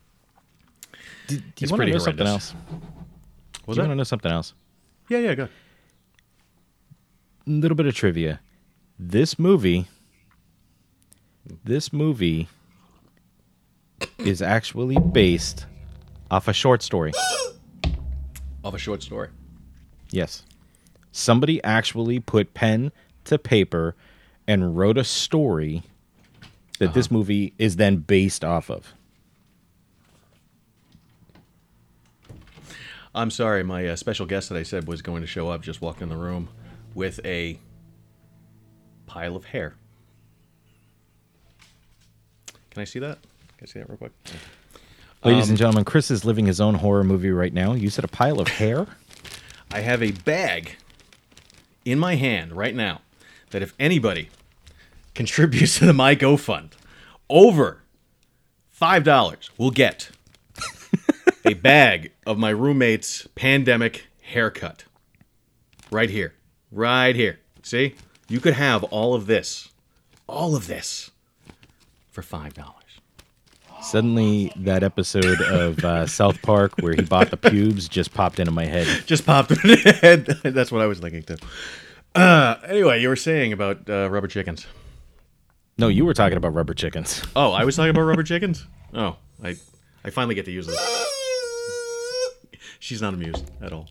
Do 1.27 1.35
you 1.37 1.43
It's 1.61 1.71
want 1.71 1.73
to 1.73 1.77
pretty 1.77 1.93
know 1.93 1.99
something 1.99 2.27
else? 2.27 2.55
Was 3.67 3.77
Do 3.77 3.83
you 3.83 3.89
want 3.89 3.93
to 3.93 3.97
know 3.97 4.05
something 4.05 4.33
else? 4.33 4.55
Yeah, 5.09 5.19
yeah, 5.19 5.35
go. 5.35 5.45
A 7.47 7.51
little 7.51 7.75
bit 7.75 7.87
of 7.87 7.95
trivia. 7.95 8.41
This 8.99 9.39
movie, 9.39 9.87
this 11.65 11.93
movie 11.93 12.49
is 14.19 14.43
actually 14.43 14.99
based 14.99 15.67
off 16.31 16.49
a 16.49 16.53
short 16.53 16.83
story. 16.83 17.13
Off 18.65 18.75
a 18.75 18.79
short 18.79 19.03
story. 19.03 19.29
Yes. 20.11 20.45
Somebody 21.13 21.63
actually 21.65 22.21
put 22.21 22.55
pen 22.55 22.93
to 23.25 23.39
paper 23.39 23.95
and 24.47 24.77
wrote 24.77 24.99
a 24.99 25.05
story 25.05 25.83
that 26.79 26.95
this 26.95 27.11
movie 27.11 27.53
is 27.59 27.77
then 27.77 27.97
based 27.97 28.45
off 28.45 28.71
of. 28.71 28.95
I'm 33.15 33.31
sorry, 33.31 33.65
my 33.65 33.87
uh, 33.89 33.97
special 33.97 34.27
guest 34.27 34.49
that 34.49 34.57
I 34.57 34.63
said 34.63 34.87
was 34.87 35.03
going 35.03 35.23
to 35.23 35.27
show 35.27 35.49
up 35.49 35.63
just 35.63 35.81
walked 35.81 36.03
in 36.03 36.09
the 36.09 36.17
room 36.17 36.49
with 36.95 37.21
a 37.25 37.59
pile 39.07 39.35
of 39.35 39.47
hair. 39.47 39.75
Can 42.79 42.83
I 42.83 42.85
see 42.85 43.01
that? 43.01 43.19
Can 43.57 43.65
I 43.65 43.67
see 43.67 43.79
that 43.81 43.89
real 43.89 43.99
quick? 43.99 44.13
Ladies 45.25 45.47
Um, 45.47 45.49
and 45.49 45.59
gentlemen, 45.59 45.85
Chris 45.85 46.13
is 46.13 46.25
living 46.25 46.47
his 46.47 46.61
own 46.61 46.77
horror 46.77 47.03
movie 47.03 47.33
right 47.33 47.53
now. 47.53 47.73
You 47.73 47.91
said 47.91 48.05
a 48.05 48.09
pile 48.09 48.39
of 48.41 48.47
hair? 48.47 48.87
I 49.73 49.81
have 49.81 50.01
a 50.01 50.13
bag 50.13 50.77
in 51.85 51.99
my 51.99 52.15
hand 52.15 52.53
right 52.53 52.77
now 52.77 53.01
that 53.51 53.63
if 53.63 53.75
anybody 53.81 54.29
contributes 55.17 55.81
to 55.81 55.87
the 55.87 55.93
My 55.93 56.15
Go 56.15 56.37
Fund 56.37 56.77
over 57.29 57.83
five 58.71 59.03
dollars, 59.03 59.51
will 59.59 59.73
get 59.73 60.11
a 61.45 61.55
bag 61.55 62.13
of 62.29 62.39
my 62.39 62.51
roommate's 62.51 63.27
pandemic 63.35 64.07
haircut. 64.23 64.85
Right 65.91 66.11
here. 66.11 66.35
Right 66.71 67.17
here. 67.17 67.41
See? 67.65 67.97
You 68.29 68.39
could 68.39 68.55
have 68.55 68.85
all 68.85 69.15
of 69.15 69.27
this. 69.27 69.71
All 70.29 70.55
of 70.55 70.69
this 70.69 71.11
for 72.11 72.23
five 72.23 72.55
dollars. 72.55 72.75
Suddenly, 73.81 74.53
that 74.57 74.83
episode 74.83 75.41
of 75.41 75.85
uh, 75.85 76.07
South 76.07 76.43
Park 76.43 76.73
where 76.81 76.95
he 76.95 77.03
bought 77.03 77.31
the 77.31 77.37
pubes 77.37 77.89
just 77.89 78.13
popped 78.13 78.41
into 78.41 78.51
my 78.51 78.65
head. 78.65 78.87
Just 79.07 79.25
popped 79.25 79.53
in 79.53 79.59
the 79.63 79.99
head. 80.03 80.27
That's 80.43 80.73
what 80.73 80.83
I 80.83 80.87
was 80.87 80.99
thinking 80.99 81.23
too. 81.23 81.37
Uh, 82.15 82.57
anyway, 82.67 83.01
you 83.01 83.09
were 83.09 83.15
saying 83.17 83.53
about 83.53 83.89
uh, 83.89 84.09
rubber 84.11 84.27
chickens. 84.27 84.67
No, 85.79 85.87
you 85.87 86.05
were 86.05 86.15
talking 86.15 86.37
about 86.37 86.55
rubber 86.55 86.75
chickens. 86.75 87.23
Oh, 87.37 87.53
I 87.53 87.65
was 87.65 87.77
talking 87.77 87.91
about 87.91 88.03
rubber 88.03 88.25
chickens. 88.25 88.67
Oh, 88.93 89.17
I, 89.45 89.57
I 90.05 90.11
finally 90.11 90.35
get 90.35 90.45
to 90.47 90.51
use 90.51 90.67
this. 90.67 91.07
She's 92.81 93.01
not 93.01 93.15
amused 93.15 93.49
at 93.63 93.73
all. 93.73 93.89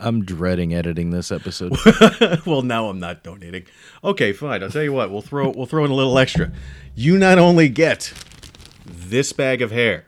I'm 0.00 0.24
dreading 0.24 0.74
editing 0.74 1.10
this 1.10 1.30
episode. 1.30 1.76
well, 2.46 2.62
now 2.62 2.88
I'm 2.88 2.98
not 2.98 3.22
donating. 3.22 3.66
Okay, 4.02 4.32
fine. 4.32 4.62
I'll 4.62 4.70
tell 4.70 4.82
you 4.82 4.92
what. 4.92 5.10
We'll 5.10 5.22
throw 5.22 5.50
we'll 5.50 5.66
throw 5.66 5.84
in 5.84 5.90
a 5.90 5.94
little 5.94 6.18
extra. 6.18 6.52
You 6.94 7.18
not 7.18 7.38
only 7.38 7.68
get 7.68 8.12
this 8.84 9.32
bag 9.32 9.62
of 9.62 9.70
hair, 9.70 10.06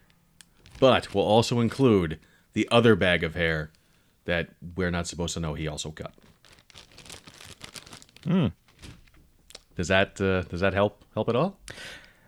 but 0.81 1.15
we'll 1.15 1.25
also 1.25 1.61
include 1.61 2.19
the 2.55 2.69
other 2.71 2.97
bag 2.97 3.23
of 3.23 3.35
hair 3.35 3.71
that 4.25 4.49
we're 4.77 4.91
not 4.91 5.07
supposed 5.07 5.35
to 5.35 5.41
know 5.41 5.55
he 5.55 5.69
also 5.69 5.91
cut. 5.91 6.13
Hmm. 8.25 8.49
Does 9.77 9.89
that 9.89 10.21
uh, 10.21 10.43
does 10.43 10.61
that 10.61 10.75
help 10.75 11.05
help 11.15 11.29
at 11.29 11.37
all? 11.37 11.57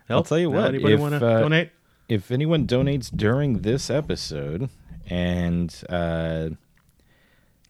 Help? 0.07 0.19
I'll 0.19 0.23
tell 0.23 0.39
you 0.39 0.49
what, 0.49 0.69
Anybody 0.69 0.95
want 0.95 1.19
to 1.19 1.25
uh, 1.25 1.39
donate? 1.41 1.71
if 2.07 2.31
anyone 2.31 2.65
donates 2.67 3.09
during 3.15 3.59
this 3.61 3.89
episode 3.89 4.69
and 5.09 5.83
uh, 5.89 6.49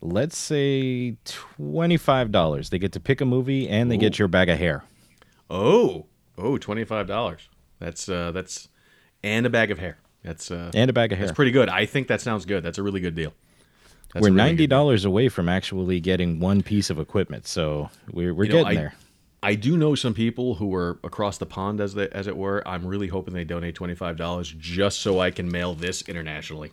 let's 0.01 0.37
say 0.37 1.15
$25 1.25 2.69
they 2.69 2.79
get 2.79 2.91
to 2.91 2.99
pick 2.99 3.21
a 3.21 3.25
movie 3.25 3.69
and 3.69 3.91
they 3.91 3.97
get 3.97 4.17
your 4.19 4.27
bag 4.27 4.49
of 4.49 4.57
hair 4.57 4.83
oh 5.49 6.05
Oh, 6.37 6.53
oh, 6.53 6.57
twenty 6.57 6.83
five 6.85 7.07
dollars. 7.07 7.49
That's 7.79 8.07
uh, 8.09 8.31
that's 8.31 8.69
and 9.23 9.45
a 9.45 9.49
bag 9.49 9.69
of 9.69 9.79
hair. 9.79 9.97
That's 10.23 10.49
uh, 10.49 10.71
and 10.73 10.89
a 10.89 10.93
bag 10.93 11.11
of 11.11 11.17
hair 11.17 11.27
that's 11.27 11.35
pretty 11.35 11.51
good. 11.51 11.69
I 11.69 11.85
think 11.85 12.07
that 12.07 12.21
sounds 12.21 12.45
good. 12.45 12.63
That's 12.63 12.77
a 12.77 12.83
really 12.83 12.99
good 12.99 13.15
deal. 13.15 13.33
That's 14.13 14.23
we're 14.27 14.33
really 14.33 14.67
$90 14.67 15.05
away 15.05 15.29
from 15.29 15.47
actually 15.47 15.99
getting 15.99 16.39
one 16.39 16.63
piece 16.63 16.89
of 16.89 16.99
equipment 16.99 17.47
so 17.47 17.89
we're, 18.11 18.33
we're 18.33 18.43
You 18.43 18.49
know, 18.49 18.55
getting 18.63 18.77
I- 18.77 18.81
there 18.81 18.93
I 19.43 19.55
do 19.55 19.77
know 19.77 19.95
some 19.95 20.13
people 20.13 20.55
who 20.55 20.73
are 20.75 20.99
across 21.03 21.37
the 21.37 21.45
pond, 21.45 21.79
as 21.79 21.93
they, 21.95 22.07
as 22.09 22.27
it 22.27 22.37
were. 22.37 22.61
I'm 22.67 22.85
really 22.85 23.07
hoping 23.07 23.33
they 23.33 23.43
donate 23.43 23.75
twenty 23.75 23.95
five 23.95 24.15
dollars 24.17 24.53
just 24.57 24.99
so 25.01 25.19
I 25.19 25.31
can 25.31 25.51
mail 25.51 25.73
this 25.73 26.01
internationally. 26.03 26.71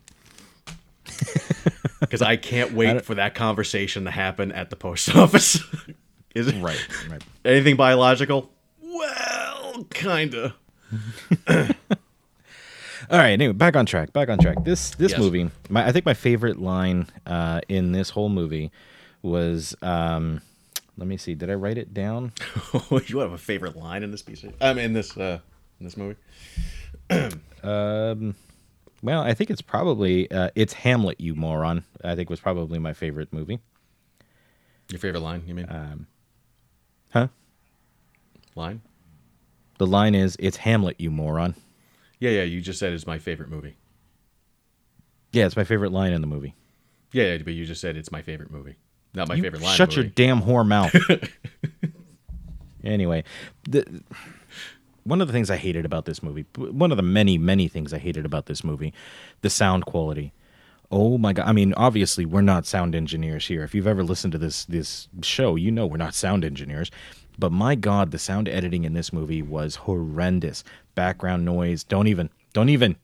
because 2.00 2.22
I 2.22 2.36
can't 2.36 2.72
wait 2.74 3.04
for 3.04 3.14
that 3.16 3.34
conversation 3.34 4.04
to 4.04 4.10
happen 4.10 4.52
at 4.52 4.70
the 4.70 4.76
post 4.76 5.14
office. 5.14 5.60
Is 6.34 6.46
it 6.48 6.60
Right, 6.62 6.78
right. 7.10 7.22
anything 7.44 7.76
biological? 7.76 8.50
Well, 8.80 9.84
kinda. 9.90 10.54
All 13.10 13.16
right. 13.18 13.30
Anyway, 13.30 13.52
back 13.54 13.76
on 13.76 13.86
track. 13.86 14.12
Back 14.12 14.28
on 14.28 14.38
track. 14.38 14.64
This 14.64 14.90
this 14.96 15.12
Yes. 15.12 15.20
movie, 15.20 15.50
my, 15.70 15.86
I 15.86 15.92
think 15.92 16.04
my 16.04 16.14
favorite 16.14 16.58
line 16.60 17.06
uh, 17.26 17.60
in 17.68 17.92
this 17.92 18.10
whole 18.10 18.28
movie 18.28 18.70
was. 19.22 19.74
Um, 19.82 20.42
let 20.98 21.06
me 21.06 21.16
see. 21.16 21.34
Did 21.34 21.48
I 21.48 21.54
write 21.54 21.78
it 21.78 21.94
down? 21.94 22.32
you 23.06 23.18
have 23.18 23.32
a 23.32 23.38
favorite 23.38 23.76
line 23.76 24.02
in 24.02 24.10
this 24.10 24.20
piece? 24.22 24.42
Of, 24.44 24.52
um, 24.60 24.78
in 24.78 24.92
this 24.92 25.16
uh, 25.16 25.38
in 25.80 25.84
this 25.86 25.96
movie? 25.96 26.16
Um, 27.64 28.36
well, 29.02 29.22
I 29.22 29.34
think 29.34 29.50
it's 29.50 29.62
probably 29.62 30.30
uh, 30.30 30.50
it's 30.54 30.72
Hamlet, 30.72 31.20
you 31.20 31.34
moron. 31.34 31.84
I 32.02 32.14
think 32.14 32.30
was 32.30 32.40
probably 32.40 32.78
my 32.78 32.92
favorite 32.92 33.32
movie. 33.32 33.60
Your 34.90 34.98
favorite 34.98 35.20
line? 35.20 35.42
You 35.46 35.54
mean 35.54 36.06
Huh? 37.10 37.28
line? 38.54 38.80
The 39.78 39.86
line 39.86 40.14
is 40.14 40.36
it's 40.40 40.58
Hamlet, 40.58 40.96
you 40.98 41.10
moron. 41.10 41.54
Yeah, 42.18 42.30
yeah. 42.30 42.42
You 42.42 42.60
just 42.60 42.78
said 42.78 42.92
it's 42.92 43.06
my 43.06 43.18
favorite 43.18 43.48
movie. 43.48 43.76
Yeah, 45.32 45.46
it's 45.46 45.56
my 45.56 45.64
favorite 45.64 45.92
line 45.92 46.12
in 46.12 46.20
the 46.20 46.26
movie. 46.26 46.54
Yeah, 47.12 47.32
yeah, 47.32 47.38
but 47.38 47.52
you 47.54 47.64
just 47.64 47.80
said 47.80 47.96
it's 47.96 48.10
my 48.10 48.22
favorite 48.22 48.50
movie, 48.50 48.76
not 49.14 49.28
my 49.28 49.34
You 49.34 49.42
favorite 49.42 49.62
line. 49.62 49.76
Shut 49.76 49.94
your 49.94 50.04
damn 50.04 50.42
whore 50.42 50.66
mouth. 50.66 50.94
anyway, 52.84 53.24
the, 53.64 54.02
one 55.08 55.20
of 55.20 55.26
the 55.26 55.32
things 55.32 55.50
I 55.50 55.56
hated 55.56 55.84
about 55.84 56.04
this 56.04 56.22
movie, 56.22 56.44
one 56.56 56.90
of 56.90 56.96
the 56.96 57.02
many, 57.02 57.38
many 57.38 57.66
things 57.66 57.92
I 57.92 57.98
hated 57.98 58.24
about 58.26 58.46
this 58.46 58.62
movie, 58.62 58.92
the 59.40 59.50
sound 59.50 59.86
quality. 59.86 60.32
Oh 60.90 61.18
my 61.18 61.32
god! 61.32 61.46
I 61.46 61.52
mean, 61.52 61.74
obviously, 61.74 62.24
we're 62.24 62.40
not 62.40 62.66
sound 62.66 62.94
engineers 62.94 63.46
here. 63.46 63.62
If 63.62 63.74
you've 63.74 63.86
ever 63.86 64.02
listened 64.02 64.32
to 64.32 64.38
this 64.38 64.64
this 64.64 65.08
show, 65.22 65.56
you 65.56 65.70
know 65.70 65.86
we're 65.86 65.96
not 65.96 66.14
sound 66.14 66.44
engineers. 66.44 66.90
But 67.38 67.52
my 67.52 67.74
god, 67.74 68.10
the 68.10 68.18
sound 68.18 68.48
editing 68.48 68.84
in 68.84 68.94
this 68.94 69.12
movie 69.12 69.42
was 69.42 69.76
horrendous. 69.76 70.64
Background 70.94 71.44
noise. 71.44 71.84
Don't 71.84 72.08
even. 72.08 72.30
Don't 72.52 72.68
even. 72.70 72.96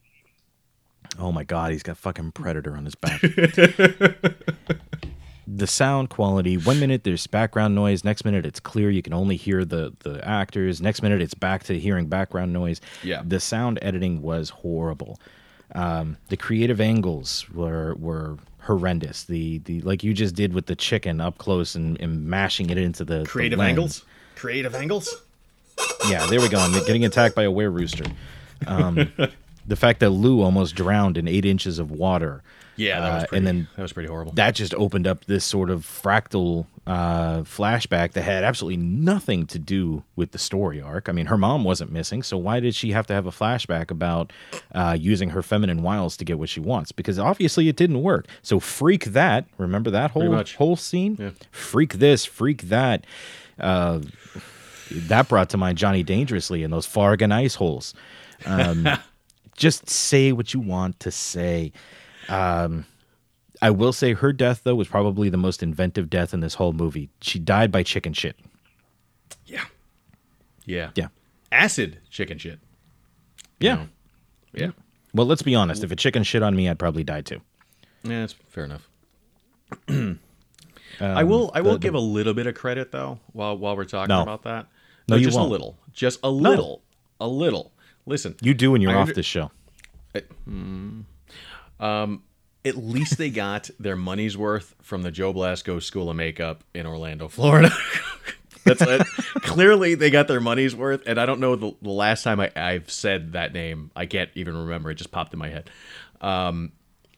Oh 1.19 1.31
my 1.31 1.43
god, 1.43 1.71
he's 1.71 1.83
got 1.83 1.97
fucking 1.97 2.31
predator 2.31 2.75
on 2.75 2.85
his 2.85 2.95
back 2.95 3.21
the 5.47 5.67
sound 5.67 6.09
quality 6.09 6.57
one 6.57 6.79
minute 6.79 7.03
there's 7.03 7.27
background 7.27 7.75
noise 7.75 8.03
next 8.03 8.25
minute 8.25 8.45
it's 8.45 8.59
clear 8.59 8.89
you 8.89 9.01
can 9.03 9.13
only 9.13 9.35
hear 9.35 9.63
the 9.63 9.93
the 9.99 10.25
actors 10.27 10.81
next 10.81 11.01
minute 11.03 11.21
it's 11.21 11.35
back 11.35 11.63
to 11.63 11.77
hearing 11.77 12.07
background 12.07 12.51
noise 12.51 12.81
Yeah. 13.03 13.21
the 13.25 13.39
sound 13.39 13.77
editing 13.81 14.21
was 14.21 14.49
horrible 14.49 15.19
um, 15.73 16.17
the 16.29 16.37
creative 16.37 16.79
angles 16.81 17.45
were 17.53 17.95
were 17.95 18.37
horrendous 18.61 19.23
the 19.25 19.59
the 19.59 19.81
like 19.81 20.03
you 20.03 20.13
just 20.13 20.33
did 20.35 20.53
with 20.53 20.65
the 20.65 20.75
chicken 20.75 21.21
up 21.21 21.37
close 21.37 21.75
and, 21.75 21.99
and 22.01 22.25
mashing 22.25 22.69
it 22.71 22.77
into 22.79 23.05
the 23.05 23.19
the 23.19 23.25
creative 23.25 23.59
lens. 23.59 23.69
angles. 23.69 24.05
Creative 24.35 24.73
angles. 24.75 25.21
yeah 26.09 26.25
there 26.27 26.41
we 26.41 26.49
go 26.49 26.57
i'm 26.57 26.71
getting 26.85 27.05
attacked 27.05 27.35
by 27.35 27.43
a 27.43 27.51
were 27.51 27.69
rooster 27.69 28.05
um, 28.65 29.11
the 29.67 29.75
fact 29.75 29.99
that 29.99 30.09
lou 30.09 30.41
almost 30.41 30.73
drowned 30.75 31.17
in 31.17 31.27
eight 31.27 31.45
inches 31.45 31.77
of 31.79 31.91
water 31.91 32.41
Yeah, 32.77 32.99
that 32.99 33.13
was 33.13 33.23
Uh, 33.23 33.35
and 33.35 33.47
then 33.47 33.67
that 33.75 33.81
was 33.81 33.93
pretty 33.93 34.09
horrible. 34.09 34.33
that 34.33 34.55
just 34.55 34.73
opened 34.75 35.07
up 35.07 35.25
this 35.25 35.45
sort 35.45 35.69
of 35.69 35.85
fractal 35.85 36.65
uh, 36.85 37.39
flashback 37.41 38.11
that 38.11 38.21
had 38.23 38.43
absolutely 38.43 38.77
nothing 38.77 39.47
to 39.47 39.57
do 39.57 40.03
with 40.15 40.31
the 40.31 40.37
story 40.37 40.79
arc. 40.81 41.09
I 41.09 41.11
mean, 41.13 41.25
her 41.27 41.37
mom 41.37 41.63
wasn't 41.63 41.91
missing, 41.91 42.21
so 42.21 42.37
why 42.37 42.59
did 42.59 42.75
she 42.75 42.91
have 42.91 43.07
to 43.07 43.13
have 43.13 43.25
a 43.25 43.31
flashback 43.31 43.89
about 43.91 44.31
uh, 44.73 44.95
using 44.99 45.29
her 45.29 45.41
feminine 45.41 45.81
wiles 45.81 46.15
to 46.17 46.25
get 46.25 46.37
what 46.37 46.49
she 46.49 46.59
wants? 46.59 46.91
Because 46.91 47.17
obviously 47.17 47.67
it 47.69 47.75
didn't 47.75 48.01
work. 48.03 48.27
So 48.43 48.59
freak 48.59 49.05
that. 49.05 49.45
Remember 49.57 49.89
that 49.91 50.11
whole 50.11 50.43
whole 50.57 50.75
scene? 50.75 51.17
Yeah. 51.19 51.31
Freak 51.51 51.93
this, 51.93 52.25
freak 52.25 52.63
that. 52.63 53.05
Uh, 53.59 54.01
that 54.91 55.27
brought 55.27 55.49
to 55.49 55.57
mind 55.57 55.77
Johnny 55.77 56.03
Dangerously 56.03 56.63
and 56.63 56.71
those 56.71 56.85
Fargan 56.85 57.31
ice 57.31 57.55
holes. 57.55 57.93
Um, 58.45 58.87
just 59.55 59.89
say 59.89 60.31
what 60.31 60.53
you 60.53 60.59
want 60.59 60.99
to 60.99 61.09
say. 61.11 61.71
Um, 62.29 62.85
I 63.61 63.69
will 63.71 63.93
say 63.93 64.13
her 64.13 64.33
death 64.33 64.61
though 64.63 64.75
was 64.75 64.87
probably 64.87 65.29
the 65.29 65.37
most 65.37 65.61
inventive 65.63 66.09
death 66.09 66.33
in 66.33 66.39
this 66.41 66.55
whole 66.55 66.73
movie. 66.73 67.09
She 67.21 67.39
died 67.39 67.71
by 67.71 67.83
chicken 67.83 68.13
shit. 68.13 68.35
yeah, 69.45 69.65
yeah, 70.65 70.91
Yeah. 70.95 71.07
Acid 71.51 71.99
chicken 72.09 72.37
shit. 72.37 72.59
Yeah. 73.59 73.75
know. 73.75 73.87
Yeah, 74.53 74.71
Well, 75.13 75.25
let's 75.25 75.41
be 75.41 75.55
honest. 75.55 75.83
If 75.83 75.91
a 75.91 75.95
chicken 75.95 76.23
shit 76.23 76.41
on 76.43 76.55
me, 76.55 76.67
I'd 76.69 76.79
probably 76.79 77.03
die 77.03 77.21
too. 77.21 77.41
yeah, 78.03 78.21
that's 78.21 78.33
fair 78.49 78.65
enough. 78.65 78.89
I 79.89 81.23
will. 81.23 81.51
I 81.53 81.59
Um, 81.59 81.63
the- 81.63 81.63
will 81.63 81.73
the- 81.73 81.79
give 81.79 81.93
a 81.93 81.99
little 81.99 82.33
bit 82.33 82.47
of 82.47 82.55
credit 82.55 82.91
though 82.91 83.19
while 83.33 83.57
while 83.57 83.75
we're 83.75 83.85
talking 83.85 84.13
No. 84.15 84.21
about 84.21 84.43
that. 84.43 84.67
No, 85.07 85.15
you 85.17 85.25
just 85.25 85.37
won't. 85.37 85.49
a 85.49 85.51
little. 85.51 85.77
Just 85.93 86.19
a 86.23 86.29
little. 86.31 86.81
A 87.19 87.27
little. 87.27 87.71
Listen, 88.05 88.35
You 88.41 88.53
do 88.53 88.71
when 88.71 88.81
you're 88.81 88.91
I 88.91 89.01
off 89.01 89.13
this 89.13 89.25
show. 89.25 89.51
At 91.79 92.77
least 92.77 93.17
they 93.17 93.29
got 93.29 93.69
their 93.79 93.95
money's 93.95 94.37
worth 94.37 94.75
from 94.81 95.03
the 95.03 95.11
Joe 95.11 95.31
Blasco 95.33 95.79
School 95.79 96.09
of 96.09 96.15
Makeup 96.15 96.63
in 96.73 96.85
Orlando, 96.85 97.27
Florida. 97.29 97.69
That's 98.63 98.81
it. 98.81 99.05
Clearly, 99.43 99.93
they 99.93 100.09
got 100.09 100.27
their 100.27 100.39
money's 100.41 100.75
worth, 100.75 101.03
and 101.05 101.19
I 101.19 101.27
don't 101.27 101.39
know 101.39 101.55
the, 101.55 101.75
the 101.83 101.91
last 101.91 102.23
time 102.23 102.39
I, 102.39 102.51
I've 102.55 102.89
said 102.89 103.33
that 103.33 103.53
name. 103.53 103.91
I 103.95 104.07
can't 104.07 104.31
even 104.33 104.57
remember. 104.57 104.89
It 104.89 104.95
just 104.95 105.11
popped 105.11 105.33
in 105.33 105.39
my 105.39 105.49
head. 105.49 105.69
Um, 106.19 106.71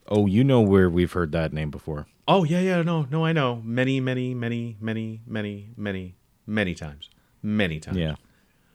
oh, 0.07 0.25
you 0.25 0.43
know 0.43 0.59
where 0.59 0.89
we've 0.89 1.11
heard 1.11 1.31
that 1.31 1.53
name 1.53 1.71
before. 1.71 2.05
Oh 2.27 2.43
yeah, 2.43 2.59
yeah, 2.59 2.81
no, 2.81 3.07
no, 3.09 3.23
I 3.23 3.31
know. 3.31 3.61
Many, 3.63 4.01
many, 4.01 4.33
many, 4.33 4.75
many, 4.81 5.21
many, 5.25 5.69
many, 5.77 6.15
many 6.45 6.75
times, 6.75 7.09
many 7.41 7.79
times. 7.79 7.97
Yeah. 7.97 8.15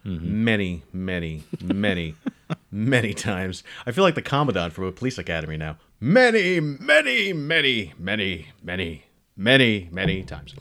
many, 0.05 0.83
many, 0.95 1.45
many, 1.61 2.15
many 2.71 3.15
times. 3.15 3.63
I 3.87 3.93
feel 3.93 4.05
like 4.05 4.15
the 4.15 4.23
commandant 4.23 4.73
from 4.73 4.85
a 4.85 4.93
police 4.93 5.19
academy 5.19 5.57
now. 5.57 5.77
Many, 6.01 6.61
many, 6.61 7.33
many, 7.33 7.93
many, 7.99 8.49
many, 8.63 9.05
many, 9.37 9.89
many 9.93 10.23
times. 10.23 10.55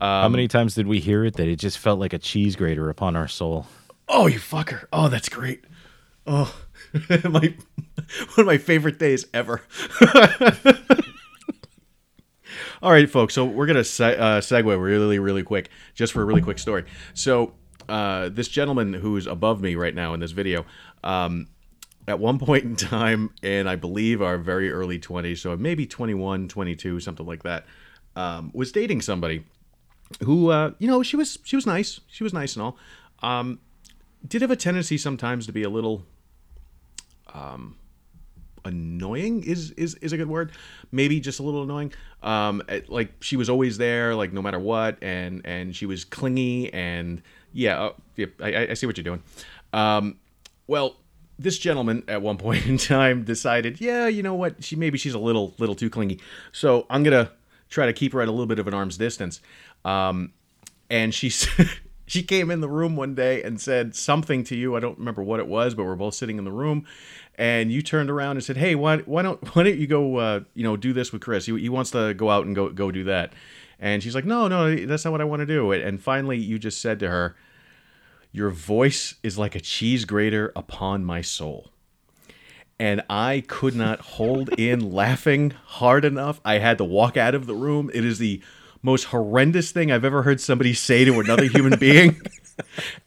How 0.00 0.28
many 0.28 0.48
times 0.48 0.74
did 0.74 0.86
we 0.86 1.00
hear 1.00 1.24
it 1.24 1.34
that 1.34 1.48
it 1.48 1.56
just 1.56 1.78
felt 1.78 1.98
like 1.98 2.12
a 2.12 2.18
cheese 2.18 2.56
grater 2.56 2.88
upon 2.90 3.16
our 3.16 3.28
soul? 3.28 3.66
Oh, 4.08 4.26
you 4.26 4.38
fucker! 4.38 4.84
Oh, 4.92 5.08
that's 5.08 5.28
great. 5.28 5.64
Oh, 6.26 6.54
my 7.24 7.54
one 8.34 8.38
of 8.38 8.46
my 8.46 8.58
favorite 8.58 8.98
days 8.98 9.26
ever. 9.34 9.62
All 12.82 12.92
right, 12.92 13.08
folks. 13.08 13.34
So 13.34 13.44
we're 13.44 13.66
gonna 13.66 13.84
se- 13.84 14.16
uh, 14.16 14.40
segue 14.40 14.80
really, 14.80 15.18
really 15.18 15.42
quick, 15.42 15.70
just 15.94 16.12
for 16.12 16.22
a 16.22 16.24
really 16.24 16.42
quick 16.42 16.58
story. 16.58 16.84
So 17.14 17.54
uh, 17.88 18.28
this 18.28 18.48
gentleman 18.48 18.92
who's 18.92 19.26
above 19.26 19.60
me 19.60 19.74
right 19.76 19.94
now 19.94 20.14
in 20.14 20.20
this 20.20 20.32
video, 20.32 20.66
um, 21.04 21.48
at 22.08 22.18
one 22.18 22.38
point 22.46 22.64
in 22.64 22.76
time, 22.76 23.30
in 23.42 23.66
I 23.66 23.76
believe 23.76 24.22
our 24.22 24.38
very 24.38 24.70
early 24.70 24.98
twenties, 24.98 25.42
so 25.42 25.56
maybe 25.56 25.86
21, 25.86 26.48
22, 26.48 27.00
something 27.00 27.26
like 27.26 27.42
that, 27.42 27.64
um, 28.14 28.50
was 28.54 28.72
dating 28.72 29.00
somebody 29.02 29.44
who, 30.22 30.50
uh, 30.50 30.70
you 30.78 30.86
know, 30.86 31.02
she 31.02 31.16
was 31.16 31.38
she 31.44 31.56
was 31.56 31.66
nice, 31.66 32.00
she 32.08 32.24
was 32.24 32.32
nice 32.32 32.54
and 32.54 32.62
all. 32.62 32.78
Um, 33.22 33.60
did 34.26 34.42
have 34.42 34.50
a 34.50 34.56
tendency 34.56 34.98
sometimes 34.98 35.46
to 35.46 35.52
be 35.52 35.62
a 35.62 35.70
little 35.70 36.04
um, 37.32 37.76
annoying 38.66 39.44
is 39.44 39.70
is 39.72 39.94
is 39.96 40.12
a 40.12 40.16
good 40.16 40.28
word. 40.28 40.52
Maybe 40.92 41.20
just 41.20 41.40
a 41.40 41.42
little 41.42 41.62
annoying. 41.62 41.92
Um 42.22 42.62
like 42.88 43.12
she 43.20 43.36
was 43.36 43.48
always 43.48 43.78
there 43.78 44.14
like 44.14 44.32
no 44.32 44.42
matter 44.42 44.58
what 44.58 44.98
and 45.02 45.42
and 45.44 45.74
she 45.74 45.86
was 45.86 46.04
clingy 46.04 46.72
and 46.74 47.22
yeah 47.52 47.90
yep, 48.16 48.32
I, 48.42 48.68
I 48.68 48.74
see 48.74 48.86
what 48.86 48.96
you're 48.98 49.04
doing. 49.04 49.22
Um 49.72 50.18
well 50.66 50.96
this 51.38 51.58
gentleman 51.58 52.02
at 52.08 52.22
one 52.22 52.36
point 52.46 52.66
in 52.66 52.78
time 52.78 53.24
decided 53.24 53.80
yeah 53.80 54.06
you 54.06 54.22
know 54.22 54.34
what 54.34 54.62
she 54.62 54.76
maybe 54.76 54.98
she's 54.98 55.14
a 55.14 55.18
little 55.18 55.54
little 55.58 55.74
too 55.74 55.90
clingy 55.90 56.20
so 56.52 56.86
i'm 56.90 57.02
gonna 57.02 57.30
try 57.68 57.86
to 57.86 57.92
keep 57.92 58.12
her 58.12 58.20
at 58.20 58.28
a 58.28 58.30
little 58.30 58.46
bit 58.46 58.58
of 58.58 58.66
an 58.66 58.74
arm's 58.74 58.96
distance 58.96 59.40
um 59.84 60.32
and 60.90 61.14
she 61.14 61.30
she 62.06 62.22
came 62.22 62.50
in 62.50 62.60
the 62.60 62.68
room 62.68 62.96
one 62.96 63.14
day 63.14 63.42
and 63.42 63.60
said 63.60 63.94
something 63.94 64.44
to 64.44 64.56
you. 64.56 64.76
I 64.76 64.80
don't 64.80 64.98
remember 64.98 65.22
what 65.22 65.40
it 65.40 65.48
was, 65.48 65.74
but 65.74 65.84
we're 65.84 65.96
both 65.96 66.14
sitting 66.14 66.38
in 66.38 66.44
the 66.44 66.52
room, 66.52 66.86
and 67.34 67.70
you 67.70 67.82
turned 67.82 68.10
around 68.10 68.36
and 68.36 68.44
said, 68.44 68.56
"Hey, 68.56 68.74
why 68.74 68.98
why 68.98 69.22
don't 69.22 69.42
why 69.54 69.64
don't 69.64 69.78
you 69.78 69.86
go 69.86 70.16
uh, 70.16 70.40
you 70.54 70.62
know 70.62 70.76
do 70.76 70.92
this 70.92 71.12
with 71.12 71.22
Chris? 71.22 71.46
He, 71.46 71.58
he 71.58 71.68
wants 71.68 71.90
to 71.90 72.14
go 72.14 72.30
out 72.30 72.46
and 72.46 72.54
go 72.54 72.70
go 72.70 72.90
do 72.90 73.04
that." 73.04 73.32
And 73.78 74.02
she's 74.02 74.14
like, 74.14 74.24
"No, 74.24 74.48
no, 74.48 74.74
that's 74.86 75.04
not 75.04 75.10
what 75.10 75.20
I 75.20 75.24
want 75.24 75.40
to 75.40 75.46
do." 75.46 75.72
And 75.72 76.00
finally, 76.00 76.38
you 76.38 76.58
just 76.58 76.80
said 76.80 77.00
to 77.00 77.10
her, 77.10 77.36
"Your 78.36 78.50
voice 78.50 79.16
is 79.22 79.38
like 79.38 79.54
a 79.54 79.60
cheese 79.60 80.04
grater 80.04 80.52
upon 80.54 81.04
my 81.04 81.22
soul." 81.22 81.70
and 82.78 83.02
I 83.08 83.42
could 83.46 83.74
not 83.74 84.00
hold 84.00 84.50
in 84.58 84.92
laughing 84.92 85.52
hard 85.64 86.04
enough. 86.04 86.40
I 86.44 86.58
had 86.58 86.78
to 86.78 86.84
walk 86.84 87.16
out 87.16 87.34
of 87.34 87.46
the 87.46 87.54
room. 87.54 87.90
It 87.94 88.04
is 88.04 88.18
the 88.18 88.42
most 88.82 89.04
horrendous 89.04 89.72
thing 89.72 89.90
I've 89.90 90.04
ever 90.04 90.22
heard 90.22 90.40
somebody 90.40 90.74
say 90.74 91.04
to 91.04 91.18
another 91.20 91.44
human 91.44 91.78
being 91.80 92.20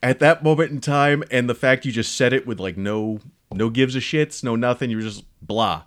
at 0.02 0.20
that 0.20 0.44
moment 0.44 0.72
in 0.72 0.82
time. 0.82 1.24
And 1.32 1.50
the 1.50 1.56
fact 1.56 1.86
you 1.86 1.92
just 1.92 2.16
said 2.16 2.34
it 2.34 2.48
with 2.48 2.60
like 2.60 2.78
no 2.78 3.20
no 3.54 3.70
gives 3.70 3.96
a 3.96 4.00
shits, 4.00 4.44
no 4.44 4.56
nothing. 4.56 4.90
You 4.90 4.98
were 4.98 5.04
just 5.04 5.24
blah. 5.42 5.84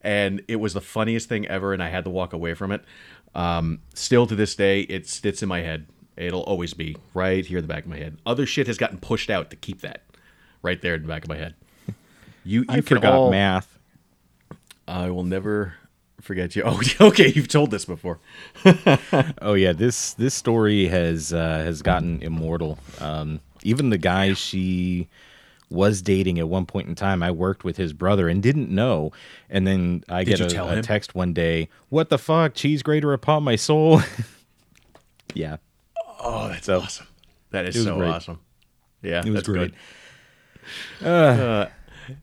and 0.00 0.42
it 0.48 0.56
was 0.56 0.72
the 0.74 0.80
funniest 0.80 1.28
thing 1.28 1.46
ever, 1.46 1.72
and 1.72 1.82
I 1.82 1.88
had 1.88 2.04
to 2.04 2.10
walk 2.10 2.32
away 2.32 2.54
from 2.54 2.72
it. 2.72 2.84
Um, 3.34 3.80
still 3.94 4.26
to 4.26 4.34
this 4.34 4.54
day, 4.54 4.80
it 4.80 5.06
sits 5.06 5.42
in 5.42 5.48
my 5.48 5.60
head. 5.60 5.86
It'll 6.16 6.42
always 6.42 6.74
be 6.74 6.96
right 7.14 7.44
here 7.44 7.58
in 7.58 7.64
the 7.64 7.68
back 7.68 7.84
of 7.84 7.90
my 7.90 7.98
head. 7.98 8.16
Other 8.24 8.46
shit 8.46 8.66
has 8.66 8.78
gotten 8.78 8.98
pushed 8.98 9.28
out 9.30 9.50
to 9.50 9.56
keep 9.56 9.82
that 9.82 10.02
right 10.62 10.80
there 10.80 10.94
in 10.94 11.02
the 11.02 11.08
back 11.08 11.22
of 11.22 11.28
my 11.28 11.36
head. 11.36 11.54
You, 12.48 12.60
you 12.60 12.66
I 12.68 12.74
can 12.74 12.82
forgot 12.82 13.12
all, 13.12 13.30
math. 13.32 13.76
I 14.86 15.10
will 15.10 15.24
never 15.24 15.74
forget 16.20 16.54
you. 16.54 16.62
Oh, 16.66 16.80
okay, 17.08 17.32
you've 17.32 17.48
told 17.48 17.72
this 17.72 17.84
before. 17.84 18.20
Oh 19.42 19.54
yeah, 19.54 19.72
this 19.72 20.14
this 20.14 20.32
story 20.34 20.86
has 20.86 21.32
uh, 21.32 21.58
has 21.64 21.82
gotten 21.82 22.22
immortal. 22.22 22.78
Um, 23.00 23.40
even 23.64 23.90
the 23.90 23.98
guy 23.98 24.32
she 24.34 25.08
was 25.70 26.00
dating 26.02 26.38
at 26.38 26.48
one 26.48 26.66
point 26.66 26.88
in 26.88 26.94
time, 26.94 27.22
I 27.22 27.30
worked 27.32 27.64
with 27.64 27.76
his 27.76 27.92
brother 27.92 28.28
and 28.28 28.42
didn't 28.42 28.70
know. 28.70 29.10
And 29.50 29.66
then 29.66 30.04
I 30.08 30.22
Did 30.22 30.38
get 30.38 30.52
a, 30.52 30.54
tell 30.54 30.68
a 30.68 30.82
text 30.82 31.14
one 31.14 31.32
day, 31.32 31.68
"What 31.88 32.08
the 32.10 32.18
fuck? 32.18 32.54
Cheese 32.54 32.82
grater 32.82 33.12
upon 33.12 33.42
my 33.42 33.56
soul." 33.56 34.02
yeah, 35.34 35.56
Oh, 36.20 36.48
that's 36.48 36.66
So, 36.66 36.80
awesome. 36.80 37.06
That 37.50 37.66
is 37.66 37.82
so 37.82 37.96
great. 37.96 38.08
awesome. 38.08 38.40
Yeah, 39.02 39.20
it 39.20 39.26
was 39.26 39.34
that's 39.34 39.48
great. 39.48 39.72
good. 41.00 41.06
Uh, 41.06 41.66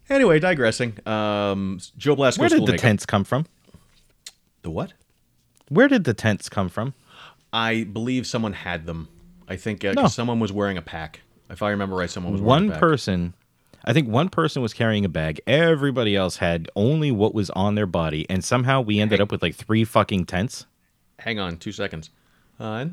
anyway, 0.10 0.40
digressing. 0.40 0.98
Um, 1.08 1.80
Joe 1.98 2.16
Blasco. 2.16 2.42
Where 2.42 2.50
did 2.50 2.66
the 2.66 2.78
tents 2.78 3.06
come 3.06 3.24
from? 3.24 3.46
The 4.64 4.70
what? 4.70 4.94
Where 5.70 5.88
did 5.88 6.04
the 6.04 6.14
tents 6.14 6.50
come 6.50 6.70
from? 6.70 6.94
I 7.52 7.84
believe 7.84 8.26
someone 8.28 8.54
had 8.54 8.86
them. 8.86 9.08
I 9.48 9.56
think 9.56 9.84
uh, 9.86 9.94
No. 9.94 10.08
someone 10.08 10.40
was 10.40 10.52
wearing 10.52 10.78
a 10.78 10.82
pack. 10.82 11.22
If 11.50 11.62
I 11.62 11.70
remember 11.70 11.96
right, 11.96 12.10
someone 12.10 12.34
was 12.34 12.42
wearing 12.42 12.64
One 12.66 12.70
a 12.70 12.72
pack. 12.72 12.80
person, 12.80 13.34
I 13.86 13.94
think 13.94 14.08
one 14.08 14.30
person 14.30 14.62
was 14.62 14.74
carrying 14.74 15.06
a 15.06 15.10
bag. 15.10 15.40
Everybody 15.46 16.16
else 16.16 16.38
had 16.38 16.70
only 16.76 17.12
what 17.12 17.34
was 17.36 17.50
on 17.52 17.76
their 17.76 17.86
body, 17.86 18.26
and 18.30 18.44
somehow 18.44 18.82
we 18.82 19.00
ended 19.00 19.22
up 19.22 19.32
with 19.32 19.42
like 19.42 19.56
three 19.56 19.84
fucking 19.84 20.26
tents. 20.26 20.66
Hang 21.20 21.40
on, 21.40 21.58
two 21.58 21.72
seconds. 21.72 22.10
Uh, 22.60 22.86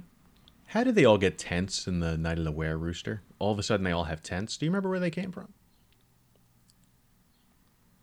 how 0.71 0.85
did 0.85 0.95
they 0.95 1.05
all 1.05 1.19
get 1.19 1.39
tents 1.39 1.87
in 1.87 2.01
the 2.01 2.17
Night 2.17 2.39
of 2.39 2.45
the 2.45 2.53
Wererooster? 2.53 3.21
All 3.39 3.53
of 3.53 3.59
a 3.59 3.63
sudden, 3.63 3.85
they 3.85 3.93
all 3.93 4.05
have 4.05 4.23
tents. 4.23 4.57
Do 4.57 4.65
you 4.67 4.71
remember 4.71 4.89
where 4.89 5.01
they 5.01 5.11
came 5.11 5.33
from? 5.33 5.49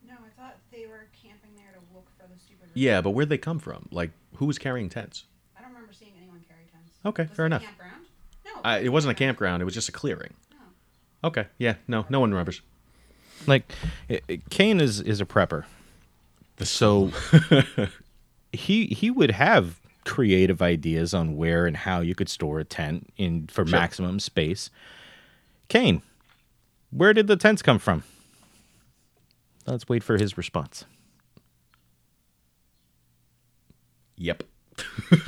No, 0.08 0.14
I 0.16 0.30
thought 0.42 0.58
they 0.72 0.86
were 0.86 1.08
camping 1.22 1.52
there 1.56 1.72
to 1.74 1.80
look 1.96 2.08
for 2.20 2.28
the 2.32 2.40
stupid. 2.40 2.70
Yeah, 2.74 3.02
but 3.02 3.12
where'd 3.12 3.30
they 3.30 3.38
come 3.38 3.60
from? 3.60 3.88
Like, 3.92 4.12
who 4.36 4.46
was 4.46 4.58
carrying 4.58 4.90
tents? 4.90 5.26
I 5.58 5.62
don't 5.62 5.72
remember 5.72 5.94
seeing 5.94 6.12
anyone 6.18 6.42
carry 6.48 6.62
tents. 6.72 6.94
Okay, 7.06 7.24
Was 7.24 7.32
fair 7.32 7.46
it 7.46 7.52
a 7.52 7.56
enough. 7.56 7.64
Campground? 7.64 8.06
No. 8.46 8.70
Uh, 8.70 8.80
it 8.82 8.90
wasn't 8.90 9.12
a 9.12 9.16
campground. 9.16 9.62
It 9.62 9.66
was 9.66 9.74
just 9.74 9.90
a 9.90 9.94
clearing. 9.94 10.34
Okay, 11.24 11.48
yeah, 11.58 11.76
no, 11.88 12.06
no 12.10 12.20
one 12.20 12.30
remembers. 12.32 12.62
Like, 13.48 13.72
i- 14.10 14.22
i- 14.30 14.40
Kane 14.50 14.80
is 14.80 15.00
is 15.02 15.20
a 15.20 15.26
prepper, 15.26 15.66
so 16.60 17.12
he 18.52 18.86
he 18.88 19.10
would 19.12 19.32
have 19.32 19.80
creative 20.08 20.62
ideas 20.62 21.14
on 21.14 21.36
where 21.36 21.66
and 21.68 21.78
how 21.78 22.00
you 22.02 22.16
could 22.16 22.30
store 22.30 22.60
a 22.60 22.64
tent 22.64 23.12
in 23.18 23.48
for 23.48 23.66
Sure. 23.66 23.78
maximum 23.80 24.20
space. 24.20 24.70
Kane, 25.68 26.02
where 26.92 27.14
did 27.14 27.28
the 27.28 27.36
tents 27.36 27.62
come 27.62 27.78
from? 27.78 28.04
Let's 29.66 29.88
wait 29.90 30.04
for 30.04 30.18
his 30.18 30.38
response. 30.38 30.86
Yep. 34.16 34.44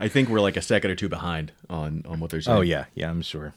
I 0.00 0.08
think 0.08 0.28
we're 0.28 0.40
like 0.40 0.56
a 0.56 0.62
second 0.62 0.90
or 0.90 0.96
two 0.96 1.08
behind 1.08 1.52
on 1.68 2.02
on 2.06 2.18
what 2.20 2.30
they're 2.30 2.40
saying. 2.40 2.58
Oh 2.58 2.60
yeah, 2.62 2.86
yeah, 2.94 3.08
I'm 3.10 3.22
sure. 3.22 3.54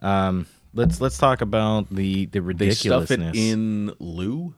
Um, 0.00 0.46
let's 0.74 1.00
let's 1.00 1.16
talk 1.18 1.40
about 1.40 1.88
the 1.90 2.26
the 2.26 2.42
ridiculousness. 2.42 3.08
They 3.08 3.16
stuff 3.16 3.34
it 3.34 3.38
in 3.38 3.92
loo. 3.98 4.54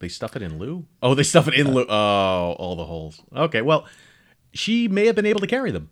They 0.00 0.08
stuff 0.08 0.36
it 0.36 0.42
in 0.42 0.58
loo. 0.58 0.86
Oh, 1.02 1.14
they 1.14 1.22
stuff 1.24 1.48
it 1.48 1.54
in 1.54 1.74
loo. 1.74 1.84
Oh, 1.88 2.52
all 2.58 2.76
the 2.76 2.84
holes. 2.84 3.20
Okay, 3.34 3.62
well, 3.62 3.86
she 4.52 4.86
may 4.88 5.06
have 5.06 5.16
been 5.16 5.26
able 5.26 5.40
to 5.40 5.46
carry 5.46 5.70
them. 5.72 5.90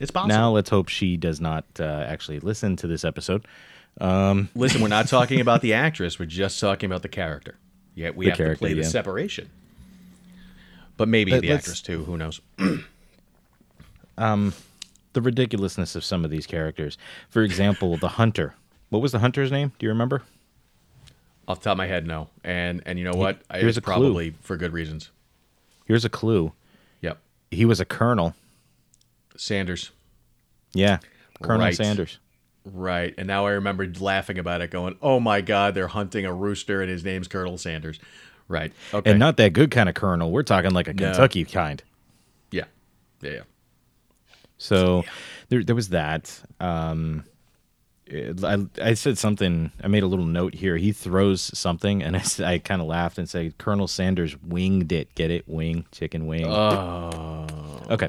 It's 0.00 0.10
possible. 0.10 0.34
now 0.34 0.50
let's 0.50 0.68
hope 0.70 0.88
she 0.88 1.16
does 1.16 1.40
not 1.40 1.64
uh, 1.78 1.84
actually 1.84 2.40
listen 2.40 2.76
to 2.76 2.86
this 2.86 3.04
episode. 3.04 3.46
Listen, 4.00 4.80
we're 4.80 4.88
not 4.88 5.06
talking 5.08 5.40
about 5.40 5.60
the 5.60 5.74
actress. 5.74 6.18
We're 6.18 6.24
just 6.26 6.58
talking 6.58 6.86
about 6.90 7.02
the 7.02 7.08
character. 7.10 7.56
Yeah, 7.94 8.10
we 8.10 8.24
The 8.24 8.30
have 8.30 8.38
to 8.38 8.42
character, 8.44 8.58
play 8.60 8.72
the 8.74 8.80
yeah. 8.82 8.88
separation. 8.88 9.50
But 10.96 11.08
maybe 11.08 11.30
Let- 11.32 11.42
the 11.42 11.50
let's- 11.50 11.64
actress 11.64 11.82
too. 11.82 12.04
Who 12.04 12.16
knows? 12.16 12.40
The 15.14 15.20
ridiculousness 15.20 15.94
of 15.94 16.04
some 16.04 16.24
of 16.24 16.30
these 16.30 16.46
characters. 16.46 16.96
For 17.28 17.42
example, 17.42 17.98
the 17.98 18.08
hunter. 18.08 18.54
What 18.88 19.02
was 19.02 19.12
the 19.12 19.18
hunter's 19.18 19.52
name? 19.52 19.72
Do 19.78 19.84
you 19.84 19.90
remember? 19.90 20.22
Off 21.48 21.58
the 21.60 21.64
top 21.64 21.72
of 21.72 21.78
my 21.78 21.86
head, 21.86 22.06
no. 22.06 22.28
And 22.44 22.82
and 22.86 22.98
you 22.98 23.04
know 23.04 23.14
what? 23.18 23.40
I- 23.50 23.58
here's 23.58 23.76
a 23.76 23.80
clue. 23.80 23.92
probably 23.94 24.34
for 24.40 24.56
good 24.56 24.72
reasons. 24.72 25.10
Here's 25.86 26.04
a 26.04 26.08
clue. 26.08 26.52
Yep. 27.00 27.18
He 27.50 27.64
was 27.64 27.80
a 27.80 27.84
colonel. 27.84 28.34
Sanders. 29.36 29.90
Yeah, 30.74 30.98
Colonel 31.42 31.66
Right. 31.66 31.74
Sanders. 31.76 32.18
Right. 32.64 33.12
And 33.18 33.26
now 33.26 33.46
I 33.46 33.52
remember 33.52 33.86
laughing 34.00 34.38
about 34.38 34.60
it, 34.60 34.70
going, 34.70 34.96
"Oh 35.02 35.18
my 35.20 35.40
God, 35.40 35.74
they're 35.74 35.88
hunting 35.88 36.24
a 36.24 36.32
rooster, 36.32 36.80
and 36.80 36.88
his 36.90 37.04
name's 37.04 37.28
Colonel 37.28 37.58
Sanders." 37.58 37.98
Right. 38.48 38.72
Okay. 38.94 39.10
And 39.10 39.18
not 39.18 39.36
that 39.38 39.52
good 39.52 39.70
kind 39.70 39.88
of 39.88 39.94
colonel. 39.94 40.30
We're 40.30 40.42
talking 40.44 40.70
like 40.72 40.86
a 40.88 40.92
No. 40.94 41.06
Kentucky 41.06 41.44
kind. 41.44 41.82
yeah. 42.50 42.64
Yeah. 43.20 43.30
Yeah. 43.30 43.40
So 44.58 45.04
there, 45.48 45.64
there 45.64 45.74
was 45.74 45.88
that. 45.88 46.40
Um, 46.60 47.24
I, 48.12 48.66
I 48.80 48.94
said 48.94 49.18
something. 49.18 49.72
I 49.82 49.88
made 49.88 50.02
a 50.02 50.06
little 50.06 50.26
note 50.26 50.54
here. 50.54 50.76
He 50.76 50.92
throws 50.92 51.40
something, 51.58 52.02
and 52.02 52.16
I, 52.40 52.52
I 52.54 52.58
kind 52.58 52.80
of 52.80 52.86
laughed 52.86 53.18
and 53.18 53.28
said, 53.28 53.58
"Colonel 53.58 53.88
Sanders 53.88 54.40
winged 54.42 54.92
it. 54.92 55.14
Get 55.14 55.30
it? 55.30 55.48
Wing, 55.48 55.86
chicken 55.92 56.26
wing." 56.26 56.46
Oh. 56.46 57.46
okay. 57.90 58.08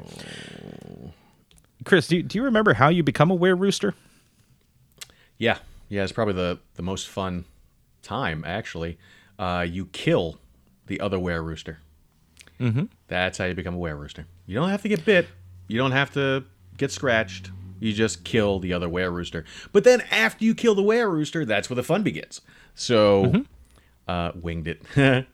Chris, 1.84 2.08
do 2.08 2.16
you, 2.16 2.22
do 2.22 2.38
you 2.38 2.44
remember 2.44 2.74
how 2.74 2.88
you 2.88 3.02
become 3.02 3.30
a 3.30 3.34
were 3.34 3.54
rooster? 3.54 3.94
Yeah. 5.38 5.58
Yeah. 5.88 6.02
It's 6.02 6.12
probably 6.12 6.34
the 6.34 6.58
the 6.74 6.82
most 6.82 7.08
fun 7.08 7.44
time 8.02 8.44
actually. 8.46 8.98
Uh, 9.38 9.66
you 9.68 9.86
kill 9.86 10.38
the 10.86 11.00
other 11.00 11.18
were 11.18 11.42
rooster. 11.42 11.78
Mm-hmm. 12.60 12.84
That's 13.08 13.38
how 13.38 13.46
you 13.46 13.54
become 13.54 13.74
a 13.74 13.78
were 13.78 13.96
rooster. 13.96 14.26
You 14.46 14.54
don't 14.54 14.68
have 14.68 14.82
to 14.82 14.88
get 14.88 15.04
bit. 15.04 15.26
You 15.68 15.78
don't 15.78 15.92
have 15.92 16.12
to 16.14 16.44
get 16.76 16.90
scratched. 16.90 17.50
You 17.84 17.92
just 17.92 18.24
kill 18.24 18.60
the 18.60 18.72
other 18.72 18.88
were 18.88 19.10
rooster. 19.10 19.44
But 19.72 19.84
then 19.84 20.00
after 20.10 20.44
you 20.44 20.54
kill 20.54 20.74
the 20.74 20.82
were 20.82 21.10
rooster, 21.10 21.44
that's 21.44 21.68
where 21.68 21.74
the 21.76 21.82
fun 21.82 22.02
begins. 22.02 22.40
So, 22.74 23.44
uh, 24.08 24.32
winged 24.40 24.68
it. 24.68 25.26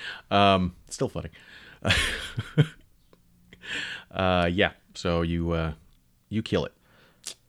um, 0.30 0.74
still 0.88 1.08
funny. 1.10 1.28
uh, 4.10 4.48
yeah. 4.52 4.72
So 4.94 5.22
you 5.22 5.52
uh, 5.52 5.72
you 6.28 6.42
kill 6.42 6.64
it. 6.64 6.72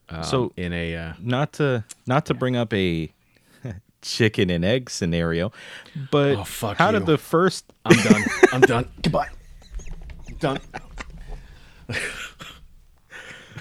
Um, 0.08 0.24
So- 0.24 0.52
in 0.56 0.72
a 0.72 0.94
uh, 0.96 1.12
Not 1.20 1.54
to 1.54 1.84
not 2.06 2.26
to 2.26 2.34
bring 2.34 2.56
up 2.56 2.72
a 2.74 3.12
chicken 4.02 4.50
and 4.50 4.64
egg 4.64 4.90
scenario, 4.90 5.52
but 6.10 6.36
Oh, 6.36 6.44
how 6.78 6.90
you. 6.90 6.98
did 6.98 7.06
the 7.06 7.18
first 7.18 7.64
I'm 7.84 7.96
done. 8.02 8.24
I'm 8.52 8.60
done. 8.60 8.88
Goodbye. 9.02 9.28
I'm 10.28 10.36
Done. 10.36 10.60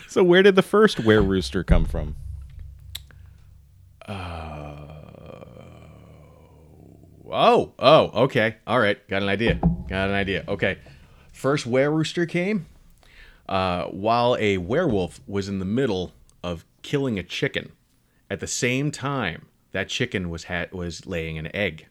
so 0.11 0.23
where 0.23 0.43
did 0.43 0.55
the 0.55 0.61
first 0.61 0.99
were 0.99 1.21
rooster 1.21 1.63
come 1.63 1.85
from? 1.85 2.15
Oh, 7.31 7.73
oh, 7.77 8.23
okay. 8.23 8.57
All 8.65 8.79
right. 8.79 9.07
Got 9.07 9.21
an 9.21 9.29
idea. 9.29 9.55
Got 9.87 10.09
an 10.09 10.15
idea. 10.15 10.43
Okay. 10.47 10.79
First 11.31 11.67
were 11.67 11.91
rooster 11.91 12.25
came 12.25 12.65
uh, 13.47 13.85
while 13.85 14.35
a 14.39 14.57
werewolf 14.57 15.19
was 15.27 15.47
in 15.47 15.59
the 15.59 15.65
middle 15.65 16.13
of 16.43 16.65
killing 16.81 17.19
a 17.19 17.23
chicken. 17.23 17.71
At 18.31 18.39
the 18.39 18.47
same 18.47 18.91
time, 18.91 19.45
that 19.71 19.89
chicken 19.89 20.29
was 20.29 20.45
ha- 20.45 20.65
was 20.71 21.05
laying 21.05 21.37
an 21.37 21.55
egg. 21.55 21.87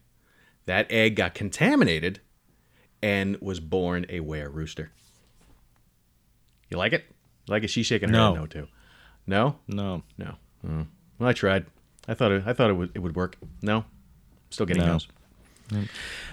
That 0.65 0.87
egg 0.91 1.15
got 1.15 1.33
contaminated 1.33 2.19
and 3.01 3.37
was 3.41 3.59
born 3.59 4.05
a 4.09 4.19
were 4.19 4.49
rooster. 4.49 4.91
You 6.69 6.77
like 6.77 6.93
it? 6.93 7.05
Like 7.49 7.63
it? 7.63 7.69
She's 7.69 7.85
shaking 7.85 8.09
her 8.09 8.13
No. 8.13 8.33
head 8.33 8.39
no 8.41 8.45
too. 8.45 8.67
No? 9.27 9.55
No. 9.67 10.03
No. 10.17 10.35
Mm. 10.65 10.87
Well, 11.17 11.29
I 11.29 11.33
tried. 11.33 11.65
I 12.07 12.13
thought 12.13 12.31
it, 12.31 12.43
I 12.45 12.53
thought 12.53 12.69
it 12.69 12.73
would 12.73 12.91
it 12.95 12.99
would 12.99 13.15
work. 13.15 13.35
No. 13.61 13.85
Still 14.49 14.65
getting 14.65 14.83
No. 14.83 14.93
no's. 14.93 15.07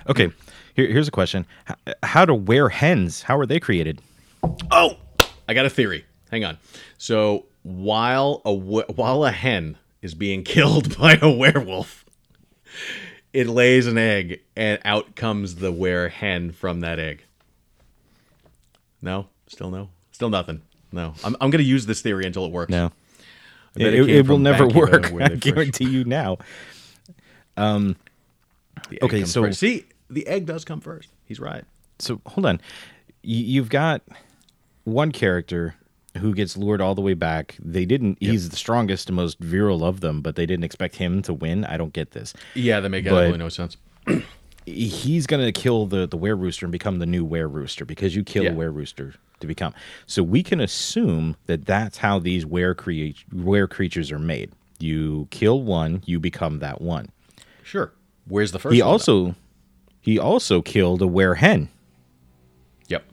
Okay, 0.08 0.30
here, 0.74 0.86
here's 0.86 1.08
a 1.08 1.10
question: 1.10 1.44
how, 1.64 1.74
how 2.02 2.24
to 2.24 2.34
wear 2.34 2.70
hens? 2.70 3.22
How 3.22 3.36
are 3.36 3.44
they 3.44 3.60
created? 3.60 4.00
Oh, 4.70 4.96
I 5.48 5.52
got 5.54 5.66
a 5.66 5.70
theory. 5.70 6.06
Hang 6.30 6.44
on. 6.44 6.56
So 6.96 7.44
while 7.62 8.40
a 8.46 8.52
while 8.54 9.24
a 9.24 9.30
hen 9.32 9.76
is 10.00 10.14
being 10.14 10.42
killed 10.54 10.96
by 10.96 11.18
a 11.20 11.30
werewolf, 11.30 12.06
it 13.34 13.46
lays 13.46 13.86
an 13.86 13.98
egg, 13.98 14.40
and 14.56 14.78
out 14.84 15.14
comes 15.16 15.56
the 15.56 15.70
were 15.72 16.08
hen 16.08 16.52
from 16.52 16.80
that 16.80 16.98
egg. 16.98 17.24
No, 19.02 19.26
still 19.48 19.70
no, 19.70 19.90
still 20.12 20.30
nothing. 20.30 20.62
No, 20.96 21.14
I'm 21.22 21.36
I'm 21.40 21.50
gonna 21.50 21.62
use 21.62 21.86
this 21.86 22.00
theory 22.02 22.24
until 22.26 22.44
it 22.44 22.50
works. 22.52 22.70
No, 22.70 22.86
I 23.76 23.78
bet 23.78 23.94
it, 23.94 24.08
it 24.08 24.26
will 24.28 24.38
never 24.38 24.66
back, 24.66 24.74
you 24.76 24.86
know, 24.86 24.90
work. 24.92 25.12
I 25.32 25.34
guarantee 25.36 25.88
you 25.88 26.04
now. 26.04 26.38
Um, 27.58 27.96
Okay, 29.02 29.24
so- 29.24 29.42
first. 29.44 29.60
see, 29.60 29.86
the 30.10 30.26
egg 30.26 30.44
does 30.46 30.64
come 30.64 30.80
first. 30.80 31.08
He's 31.24 31.40
right. 31.40 31.64
So 31.98 32.20
hold 32.26 32.44
on, 32.46 32.60
you've 33.22 33.70
got 33.70 34.02
one 34.84 35.10
character 35.10 35.74
who 36.18 36.34
gets 36.34 36.56
lured 36.56 36.80
all 36.82 36.94
the 36.94 37.00
way 37.00 37.14
back. 37.14 37.56
They 37.58 37.86
didn't. 37.86 38.18
He's 38.20 38.50
the 38.50 38.56
strongest 38.56 39.08
and 39.08 39.16
most 39.16 39.38
virile 39.38 39.84
of 39.84 40.00
them, 40.00 40.20
but 40.20 40.36
they 40.36 40.44
didn't 40.44 40.64
expect 40.64 40.96
him 40.96 41.22
to 41.22 41.32
win. 41.32 41.64
I 41.64 41.78
don't 41.78 41.92
get 41.94 42.10
this. 42.10 42.34
Yeah, 42.54 42.80
that 42.80 42.90
makes 42.90 43.06
absolutely 43.06 43.38
no 43.38 43.48
sense. 43.48 43.76
He's 44.66 45.26
gonna 45.26 45.52
kill 45.52 45.86
the 45.86 46.06
the 46.06 46.16
were 46.16 46.36
rooster 46.36 46.66
and 46.66 46.72
become 46.72 46.98
the 46.98 47.06
new 47.06 47.24
were 47.24 47.48
rooster 47.48 47.84
because 47.84 48.14
you 48.16 48.22
kill 48.24 48.44
Yeah. 48.44 48.50
a 48.50 48.54
were 48.54 48.70
rooster 48.70 49.14
to 49.40 49.46
become. 49.46 49.74
So 50.06 50.22
we 50.22 50.42
can 50.42 50.60
assume 50.60 51.36
that 51.46 51.66
that's 51.66 51.98
how 51.98 52.18
these 52.18 52.46
were 52.46 52.74
create 52.74 53.16
were 53.32 53.66
creatures 53.66 54.10
are 54.12 54.18
made. 54.18 54.52
You 54.78 55.28
kill 55.30 55.62
one, 55.62 56.02
you 56.06 56.20
become 56.20 56.58
that 56.60 56.80
one. 56.80 57.10
Sure. 57.62 57.92
Where's 58.28 58.52
the 58.52 58.58
first? 58.58 58.74
he 58.74 58.82
also 58.82 59.34
he 60.00 60.18
also 60.18 60.62
killed 60.62 61.02
a 61.02 61.06
were 61.06 61.34
hen. 61.34 61.68
Yep. 62.88 63.04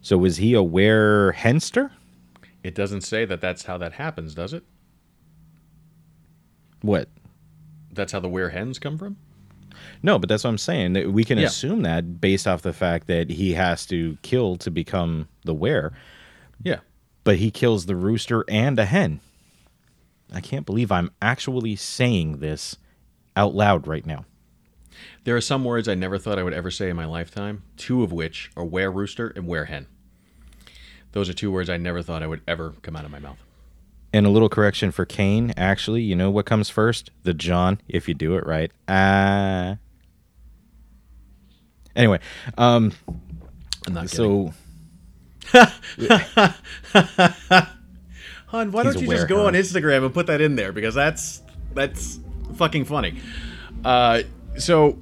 So 0.00 0.16
was 0.18 0.36
he 0.36 0.54
a 0.54 0.62
were 0.62 1.34
henster? 1.36 1.90
It 2.62 2.74
doesn't 2.74 3.02
say 3.02 3.24
that 3.24 3.40
that's 3.40 3.64
how 3.64 3.78
that 3.78 3.94
happens, 3.94 4.34
does 4.34 4.52
it? 4.52 4.64
What? 6.80 7.08
That's 7.92 8.12
how 8.12 8.20
the 8.20 8.28
were 8.28 8.50
hens 8.50 8.78
come 8.78 8.98
from. 8.98 9.16
No, 10.02 10.18
but 10.18 10.28
that's 10.28 10.44
what 10.44 10.50
I'm 10.50 10.58
saying. 10.58 10.92
that 10.94 11.12
We 11.12 11.24
can 11.24 11.38
Yeah. 11.38 11.46
assume 11.46 11.82
that 11.82 12.20
based 12.20 12.46
off 12.46 12.62
the 12.62 12.72
fact 12.72 13.06
that 13.06 13.30
he 13.30 13.54
has 13.54 13.86
to 13.86 14.16
kill 14.22 14.56
to 14.56 14.70
become 14.70 15.28
the 15.44 15.54
were, 15.54 15.92
Yeah. 16.62 16.80
but 17.24 17.36
he 17.36 17.50
kills 17.50 17.86
the 17.86 17.96
rooster 17.96 18.44
and 18.48 18.78
a 18.78 18.84
hen. 18.84 19.20
I 20.32 20.40
can't 20.40 20.66
believe 20.66 20.90
I'm 20.90 21.10
actually 21.22 21.76
saying 21.76 22.38
this 22.38 22.76
out 23.36 23.54
loud 23.54 23.86
right 23.86 24.06
now. 24.06 24.24
There 25.24 25.36
are 25.36 25.40
some 25.40 25.64
words 25.64 25.88
I 25.88 25.94
never 25.94 26.18
thought 26.18 26.38
I 26.38 26.42
would 26.42 26.52
ever 26.54 26.70
say 26.70 26.88
in 26.88 26.96
my 26.96 27.04
lifetime, 27.04 27.62
two 27.76 28.02
of 28.02 28.12
which 28.12 28.50
are 28.56 28.64
were 28.64 28.90
rooster 28.90 29.28
and 29.34 29.46
were 29.46 29.64
hen. 29.66 29.86
Those 31.12 31.28
are 31.28 31.32
two 31.34 31.50
words 31.52 31.68
I 31.68 31.76
never 31.76 32.02
thought 32.02 32.22
I 32.22 32.26
would 32.26 32.42
ever 32.48 32.74
come 32.82 32.96
out 32.96 33.04
of 33.04 33.10
my 33.10 33.18
mouth. 33.18 33.43
And 34.14 34.26
a 34.26 34.30
little 34.30 34.48
correction 34.48 34.92
for 34.92 35.04
Kane, 35.04 35.52
actually, 35.56 36.02
you 36.02 36.14
know 36.14 36.30
what 36.30 36.46
comes 36.46 36.70
first? 36.70 37.10
The 37.24 37.34
John, 37.34 37.80
if 37.88 38.06
you 38.06 38.14
do 38.14 38.36
it 38.36 38.46
right. 38.46 38.70
Ah. 38.86 39.78
Anyway, 41.96 42.20
um, 42.56 42.92
I'm 43.88 43.92
not 43.92 44.08
so 44.08 44.54
Hon, 45.52 45.66
why 48.70 48.84
He's 48.84 48.94
don't 48.94 49.02
you 49.02 49.08
aware, 49.08 49.16
just 49.16 49.28
go 49.28 49.38
huh? 49.38 49.46
on 49.46 49.54
Instagram 49.54 50.04
and 50.04 50.14
put 50.14 50.28
that 50.28 50.40
in 50.40 50.54
there 50.54 50.70
because 50.70 50.94
that's 50.94 51.42
that's 51.74 52.20
fucking 52.54 52.84
funny. 52.84 53.18
Uh, 53.84 54.22
so 54.56 54.96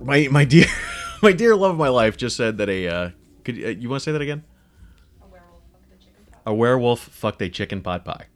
my 0.00 0.26
my 0.32 0.44
dear 0.44 0.66
my 1.22 1.30
dear 1.30 1.54
love 1.54 1.70
of 1.70 1.78
my 1.78 1.90
life 1.90 2.16
just 2.16 2.36
said 2.36 2.58
that 2.58 2.68
a 2.68 2.88
uh, 2.88 3.10
could 3.44 3.54
uh, 3.54 3.68
you 3.68 3.88
want 3.88 4.00
to 4.00 4.04
say 4.04 4.10
that 4.10 4.20
again? 4.20 4.42
A 5.22 5.28
werewolf 5.28 5.62
fucked 5.62 5.90
the 5.90 5.96
chicken 5.96 6.24
pot. 6.32 6.42
A 6.44 6.54
werewolf 6.54 7.00
fucked 7.00 7.42
a 7.42 7.48
chicken 7.48 7.82
pot 7.82 8.04
pie. 8.04 8.26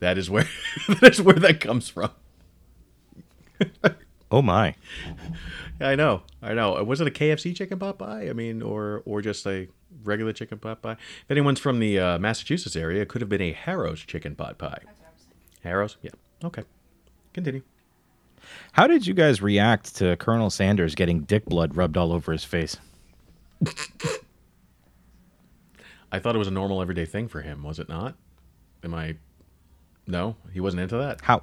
That 0.00 0.18
is 0.18 0.28
where 0.28 0.48
that 0.88 1.12
is 1.12 1.22
where 1.22 1.36
that 1.36 1.60
comes 1.60 1.88
from. 1.88 2.10
oh 4.30 4.42
my. 4.42 4.74
I 5.80 5.94
know, 5.94 6.22
I 6.42 6.54
know. 6.54 6.82
Was 6.84 7.00
it 7.00 7.06
a 7.06 7.10
KFC 7.10 7.54
chicken 7.54 7.78
pot 7.78 7.98
pie? 7.98 8.28
I 8.28 8.32
mean, 8.32 8.62
or 8.62 9.02
or 9.06 9.22
just 9.22 9.46
a 9.46 9.68
regular 10.02 10.32
chicken 10.32 10.58
pot 10.58 10.82
pie? 10.82 10.92
If 10.92 11.30
anyone's 11.30 11.60
from 11.60 11.78
the 11.78 11.98
uh, 11.98 12.18
Massachusetts 12.18 12.76
area, 12.76 13.02
it 13.02 13.08
could 13.08 13.20
have 13.20 13.28
been 13.28 13.40
a 13.42 13.52
Harrow's 13.52 14.00
chicken 14.00 14.34
pot 14.34 14.58
pie. 14.58 14.80
That's 14.84 15.00
what 15.00 15.06
I 15.06 15.12
was 15.12 15.22
saying. 15.22 15.34
Harrow's, 15.62 15.96
yeah. 16.02 16.10
Okay, 16.44 16.64
continue. 17.32 17.62
How 18.72 18.86
did 18.86 19.06
you 19.06 19.14
guys 19.14 19.42
react 19.42 19.96
to 19.96 20.16
Colonel 20.16 20.50
Sanders 20.50 20.94
getting 20.94 21.20
dick 21.20 21.44
blood 21.44 21.76
rubbed 21.76 21.96
all 21.96 22.12
over 22.12 22.32
his 22.32 22.44
face? 22.44 22.76
I 26.12 26.18
thought 26.18 26.34
it 26.34 26.38
was 26.38 26.48
a 26.48 26.52
normal 26.52 26.82
everyday 26.82 27.04
thing 27.04 27.28
for 27.28 27.42
him, 27.42 27.62
was 27.62 27.78
it 27.78 27.88
not? 27.88 28.16
Am 28.82 28.94
I? 28.94 29.16
No, 30.10 30.36
he 30.52 30.60
wasn't 30.60 30.82
into 30.82 30.96
that. 30.96 31.20
How 31.22 31.42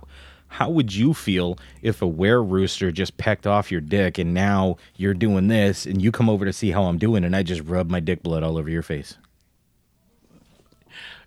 how 0.50 0.70
would 0.70 0.94
you 0.94 1.14
feel 1.14 1.58
if 1.82 2.02
a 2.02 2.08
were 2.08 2.44
rooster 2.44 2.92
just 2.92 3.18
pecked 3.18 3.46
off 3.46 3.72
your 3.72 3.82
dick 3.82 4.18
and 4.18 4.34
now 4.34 4.78
you're 4.96 5.14
doing 5.14 5.48
this 5.48 5.86
and 5.86 6.02
you 6.02 6.12
come 6.12 6.30
over 6.30 6.46
to 6.46 6.54
see 6.54 6.72
how 6.72 6.84
I'm 6.84 6.98
doing 6.98 7.24
and 7.24 7.36
I 7.36 7.44
just 7.44 7.62
rub 7.62 7.90
my 7.90 8.00
dick 8.00 8.24
blood 8.24 8.44
all 8.44 8.58
over 8.58 8.70
your 8.70 8.82
face? 8.82 9.18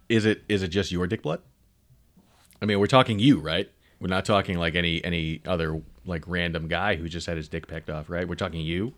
Is 0.09 0.25
it 0.25 0.43
is 0.49 0.63
it 0.63 0.69
just 0.69 0.91
your 0.91 1.07
dick 1.07 1.23
blood? 1.23 1.41
I 2.61 2.67
mean, 2.67 2.79
we're 2.79 2.87
talking 2.87 3.19
you, 3.19 3.39
right? 3.39 3.71
We're 4.01 4.09
not 4.09 4.25
talking 4.25 4.59
like 4.59 4.75
any 4.75 5.05
any 5.05 5.43
other 5.47 5.83
like 6.07 6.25
random 6.27 6.69
guy 6.69 6.97
who 6.97 7.09
just 7.09 7.27
had 7.27 7.37
his 7.37 7.49
dick 7.49 7.69
pecked 7.69 7.91
off, 7.91 8.11
right? 8.11 8.27
We're 8.27 8.35
talking 8.35 8.61
you. 8.61 8.95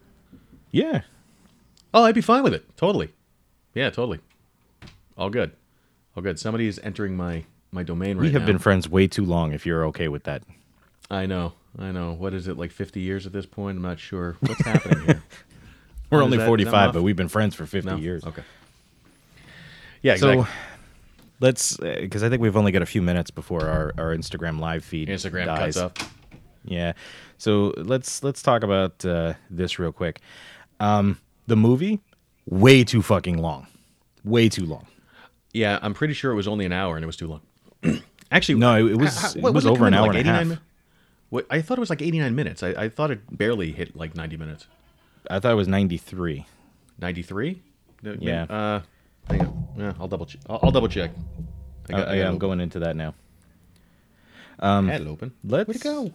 Yeah. 0.70 1.02
Oh, 1.92 2.04
I'd 2.04 2.14
be 2.14 2.20
fine 2.22 2.42
with 2.42 2.54
it. 2.54 2.76
Totally. 2.76 3.12
Yeah, 3.74 3.90
totally. 3.90 4.20
All 5.16 5.30
good. 5.30 5.52
All 6.16 6.22
good. 6.22 6.38
Somebody 6.38 6.66
is 6.66 6.80
entering 6.82 7.16
my 7.16 7.44
my 7.72 7.82
domain 7.82 8.16
right 8.18 8.26
we 8.26 8.32
have 8.32 8.42
now. 8.42 8.46
been 8.46 8.58
friends 8.58 8.88
way 8.88 9.06
too 9.08 9.24
long 9.24 9.52
if 9.52 9.64
you're 9.66 9.86
okay 9.86 10.08
with 10.08 10.24
that. 10.24 10.42
I 11.10 11.26
know. 11.26 11.54
I 11.78 11.90
know. 11.90 12.12
What 12.12 12.34
is 12.34 12.48
it 12.48 12.58
like 12.58 12.70
50 12.70 13.00
years 13.00 13.26
at 13.26 13.32
this 13.32 13.46
point? 13.46 13.76
I'm 13.78 13.82
not 13.82 13.98
sure. 13.98 14.36
What's 14.40 14.64
happening 14.64 15.04
here? 15.06 15.22
We're 16.10 16.18
Is 16.20 16.24
only 16.24 16.36
that 16.38 16.46
45, 16.46 16.72
enough? 16.74 16.94
but 16.94 17.02
we've 17.02 17.16
been 17.16 17.28
friends 17.28 17.54
for 17.54 17.64
50 17.64 17.90
No? 17.90 17.96
years. 17.96 18.24
Okay. 18.24 18.42
Yeah, 20.02 20.12
exactly. 20.12 20.44
So 20.44 20.48
let's, 21.40 21.76
because 21.78 22.22
I 22.22 22.28
think 22.28 22.42
we've 22.42 22.56
only 22.56 22.72
got 22.72 22.82
a 22.82 22.86
few 22.86 23.00
minutes 23.00 23.30
before 23.30 23.66
our, 23.66 23.94
our 23.96 24.14
Instagram 24.14 24.60
live 24.60 24.84
feed 24.84 25.08
Instagram 25.08 25.46
dies. 25.46 25.76
cuts 25.76 26.00
off. 26.00 26.14
Yeah. 26.64 26.92
So 27.38 27.72
let's 27.76 28.22
let's 28.22 28.42
talk 28.42 28.62
about 28.62 29.04
uh, 29.04 29.34
this 29.50 29.78
real 29.78 29.90
quick. 29.92 30.20
Um, 30.80 31.18
the 31.46 31.56
movie, 31.56 32.00
way 32.46 32.84
too 32.84 33.02
fucking 33.02 33.38
long, 33.38 33.66
way 34.24 34.48
too 34.48 34.66
long. 34.66 34.86
Yeah, 35.52 35.78
I'm 35.82 35.94
pretty 35.94 36.14
sure 36.14 36.30
it 36.30 36.36
was 36.36 36.46
only 36.46 36.64
an 36.66 36.72
hour 36.72 36.96
and 36.96 37.02
it 37.02 37.06
was 37.06 37.16
too 37.16 37.26
long. 37.26 37.40
Actually, 38.30 38.58
No, 38.60 38.76
it- 38.86 38.92
it 38.92 38.96
was- 38.96 39.16
how- 39.18 39.32
it 39.48 39.54
was 39.54 39.66
over 39.66 39.78
come 39.78 39.86
an 39.88 39.94
hour 39.94 40.10
and 40.10 40.18
a 40.18 40.22
half. 40.22 40.46
mi- 40.46 40.58
What, 41.30 41.46
I 41.50 41.60
thought 41.62 41.78
it 41.78 41.80
was 41.80 41.90
like 41.90 42.02
89 42.02 42.34
minutes. 42.34 42.62
I, 42.62 42.68
I 42.70 42.88
thought 42.88 43.10
it 43.10 43.20
barely 43.36 43.72
hit 43.72 43.96
like 43.96 44.14
90 44.14 44.36
minutes. 44.36 44.66
I 45.30 45.38
thought 45.40 45.52
it 45.52 45.56
was 45.56 45.68
93. 45.68 46.46
93? 46.98 47.62
No, 48.02 48.16
Yeah. 48.20 48.42
Uh, 48.44 48.80
hang 49.28 49.40
on. 49.42 49.68
Yeah, 49.78 49.92
I'll 50.00 50.08
double 50.08 50.26
check. 50.26 50.40
I'll, 50.48 50.60
I'll 50.62 50.70
double 50.70 50.88
check. 50.88 51.10
I 51.88 51.92
got, 51.92 52.08
uh, 52.08 52.10
I 52.10 52.14
yeah, 52.16 52.28
I'm 52.28 52.34
it 52.34 52.38
going 52.38 52.60
into 52.60 52.78
that 52.80 52.96
now. 52.96 53.14
open. 54.60 54.88
Had 54.88 55.00
it 55.02 55.06
open. 55.08 55.32
Let's 55.44 55.66
Where'd 55.68 55.76
it 55.76 55.82
go? 55.82 56.12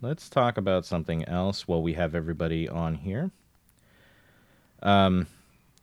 Let's 0.00 0.28
talk 0.28 0.56
about 0.58 0.84
something 0.84 1.24
else 1.26 1.66
while 1.68 1.82
we 1.82 1.94
have 1.94 2.14
everybody 2.14 2.68
on 2.68 2.94
here. 2.96 3.30
Um, 4.82 5.26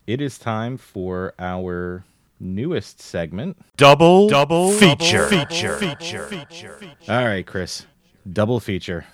it 0.07 0.21
is 0.21 0.37
time 0.37 0.77
for 0.77 1.33
our 1.39 2.03
newest 2.41 2.99
segment. 2.99 3.57
Double, 3.77 4.27
double 4.27 4.71
feature, 4.71 5.27
feature, 5.27 5.77
feature, 5.77 6.25
feature. 6.27 6.79
All 7.07 7.23
right, 7.25 7.45
Chris, 7.45 7.85
double 8.31 8.59
feature. 8.59 9.05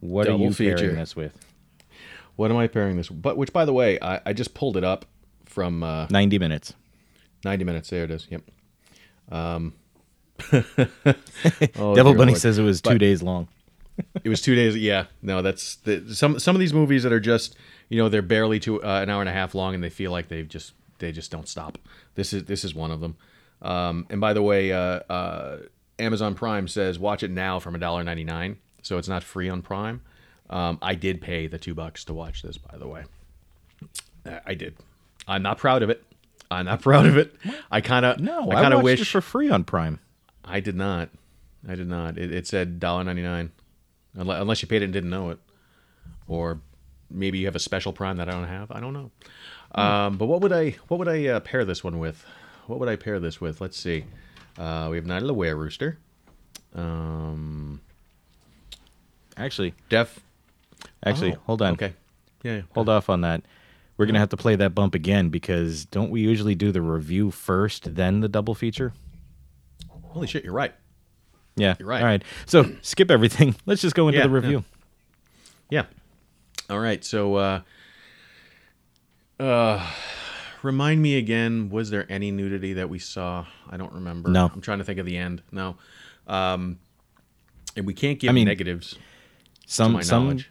What 0.00 0.26
Double 0.26 0.44
are 0.44 0.48
you 0.48 0.54
feature. 0.54 0.76
pairing 0.76 0.96
this 0.96 1.16
with? 1.16 1.36
What 2.36 2.50
am 2.52 2.56
I 2.56 2.68
pairing 2.68 2.96
this? 2.96 3.08
But 3.08 3.36
which, 3.36 3.52
by 3.52 3.64
the 3.64 3.72
way, 3.72 3.98
I, 4.00 4.20
I 4.26 4.32
just 4.32 4.54
pulled 4.54 4.76
it 4.76 4.84
up 4.84 5.04
from 5.44 5.82
uh, 5.82 6.06
90 6.10 6.38
minutes. 6.38 6.72
90 7.44 7.64
minutes. 7.64 7.90
There 7.90 8.04
it 8.04 8.10
is. 8.12 8.26
Yep. 8.30 8.42
Um, 9.30 9.74
oh, 10.52 11.94
Devil 11.94 12.14
Bunny 12.14 12.32
Lord. 12.32 12.38
says 12.38 12.58
it 12.58 12.62
was 12.62 12.80
two 12.80 12.90
But- 12.90 12.98
days 12.98 13.22
long. 13.22 13.48
It 14.22 14.28
was 14.28 14.40
two 14.40 14.54
days. 14.54 14.76
Yeah, 14.76 15.06
no, 15.22 15.42
that's 15.42 15.74
the, 15.76 16.14
some 16.14 16.38
some 16.38 16.54
of 16.54 16.60
these 16.60 16.72
movies 16.72 17.02
that 17.02 17.12
are 17.12 17.18
just 17.18 17.56
you 17.88 17.98
know 17.98 18.08
they're 18.08 18.22
barely 18.22 18.60
to 18.60 18.80
uh, 18.80 19.00
an 19.02 19.10
hour 19.10 19.18
and 19.20 19.28
a 19.28 19.32
half 19.32 19.56
long 19.56 19.74
and 19.74 19.82
they 19.82 19.90
feel 19.90 20.12
like 20.12 20.28
they've 20.28 20.46
just 20.48 20.72
they 20.98 21.12
just 21.12 21.30
don't 21.30 21.48
stop. 21.48 21.78
This 22.14 22.32
is 22.32 22.44
this 22.44 22.64
is 22.64 22.74
one 22.74 22.90
of 22.90 23.00
them. 23.00 23.16
Um, 23.62 24.06
and 24.10 24.20
by 24.20 24.32
the 24.32 24.42
way, 24.42 24.72
uh, 24.72 25.00
uh, 25.10 25.58
Amazon 25.98 26.34
Prime 26.34 26.68
says 26.68 26.98
watch 26.98 27.22
it 27.22 27.30
now 27.30 27.58
from 27.58 27.74
$1.99, 27.74 28.56
so 28.82 28.98
it's 28.98 29.08
not 29.08 29.24
free 29.24 29.48
on 29.48 29.62
Prime. 29.62 30.00
Um, 30.48 30.78
I 30.80 30.94
did 30.94 31.20
pay 31.20 31.46
the 31.46 31.58
two 31.58 31.74
bucks 31.74 32.04
to 32.04 32.14
watch 32.14 32.42
this, 32.42 32.56
by 32.56 32.78
the 32.78 32.86
way. 32.86 33.04
Uh, 34.24 34.38
I 34.46 34.54
did. 34.54 34.76
I'm 35.26 35.42
not 35.42 35.58
proud 35.58 35.82
of 35.82 35.90
it. 35.90 36.04
I'm 36.50 36.66
not 36.66 36.82
proud 36.82 37.06
of 37.06 37.16
it. 37.16 37.34
I 37.70 37.80
kind 37.80 38.06
of 38.06 38.20
No, 38.20 38.50
I 38.50 38.54
kind 38.54 38.74
of 38.74 38.82
wish 38.82 39.00
it 39.00 39.06
for 39.06 39.20
free 39.20 39.50
on 39.50 39.64
Prime. 39.64 39.98
I 40.44 40.60
did 40.60 40.76
not. 40.76 41.10
I 41.68 41.74
did 41.74 41.88
not. 41.88 42.16
It, 42.16 42.32
it 42.32 42.46
said 42.46 42.80
$1.99. 42.80 43.50
Unless, 44.14 44.40
unless 44.40 44.62
you 44.62 44.68
paid 44.68 44.82
it 44.82 44.86
and 44.86 44.92
didn't 44.92 45.10
know 45.10 45.30
it. 45.30 45.38
Or 46.26 46.60
maybe 47.10 47.38
you 47.38 47.46
have 47.46 47.56
a 47.56 47.60
special 47.60 47.92
prime 47.92 48.16
that 48.18 48.28
I 48.28 48.32
don't 48.32 48.48
have. 48.48 48.70
I 48.70 48.80
don't 48.80 48.92
know. 48.92 49.10
Um, 49.74 50.16
but 50.16 50.26
what 50.26 50.40
would 50.40 50.52
I 50.52 50.76
what 50.88 50.98
would 50.98 51.08
I 51.08 51.26
uh, 51.26 51.40
pair 51.40 51.64
this 51.64 51.84
one 51.84 51.98
with? 51.98 52.24
What 52.66 52.78
would 52.80 52.88
I 52.88 52.96
pair 52.96 53.20
this 53.20 53.40
with? 53.40 53.60
Let's 53.60 53.78
see. 53.78 54.04
Uh, 54.58 54.88
we 54.90 54.96
have 54.96 55.06
Night 55.06 55.22
of 55.22 55.28
the 55.28 55.34
Wererooster. 55.34 55.96
Um, 56.74 57.80
Actually, 59.36 59.74
Def. 59.88 60.18
actually, 61.04 61.34
Oh, 61.34 61.38
hold 61.46 61.62
on. 61.62 61.74
Okay. 61.74 61.94
Yeah. 62.42 62.56
yeah. 62.56 62.62
Hold 62.74 62.88
off 62.88 63.08
on 63.08 63.20
that. 63.22 63.42
We're 63.96 64.06
gonna 64.06 64.18
have 64.18 64.28
to 64.30 64.36
play 64.36 64.56
that 64.56 64.74
bump 64.74 64.94
again 64.94 65.28
because 65.28 65.84
don't 65.84 66.10
we 66.10 66.20
usually 66.20 66.54
do 66.54 66.72
the 66.72 66.82
review 66.82 67.30
first, 67.30 67.94
then 67.94 68.20
the 68.20 68.28
double 68.28 68.54
feature? 68.54 68.92
Holy 70.02 70.26
shit, 70.26 70.44
you're 70.44 70.52
right. 70.52 70.74
Yeah. 71.56 71.74
You're 71.78 71.88
right. 71.88 72.00
All 72.00 72.06
right. 72.06 72.22
So 72.46 72.70
skip 72.82 73.10
everything. 73.10 73.54
Let's 73.66 73.82
just 73.82 73.94
go 73.96 74.08
into 74.08 74.18
Yeah, 74.18 74.24
the 74.26 74.30
review. 74.32 74.64
Yeah. 75.70 75.84
All 76.70 76.78
right. 76.78 77.04
So, 77.04 77.34
uh, 77.34 77.60
uh, 79.40 79.84
remind 80.62 81.02
me 81.02 81.16
again. 81.16 81.70
Was 81.70 81.90
there 81.90 82.06
any 82.10 82.30
nudity 82.30 82.74
that 82.74 82.88
we 82.88 82.98
saw? 82.98 83.46
I 83.70 83.76
don't 83.76 83.92
remember. 83.92 84.30
No. 84.30 84.50
I'm 84.52 84.60
trying 84.60 84.78
to 84.78 84.84
think 84.84 84.98
of 84.98 85.06
the 85.06 85.16
end. 85.16 85.42
No. 85.52 85.76
Um, 86.26 86.78
and 87.76 87.86
we 87.86 87.94
can't 87.94 88.18
give 88.18 88.30
I 88.30 88.32
mean, 88.32 88.46
negatives. 88.46 88.96
Some 89.66 90.02
some 90.02 90.24
knowledge. 90.24 90.50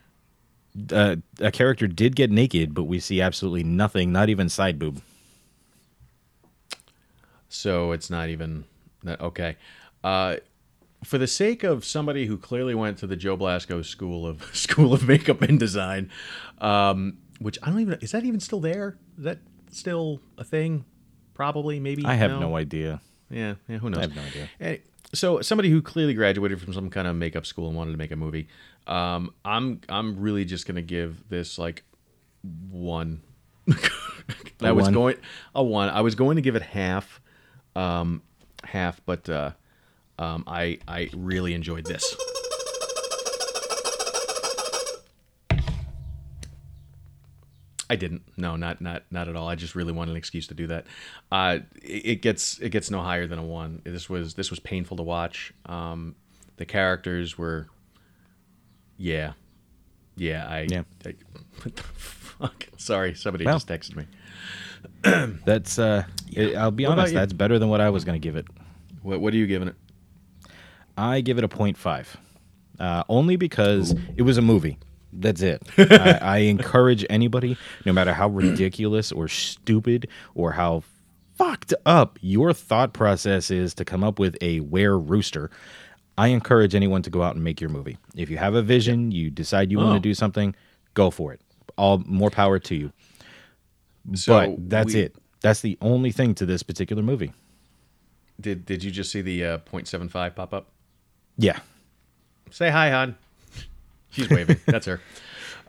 uh, 0.92 1.16
a 1.40 1.52
character 1.52 1.88
did 1.88 2.16
get 2.16 2.32
naked, 2.32 2.74
but 2.74 2.84
we 2.84 3.00
see 3.00 3.22
absolutely 3.22 3.64
nothing, 3.64 4.12
not 4.12 4.30
even 4.30 4.50
side 4.50 4.80
boob. 4.80 5.02
So 7.50 7.92
it's 7.92 8.10
not 8.10 8.30
even 8.30 8.66
that 9.04 9.20
okay. 9.22 9.58
Uh, 10.04 10.38
for 11.04 11.18
the 11.18 11.28
sake 11.28 11.64
of 11.64 11.86
somebody 11.86 12.26
who 12.26 12.38
clearly 12.38 12.76
went 12.76 12.98
to 13.00 13.08
the 13.08 13.16
Joe 13.16 13.38
Blasco 13.38 13.82
School 13.82 14.26
of 14.26 14.44
School 14.56 14.94
of 14.94 15.08
Makeup 15.08 15.42
and 15.42 15.60
Design, 15.60 16.12
um, 16.60 17.18
which 17.40 17.58
I 17.64 17.70
don't 17.70 17.80
even 17.80 18.00
is 18.02 18.12
that 18.12 18.24
even 18.24 18.40
still 18.40 18.60
there? 18.60 18.98
Is 19.18 19.24
that 19.24 19.40
still 19.72 20.22
a 20.38 20.44
thing? 20.44 20.86
Probably, 21.34 21.80
maybe. 21.80 22.04
I 22.06 22.16
have 22.16 22.32
no, 22.32 22.56
idea. 22.56 23.00
Yeah, 23.30 23.56
yeah. 23.68 23.78
Who 23.78 23.90
knows? 23.90 24.00
I 24.00 24.02
have 24.02 24.16
no 24.16 24.22
idea. 24.24 24.50
Eh, 24.60 24.78
So 25.14 25.42
somebody 25.42 25.70
who 25.70 25.82
clearly 25.82 26.14
graduated 26.14 26.60
from 26.60 26.74
some 26.74 26.90
kind 26.90 27.08
of 27.08 27.16
makeup 27.16 27.46
school 27.46 27.68
and 27.68 27.78
wanted 27.78 27.92
to 27.92 27.98
make 27.98 28.12
a 28.12 28.16
movie, 28.16 28.48
um, 28.88 29.34
I'm 29.46 29.82
I'm 29.88 30.20
really 30.20 30.46
just 30.46 30.66
gonna 30.66 30.82
give 30.82 31.30
this 31.30 31.60
like 31.60 31.84
one. 32.72 33.22
I 34.62 34.72
was 34.72 34.86
one? 34.86 34.94
going 34.94 35.16
a 35.54 35.64
one. 35.64 35.90
I 35.90 36.02
was 36.02 36.16
going 36.16 36.38
to 36.38 36.42
give 36.42 36.56
it 36.56 36.62
half, 36.62 37.22
um, 37.76 38.22
half, 38.64 39.00
but 39.06 39.30
uh, 39.30 39.52
um, 40.18 40.44
I 40.48 40.80
I 40.88 41.10
really 41.16 41.54
enjoyed 41.54 41.86
this. 41.86 42.16
I 47.90 47.96
didn't. 47.96 48.22
No, 48.36 48.56
not 48.56 48.82
not 48.82 49.04
not 49.12 49.28
at 49.30 49.36
all. 49.36 49.48
I 49.48 49.56
just 49.56 49.76
really 49.76 49.94
wanted 49.94 50.12
an 50.12 50.18
excuse 50.18 50.48
to 50.48 50.54
do 50.54 50.68
that. 50.68 50.86
Uh, 51.32 51.60
it, 51.82 52.06
it 52.06 52.22
gets 52.22 52.60
it 52.60 52.70
gets 52.70 52.92
no 52.92 53.02
higher 53.02 53.28
than 53.28 53.40
a 53.40 53.44
one. 53.44 53.82
This 53.86 54.10
was 54.10 54.34
this 54.34 54.50
was 54.50 54.60
painful 54.60 54.98
to 54.98 55.04
watch. 55.04 55.54
Um, 55.66 56.16
the 56.58 56.66
characters 56.66 57.38
were, 57.38 57.68
yeah, 58.98 59.34
yeah. 60.16 60.48
I 60.48 60.68
Yeah. 60.70 60.84
I, 61.06 61.14
what 61.64 61.76
the 61.76 61.84
fuck? 61.84 62.68
Sorry, 62.78 63.14
somebody 63.16 63.46
Well. 63.46 63.56
just 63.56 63.68
texted 63.68 63.96
me. 63.96 64.06
That's 65.46 65.80
uh, 65.80 66.04
it- 66.32 66.56
I'll 66.56 66.72
be 66.72 66.86
What 66.86 67.00
honest. 67.00 67.14
That's 67.14 67.34
better 67.34 67.58
than 67.60 67.70
what 67.70 67.82
I 67.82 67.90
was 67.90 68.04
going 68.06 68.20
to 68.20 68.26
give 68.26 68.36
it. 68.36 68.46
What 69.02 69.22
what 69.22 69.34
are 69.34 69.38
you 69.38 69.48
giving 69.48 69.68
it? 69.70 69.76
I 70.98 71.22
give 71.22 71.38
it 71.38 71.44
a 71.44 71.48
0.5. 71.48 72.08
Uh, 72.80 73.04
only 73.08 73.36
because 73.36 73.96
it 74.16 74.24
was 74.24 74.38
a 74.38 74.42
movie. 74.42 74.78
That's 75.20 75.42
it. 75.42 75.64
I, 75.78 76.20
I 76.22 76.38
encourage 76.40 77.06
anybody, 77.10 77.58
no 77.86 77.94
matter 77.94 78.14
how 78.14 78.28
ridiculous 78.30 79.12
or 79.12 79.28
stupid 79.28 80.08
or 80.36 80.52
how 80.52 80.84
fucked 81.36 81.74
up 81.86 82.20
your 82.22 82.54
thought 82.54 82.94
process 82.94 83.50
is 83.52 83.74
to 83.76 83.86
come 83.86 84.04
up 84.04 84.20
with 84.20 84.38
a 84.42 84.60
where 84.60 84.98
rooster. 84.98 85.50
I 86.20 86.28
encourage 86.30 86.74
anyone 86.76 87.02
to 87.04 87.10
go 87.10 87.22
out 87.24 87.36
and 87.36 87.44
make 87.44 87.60
your 87.62 87.70
movie. 87.70 87.98
If 88.16 88.30
you 88.30 88.38
have 88.38 88.54
a 88.56 88.62
vision, 88.62 89.12
you 89.12 89.30
decide 89.30 89.72
you 89.72 89.78
want 89.78 89.90
Oh. 89.92 89.94
to 89.96 90.00
do 90.00 90.14
something, 90.14 90.56
go 90.94 91.10
for 91.12 91.34
it. 91.34 91.42
All 91.78 92.00
more 92.06 92.30
power 92.32 92.58
to 92.60 92.76
you. 92.76 92.92
So 94.14 94.34
but 94.56 94.70
that's 94.70 94.94
we- 94.94 95.02
it. 95.02 95.16
That's 95.42 95.62
the 95.62 95.78
only 95.82 96.12
thing 96.12 96.34
to 96.36 96.46
this 96.48 96.64
particular 96.64 97.04
movie. 97.04 97.34
Did 98.42 98.66
did 98.66 98.84
you 98.84 98.90
just 98.92 99.12
see 99.12 99.22
the 99.22 99.46
uh, 99.46 99.58
0.75 99.60 100.36
pop 100.36 100.54
up? 100.54 100.70
Yeah. 101.38 101.60
Say 102.50 102.70
hi, 102.72 102.90
hon. 102.92 103.16
She's 104.18 104.30
waving. 104.30 104.60
that's 104.66 104.86
her. 104.86 105.00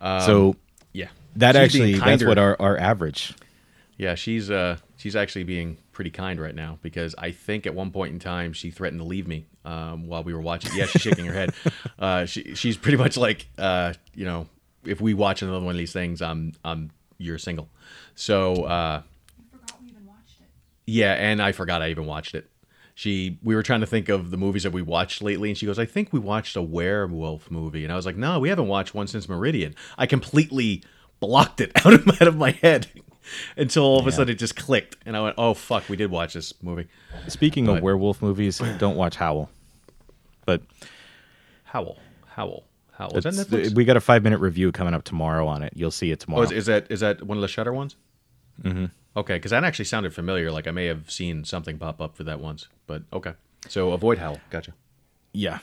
Um, 0.01 0.21
so 0.21 0.57
Yeah. 0.93 1.09
that 1.37 1.57
She's 1.57 1.65
actually 1.65 1.99
that's 1.99 2.25
what 2.25 2.39
our, 2.39 2.57
our 2.61 2.79
average 2.79 3.35
Yeah, 3.97 4.15
she's 4.15 4.49
uh 4.49 4.77
she's 4.97 5.17
actually 5.17 5.43
being 5.43 5.77
pretty 5.91 6.11
kind 6.11 6.41
right 6.41 6.55
now 6.55 6.79
because 6.83 7.17
I 7.19 7.33
think 7.33 7.67
at 7.67 7.75
one 7.75 7.91
point 7.91 8.13
in 8.13 8.21
time 8.21 8.53
she 8.53 8.71
threatened 8.71 9.01
to 9.01 9.05
leave 9.07 9.27
me 9.27 9.47
um, 9.65 10.07
while 10.07 10.23
we 10.23 10.33
were 10.35 10.41
watching. 10.41 10.71
Yeah, 10.77 10.87
she's 10.87 11.03
shaking 11.03 11.25
her 11.27 11.33
head. 11.33 11.53
Uh, 11.99 12.27
she 12.27 12.55
she's 12.55 12.77
pretty 12.77 12.97
much 12.97 13.17
like 13.17 13.49
uh, 13.59 13.93
you 14.15 14.25
know 14.25 14.47
if 14.85 15.01
we 15.01 15.15
watch 15.15 15.43
another 15.43 15.59
one 15.65 15.75
of 15.75 15.79
these 15.79 15.93
things, 15.93 16.23
I'm 16.23 16.53
I'm 16.65 16.93
you're 17.19 17.39
single. 17.39 17.69
So 18.15 18.63
uh, 18.67 19.03
I 19.03 19.57
forgot 19.57 19.81
we 19.81 19.89
even 19.89 20.07
watched 20.07 20.41
it. 20.41 20.47
yeah, 20.87 21.15
and 21.15 21.43
I 21.43 21.51
forgot 21.51 21.83
I 21.83 21.91
even 21.91 22.07
watched 22.07 22.37
it. 22.37 22.49
She 22.99 23.39
we 23.45 23.55
were 23.55 23.63
trying 23.63 23.79
to 23.79 23.87
think 23.87 24.09
of 24.09 24.33
the 24.33 24.37
movies 24.37 24.65
that 24.65 24.73
we 24.73 24.83
watched 24.83 25.23
lately, 25.23 25.51
and 25.51 25.57
she 25.57 25.67
goes, 25.67 25.79
"I 25.79 25.85
think 25.85 26.13
we 26.13 26.19
watched 26.19 26.57
a 26.57 26.63
werewolf 26.63 27.49
movie," 27.49 27.85
and 27.85 27.93
I 27.93 27.95
was 27.95 28.05
like, 28.05 28.17
"No, 28.17 28.41
we 28.41 28.49
haven't 28.49 28.67
watched 28.67 28.93
one 28.93 29.07
since 29.07 29.29
Meridian." 29.29 29.77
I 29.97 30.07
completely 30.07 30.83
blocked 31.21 31.61
it 31.61 31.71
out 31.87 31.93
of 31.93 32.05
my, 32.07 32.15
out 32.21 32.27
of 32.27 32.37
my 32.37 32.51
head 32.51 32.89
until 33.57 33.85
all 33.85 34.01
of 34.01 34.09
a 34.09 34.11
sudden 34.11 34.33
it 34.35 34.39
just 34.41 34.57
clicked, 34.57 34.97
and 35.07 35.17
I 35.17 35.21
went, 35.23 35.37
"Oh 35.39 35.55
fuck, 35.55 35.89
we 35.89 35.95
did 35.95 36.11
watch 36.11 36.35
this 36.35 36.53
movie." 36.61 36.89
Speaking 37.29 37.67
But- 37.67 37.77
of 37.77 37.83
werewolf 37.85 38.21
movies, 38.21 38.61
don't 38.79 38.97
watch 38.97 39.15
Howl. 39.15 39.49
But 40.45 40.63
Howl, 41.63 41.99
Howl, 42.27 42.65
Howl. 42.95 43.17
Is 43.17 43.23
that 43.23 43.35
Netflix? 43.35 43.77
we 43.77 43.85
got 43.85 43.97
a 43.97 44.01
five 44.01 44.25
minute 44.25 44.41
review 44.41 44.73
coming 44.73 44.93
up 44.95 45.05
tomorrow 45.05 45.47
on 45.47 45.63
it. 45.63 45.73
You'll 45.77 45.93
see 45.93 46.11
it 46.11 46.19
tomorrow. 46.19 46.41
oh, 46.41 46.45
is, 46.47 46.51
is 46.51 46.67
that 46.67 46.91
is 46.91 46.99
that 46.99 47.23
one 47.23 47.39
of 47.39 47.43
the 47.43 47.49
Shudder 47.49 47.73
ones? 47.73 47.95
Mm-hmm. 48.63 48.87
Okay, 49.17 49.35
because 49.37 49.51
that 49.51 49.65
actually 49.65 49.85
sounded 49.87 50.15
familiar. 50.15 50.51
Like 50.53 50.67
I 50.67 50.71
may 50.71 50.87
have 50.87 51.11
seen 51.11 51.45
something 51.45 51.79
pop 51.79 52.01
up 52.01 52.17
for 52.17 52.25
that 52.25 52.41
once, 52.41 52.69
but 52.87 53.03
okay. 53.13 53.33
So 53.69 53.93
avoid 53.93 54.19
Howl. 54.19 54.39
Gotcha. 54.51 54.73
yeah. 55.33 55.59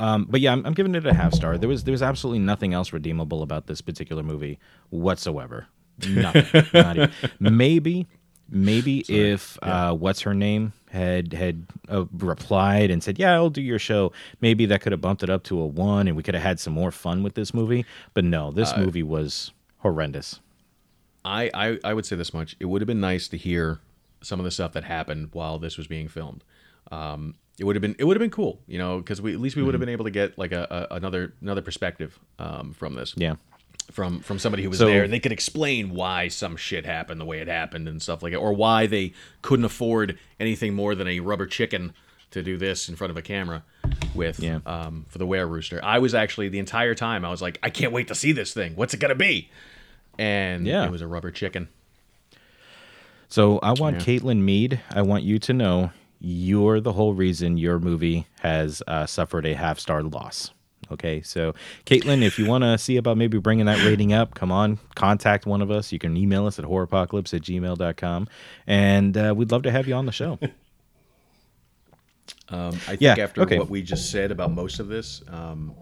Um, 0.00 0.26
but 0.30 0.40
yeah, 0.40 0.52
I'm, 0.52 0.64
I'm 0.64 0.72
giving 0.72 0.94
it 0.94 1.06
a 1.06 1.12
half 1.12 1.34
star. 1.34 1.58
There 1.58 1.68
was 1.68 1.84
there 1.84 1.92
was 1.92 2.02
absolutely 2.02 2.38
nothing 2.38 2.72
else 2.72 2.92
redeemable 2.92 3.42
about 3.42 3.66
this 3.66 3.80
particular 3.82 4.22
movie 4.22 4.58
whatsoever. 4.88 5.66
Nothing. 6.08 6.64
Not 6.72 6.96
even. 6.96 7.10
Maybe 7.38 8.06
maybe 8.48 9.04
if 9.08 9.58
uh, 9.62 9.92
what's 9.94 10.22
her 10.22 10.32
name 10.34 10.72
had 10.90 11.34
had 11.34 11.66
uh, 11.90 12.06
replied 12.12 12.90
and 12.90 13.02
said, 13.02 13.18
"Yeah, 13.18 13.34
I'll 13.34 13.50
do 13.50 13.60
your 13.60 13.78
show." 13.78 14.10
Maybe 14.40 14.64
that 14.66 14.80
could 14.80 14.92
have 14.92 15.02
bumped 15.02 15.22
it 15.22 15.28
up 15.28 15.42
to 15.44 15.60
a 15.60 15.66
one, 15.66 16.08
and 16.08 16.16
we 16.16 16.22
could 16.22 16.34
have 16.34 16.42
had 16.42 16.58
some 16.58 16.72
more 16.72 16.90
fun 16.90 17.22
with 17.22 17.34
this 17.34 17.52
movie. 17.52 17.84
But 18.14 18.24
no, 18.24 18.48
Uh, 18.48 18.52
this 18.52 18.74
movie 18.78 19.02
was 19.02 19.52
horrendous. 19.80 20.40
I, 21.24 21.50
I 21.54 21.78
I 21.84 21.94
would 21.94 22.06
say 22.06 22.16
this 22.16 22.32
much: 22.34 22.56
it 22.60 22.66
would 22.66 22.80
have 22.82 22.86
been 22.86 23.00
nice 23.00 23.28
to 23.28 23.36
hear 23.36 23.80
some 24.22 24.38
of 24.40 24.44
the 24.44 24.50
stuff 24.50 24.72
that 24.72 24.84
happened 24.84 25.30
while 25.32 25.58
this 25.58 25.76
was 25.78 25.86
being 25.86 26.08
filmed. 26.08 26.44
Um, 26.90 27.34
it 27.58 27.64
would 27.64 27.76
have 27.76 27.82
been 27.82 27.94
it 27.98 28.04
would 28.04 28.16
have 28.16 28.20
been 28.20 28.30
cool, 28.30 28.60
you 28.66 28.78
know, 28.78 28.98
because 28.98 29.20
we 29.20 29.32
at 29.34 29.40
least 29.40 29.56
we 29.56 29.62
would 29.62 29.74
have 29.74 29.80
been 29.80 29.88
able 29.90 30.04
to 30.06 30.10
get 30.10 30.38
like 30.38 30.52
a, 30.52 30.86
a 30.90 30.94
another 30.96 31.34
another 31.40 31.62
perspective 31.62 32.18
um, 32.38 32.72
from 32.72 32.94
this. 32.94 33.12
Yeah. 33.16 33.34
from 33.92 34.20
from 34.20 34.38
somebody 34.38 34.62
who 34.62 34.70
was 34.70 34.78
So- 34.78 34.86
there 34.86 35.02
and 35.04 35.12
they 35.12 35.20
could 35.20 35.32
explain 35.32 35.90
why 35.90 36.28
some 36.28 36.56
shit 36.56 36.86
happened 36.86 37.20
the 37.20 37.24
way 37.24 37.40
it 37.40 37.48
happened 37.48 37.88
and 37.88 38.00
stuff 38.00 38.22
like 38.22 38.32
that 38.32 38.38
or 38.38 38.52
why 38.52 38.86
they 38.86 39.12
couldn't 39.42 39.64
afford 39.64 40.18
anything 40.38 40.74
more 40.74 40.94
than 40.94 41.06
a 41.08 41.20
rubber 41.20 41.46
chicken 41.46 41.92
to 42.30 42.42
do 42.42 42.56
this 42.56 42.88
in 42.88 42.94
front 42.94 43.10
of 43.10 43.16
a 43.16 43.22
camera 43.22 43.64
with 44.14 44.38
Yeah. 44.40 44.60
um, 44.64 45.06
for 45.08 45.18
the 45.18 45.26
were 45.26 45.44
rooster 45.46 45.80
i 45.82 45.98
was 45.98 46.14
actually 46.14 46.48
the 46.48 46.60
entire 46.60 46.94
time 46.94 47.24
i 47.24 47.30
was 47.30 47.42
like 47.42 47.58
i 47.64 47.70
can't 47.70 47.92
wait 47.92 48.06
to 48.08 48.14
see 48.14 48.30
this 48.30 48.54
thing 48.54 48.76
what's 48.76 48.94
it 48.94 49.00
gonna 49.00 49.16
be 49.16 49.50
and 50.20 50.66
Yeah. 50.66 50.84
it 50.84 50.90
was 50.92 51.00
a 51.02 51.06
rubber 51.08 51.30
chicken 51.30 51.68
So 53.28 53.58
I 53.60 53.72
want 53.72 53.96
Yeah. 53.96 54.02
Caitlin 54.18 54.40
Mead. 54.42 54.80
I 54.90 55.02
want 55.02 55.22
you 55.24 55.38
to 55.38 55.52
know 55.52 55.90
you're 56.20 56.80
the 56.80 56.92
whole 56.92 57.14
reason 57.14 57.56
your 57.56 57.78
movie 57.78 58.26
has 58.40 58.82
uh, 58.88 59.06
suffered 59.06 59.46
a 59.46 59.54
half 59.54 59.78
star 59.78 60.02
loss. 60.02 60.50
Okay, 60.90 61.22
so 61.22 61.54
Caitlin, 61.86 62.22
if 62.22 62.38
you 62.38 62.46
want 62.46 62.64
to 62.64 62.76
see 62.76 62.96
about 62.96 63.16
maybe 63.16 63.38
bringing 63.38 63.66
that 63.66 63.84
rating 63.86 64.12
up, 64.12 64.34
come 64.34 64.50
on, 64.50 64.78
contact 64.96 65.46
one 65.46 65.62
of 65.62 65.70
us. 65.70 65.92
You 65.92 66.00
can 66.00 66.16
email 66.16 66.46
us 66.46 66.58
at 66.58 66.64
Horropocalypse 66.64 67.32
at 67.32 67.42
gmail.com, 67.42 68.28
and 68.66 69.16
uh, 69.16 69.32
we'd 69.36 69.52
love 69.52 69.62
to 69.62 69.70
have 69.70 69.86
you 69.86 69.94
on 69.94 70.06
the 70.06 70.12
show. 70.12 70.38
um, 72.48 72.68
i 72.88 72.96
think 72.96 73.00
Yeah, 73.00 73.14
after 73.18 73.42
okay. 73.42 73.58
what 73.58 73.70
we 73.70 73.82
just 73.82 74.10
said 74.10 74.30
about 74.32 74.50
most 74.52 74.80
of 74.80 74.88
this 74.88 75.22
um, 75.28 75.74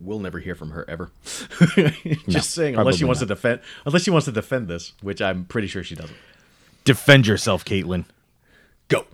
we'll 0.00 0.18
never 0.20 0.38
hear 0.38 0.54
from 0.54 0.70
her 0.70 0.84
ever 0.88 1.10
just 2.28 2.50
saying 2.50 2.76
unless 2.76 2.96
she 2.96 3.04
wants 3.04 3.20
to 3.20 3.26
defend 3.26 3.60
unless 3.84 4.02
she 4.02 4.10
wants 4.10 4.26
to 4.26 4.32
defend 4.32 4.68
this 4.68 4.92
which 5.02 5.22
i'm 5.22 5.44
pretty 5.44 5.66
sure 5.68 5.82
she 5.82 5.94
doesn't 5.94 6.16
Defend 6.86 7.26
yourself, 7.26 7.64
Caitlin. 7.64 8.04
Go. 8.86 9.06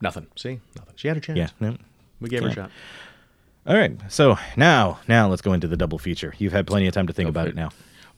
Nothing. 0.00 0.28
See? 0.36 0.60
Nothing. 0.76 0.94
She 0.94 1.08
had 1.08 1.16
her 1.16 1.20
chance. 1.20 1.36
Yeah. 1.36 1.48
no. 1.58 1.76
We 2.20 2.28
gave 2.28 2.44
her 2.44 2.50
a 2.50 2.52
shot. 2.52 2.70
All 3.66 3.76
right. 3.76 4.00
So 4.08 4.38
now, 4.56 5.00
now 5.08 5.28
let's 5.28 5.42
go 5.42 5.54
into 5.54 5.66
the 5.66 5.76
double 5.76 5.98
feature. 5.98 6.32
You've 6.38 6.52
had 6.52 6.68
plenty 6.68 6.86
of 6.86 6.94
time 6.94 7.08
to 7.08 7.12
think 7.12 7.28
about 7.28 7.46
for 7.46 7.50
it 7.50 7.56
now. 7.56 7.70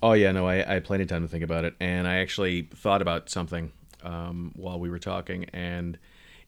Oh, 0.02 0.12
yeah, 0.12 0.30
no, 0.32 0.46
I, 0.46 0.56
I 0.56 0.74
had 0.74 0.84
plenty 0.84 1.04
of 1.04 1.08
time 1.08 1.22
to 1.22 1.28
think 1.28 1.42
about 1.42 1.64
it. 1.64 1.74
And 1.80 2.06
I 2.06 2.16
actually 2.16 2.68
thought 2.74 3.00
about 3.00 3.30
something 3.30 3.72
um, 4.02 4.52
while 4.56 4.78
we 4.78 4.90
were 4.90 4.98
talking. 4.98 5.46
And 5.54 5.98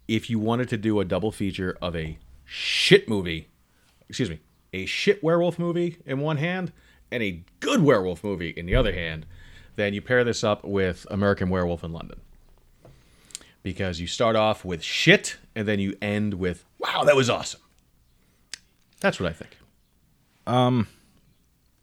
if 0.07 0.29
you 0.29 0.39
wanted 0.39 0.69
to 0.69 0.77
do 0.77 1.01
a 1.01 1.05
double 1.07 1.33
feature 1.33 1.79
of 1.81 1.97
a 1.97 2.19
shit 2.45 3.09
movie, 3.09 3.49
excuse 4.11 4.29
me, 4.29 4.41
a 4.77 4.87
shit 4.87 5.23
werewolf 5.23 5.59
movie 5.59 5.99
in 6.07 6.21
one 6.21 6.37
hand 6.37 6.73
and 7.11 7.23
a 7.23 7.43
good 7.61 7.83
werewolf 7.83 8.23
movie 8.23 8.51
in 8.51 8.67
the 8.67 8.75
other 8.75 8.93
hand, 8.93 9.27
then 9.77 9.95
you 9.95 10.01
pair 10.03 10.25
this 10.25 10.43
up 10.45 10.65
with 10.65 11.07
American 11.11 11.49
Werewolf 11.51 11.83
in 11.85 11.93
London. 11.93 12.21
Because 13.63 14.01
you 14.01 14.07
start 14.07 14.37
off 14.37 14.65
with 14.65 14.83
shit 14.83 15.37
and 15.55 15.67
then 15.67 15.79
you 15.81 15.97
end 16.01 16.35
with, 16.35 16.65
wow, 16.79 17.03
that 17.05 17.17
was 17.17 17.29
awesome. 17.29 17.61
That's 19.01 19.19
what 19.19 19.29
I 19.29 19.33
think. 19.33 19.57
Um, 20.47 20.87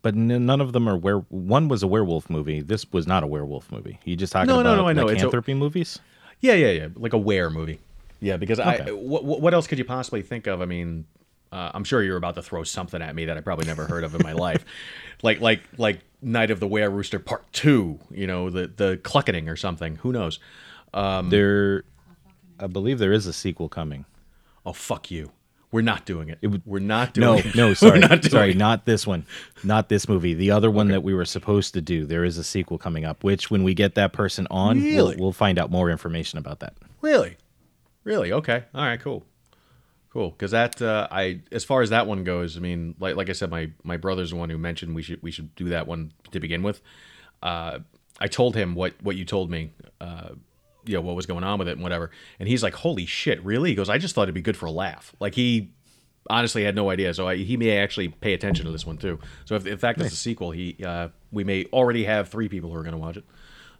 but 0.02 0.16
n- 0.16 0.46
none 0.46 0.62
of 0.62 0.72
them 0.72 0.88
are 0.88 0.98
where. 0.98 1.18
One 1.30 1.68
was 1.68 1.84
a 1.84 1.88
werewolf 1.88 2.30
movie. 2.30 2.62
This 2.62 2.90
was 2.94 3.06
not 3.06 3.24
a 3.24 3.28
werewolf 3.28 3.72
movie. 3.72 4.00
You 4.06 4.16
just 4.16 4.32
talking 4.34 4.48
No, 4.48 4.56
no, 4.56 4.62
about 4.62 4.76
no, 4.78 4.88
I 4.88 4.94
know. 4.94 5.02
It's 5.08 5.12
a- 5.22 5.26
lycanthropy 5.26 5.54
movies? 5.54 6.00
Yeah, 6.40 6.54
yeah, 6.54 6.72
yeah. 6.72 6.88
Like 6.96 7.14
a 7.14 7.18
where 7.18 7.50
movie. 7.50 7.80
Yeah, 8.22 8.38
because 8.38 8.60
I 8.60 8.76
Okay. 8.78 8.92
what, 8.92 9.26
what 9.26 9.54
else 9.54 9.68
could 9.68 9.78
you 9.78 9.86
possibly 9.86 10.22
think 10.22 10.48
of? 10.48 10.62
I 10.62 10.66
mean, 10.66 11.06
uh, 11.54 11.72
I'm 11.74 11.84
sure 11.84 12.02
you're 12.04 12.18
about 12.18 12.36
to 12.36 12.42
throw 12.42 12.64
something 12.64 13.02
at 13.02 13.14
me 13.16 13.26
that 13.26 13.38
I 13.38 13.42
probably 13.42 13.66
never 13.68 13.86
heard 13.86 14.04
of 14.04 14.16
in 14.16 14.22
my 14.24 14.34
life, 14.34 14.66
like 15.24 15.40
like 15.40 15.62
like 15.78 16.00
Night 16.22 16.52
of 16.52 16.60
the 16.60 16.68
Wererooster 16.68 17.24
Part 17.24 17.52
Two. 17.54 18.00
You 18.12 18.28
know, 18.28 18.50
the 18.50 18.68
the 18.68 18.98
clucketing 19.04 19.48
or 19.50 19.56
something. 19.56 19.98
Who 19.98 20.12
knows? 20.12 20.40
Um, 20.94 21.30
there, 21.30 21.84
I 22.60 22.68
believe 22.68 23.00
there 23.00 23.14
is 23.14 23.26
a 23.28 23.34
sequel 23.34 23.70
coming. 23.70 24.06
Oh 24.66 24.74
fuck 24.74 25.12
you! 25.12 25.32
We're 25.72 25.82
not 25.82 26.06
doing 26.06 26.30
it. 26.30 26.40
would- 26.42 26.62
We're 26.66 26.80
not 26.80 27.18
No, 27.18 27.36
doing 27.36 27.48
it. 27.50 27.56
no, 27.56 27.74
sorry, 27.76 28.00
not 28.00 28.24
sorry, 28.26 28.52
it. 28.52 28.58
not 28.58 28.86
this 28.86 29.06
one, 29.08 29.26
not 29.64 29.90
this 29.90 30.08
movie. 30.08 30.34
The 30.36 30.52
other 30.52 30.70
one 30.72 30.88
that 30.90 31.04
we 31.04 31.14
were 31.14 31.26
supposed 31.26 31.74
to 31.74 31.82
do. 31.82 32.06
There 32.06 32.24
is 32.24 32.38
a 32.38 32.44
sequel 32.44 32.78
coming 32.78 33.06
up. 33.06 33.24
Which, 33.24 33.50
when 33.52 33.64
we 33.64 33.74
get 33.74 33.96
that 33.96 34.14
person 34.14 34.48
on, 34.52 34.82
Really? 34.82 35.16
we'll, 35.16 35.26
we'll 35.26 35.32
find 35.34 35.58
out 35.60 35.70
more 35.72 35.90
information 35.90 36.38
about 36.40 36.60
that. 36.62 36.76
Really, 37.02 37.38
really. 38.04 38.32
Okay. 38.32 38.64
All 38.76 38.86
right. 38.86 39.00
Cool. 39.00 39.24
Cool. 40.14 40.30
Because 40.30 40.52
that 40.52 40.80
uh, 40.80 41.08
I 41.10 41.42
as 41.52 41.64
far 41.64 41.82
as 41.82 41.90
that 41.90 42.06
one 42.06 42.24
goes, 42.24 42.56
I 42.56 42.60
mean, 42.60 42.94
like 43.00 43.16
like 43.16 43.30
I 43.32 43.34
said, 43.34 43.50
my 43.50 43.72
my 43.84 43.98
brother's 43.98 44.30
the 44.30 44.36
one 44.36 44.50
who 44.52 44.60
mentioned 44.60 44.94
we 44.94 45.02
should 45.02 45.22
we 45.24 45.32
should 45.32 45.54
do 45.56 45.70
that 45.70 45.88
one 45.88 46.14
to 46.32 46.40
begin 46.40 46.62
with. 46.62 46.82
Uh, 47.42 47.80
I 48.20 48.28
told 48.28 48.56
him 48.56 48.76
what 48.76 48.94
what 49.02 49.16
you 49.16 49.26
told 49.26 49.50
me. 49.50 49.72
Uh, 50.00 50.30
you 50.86 50.94
know 50.96 51.02
what 51.02 51.16
was 51.16 51.26
going 51.26 51.44
on 51.44 51.58
with 51.58 51.68
it 51.68 51.72
and 51.72 51.82
whatever, 51.82 52.12
and 52.40 52.48
he's 52.48 52.62
like, 52.62 52.76
"Holy 52.76 53.06
shit, 53.06 53.44
really?" 53.44 53.70
He 53.70 53.76
goes, 53.76 53.90
"I 53.90 53.98
just 53.98 54.14
thought 54.14 54.24
it'd 54.24 54.36
be 54.36 54.42
good 54.42 54.58
for 54.58 54.68
a 54.68 54.72
laugh." 54.72 55.16
Like 55.20 55.34
he 55.34 55.72
honestly 56.30 56.64
had 56.64 56.76
no 56.76 56.90
idea, 56.90 57.14
so 57.14 57.28
I, 57.28 57.38
he 57.38 57.58
may 57.58 57.78
actually 57.78 58.10
pay 58.10 58.34
attention 58.34 58.66
to 58.66 58.72
this 58.72 58.86
one 58.86 58.98
too. 58.98 59.18
So 59.46 59.56
if 59.56 59.66
in 59.66 59.78
fact 59.78 60.00
it's 60.00 60.14
a 60.14 60.16
sequel, 60.16 60.52
he 60.52 60.78
uh, 60.86 61.08
we 61.32 61.44
may 61.44 61.66
already 61.74 62.04
have 62.04 62.30
three 62.30 62.50
people 62.50 62.70
who 62.70 62.76
are 62.76 62.84
going 62.84 62.94
to 62.94 63.00
watch 63.00 63.18
it. 63.18 63.24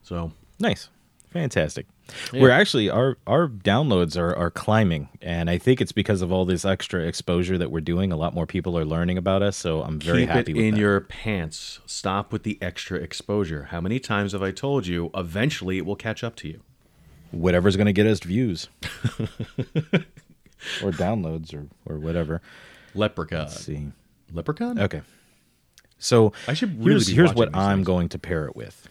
So 0.02 0.32
Nice. 0.60 0.90
Fantastic. 1.32 1.88
We're 2.32 2.50
actually 2.52 2.90
our 2.90 3.18
our 3.26 3.48
downloads 3.48 4.18
are 4.18 4.36
are 4.36 4.52
climbing 4.52 5.10
and 5.22 5.50
I 5.50 5.58
think 5.58 5.82
it's 5.82 5.92
because 5.94 6.22
of 6.22 6.32
all 6.32 6.46
this 6.46 6.66
extra 6.66 7.02
exposure 7.02 7.58
that 7.58 7.72
we're 7.72 7.82
doing. 7.82 8.12
A 8.12 8.18
lot 8.18 8.34
more 8.34 8.46
people 8.46 8.78
are 8.78 8.86
learning 8.86 9.18
about 9.18 9.42
us, 9.42 9.56
so 9.58 9.82
I'm 9.82 10.00
very 10.00 10.22
Keep 10.22 10.30
happy 10.30 10.52
it 10.52 10.56
with 10.56 10.64
it 10.64 10.68
in 10.68 10.74
that. 10.76 10.80
your 10.80 11.02
pants. 11.02 11.80
Stop 11.86 12.32
with 12.32 12.44
the 12.44 12.58
extra 12.62 13.00
exposure. 13.00 13.66
How 13.72 13.80
many 13.82 14.00
times 14.00 14.34
have 14.34 14.44
I 14.44 14.52
told 14.52 14.86
you? 14.86 15.10
Eventually, 15.16 15.78
it 15.78 15.86
will 15.86 15.96
catch 15.96 16.24
up 16.24 16.36
to 16.38 16.48
you. 16.48 16.60
Whatever's 17.32 17.78
going 17.78 17.88
to 17.88 17.94
get 17.94 18.06
us 18.06 18.20
views 18.20 18.68
or 20.84 20.92
downloads 20.92 21.54
or 21.54 21.68
or 21.86 21.98
whatever. 22.00 22.42
Leprechaun. 22.94 23.40
Let's 23.40 23.60
see. 23.66 23.88
Leprechaun. 24.32 24.80
Okay. 24.80 25.02
So 25.98 26.34
I 26.48 26.54
should 26.54 26.78
really 26.80 26.92
here's, 26.92 27.08
here's 27.08 27.34
what 27.34 27.56
I'm 27.56 27.80
things. 27.80 27.88
going 27.88 28.10
to 28.10 28.20
pair 28.20 28.46
it 28.46 28.56
with. 28.56 28.88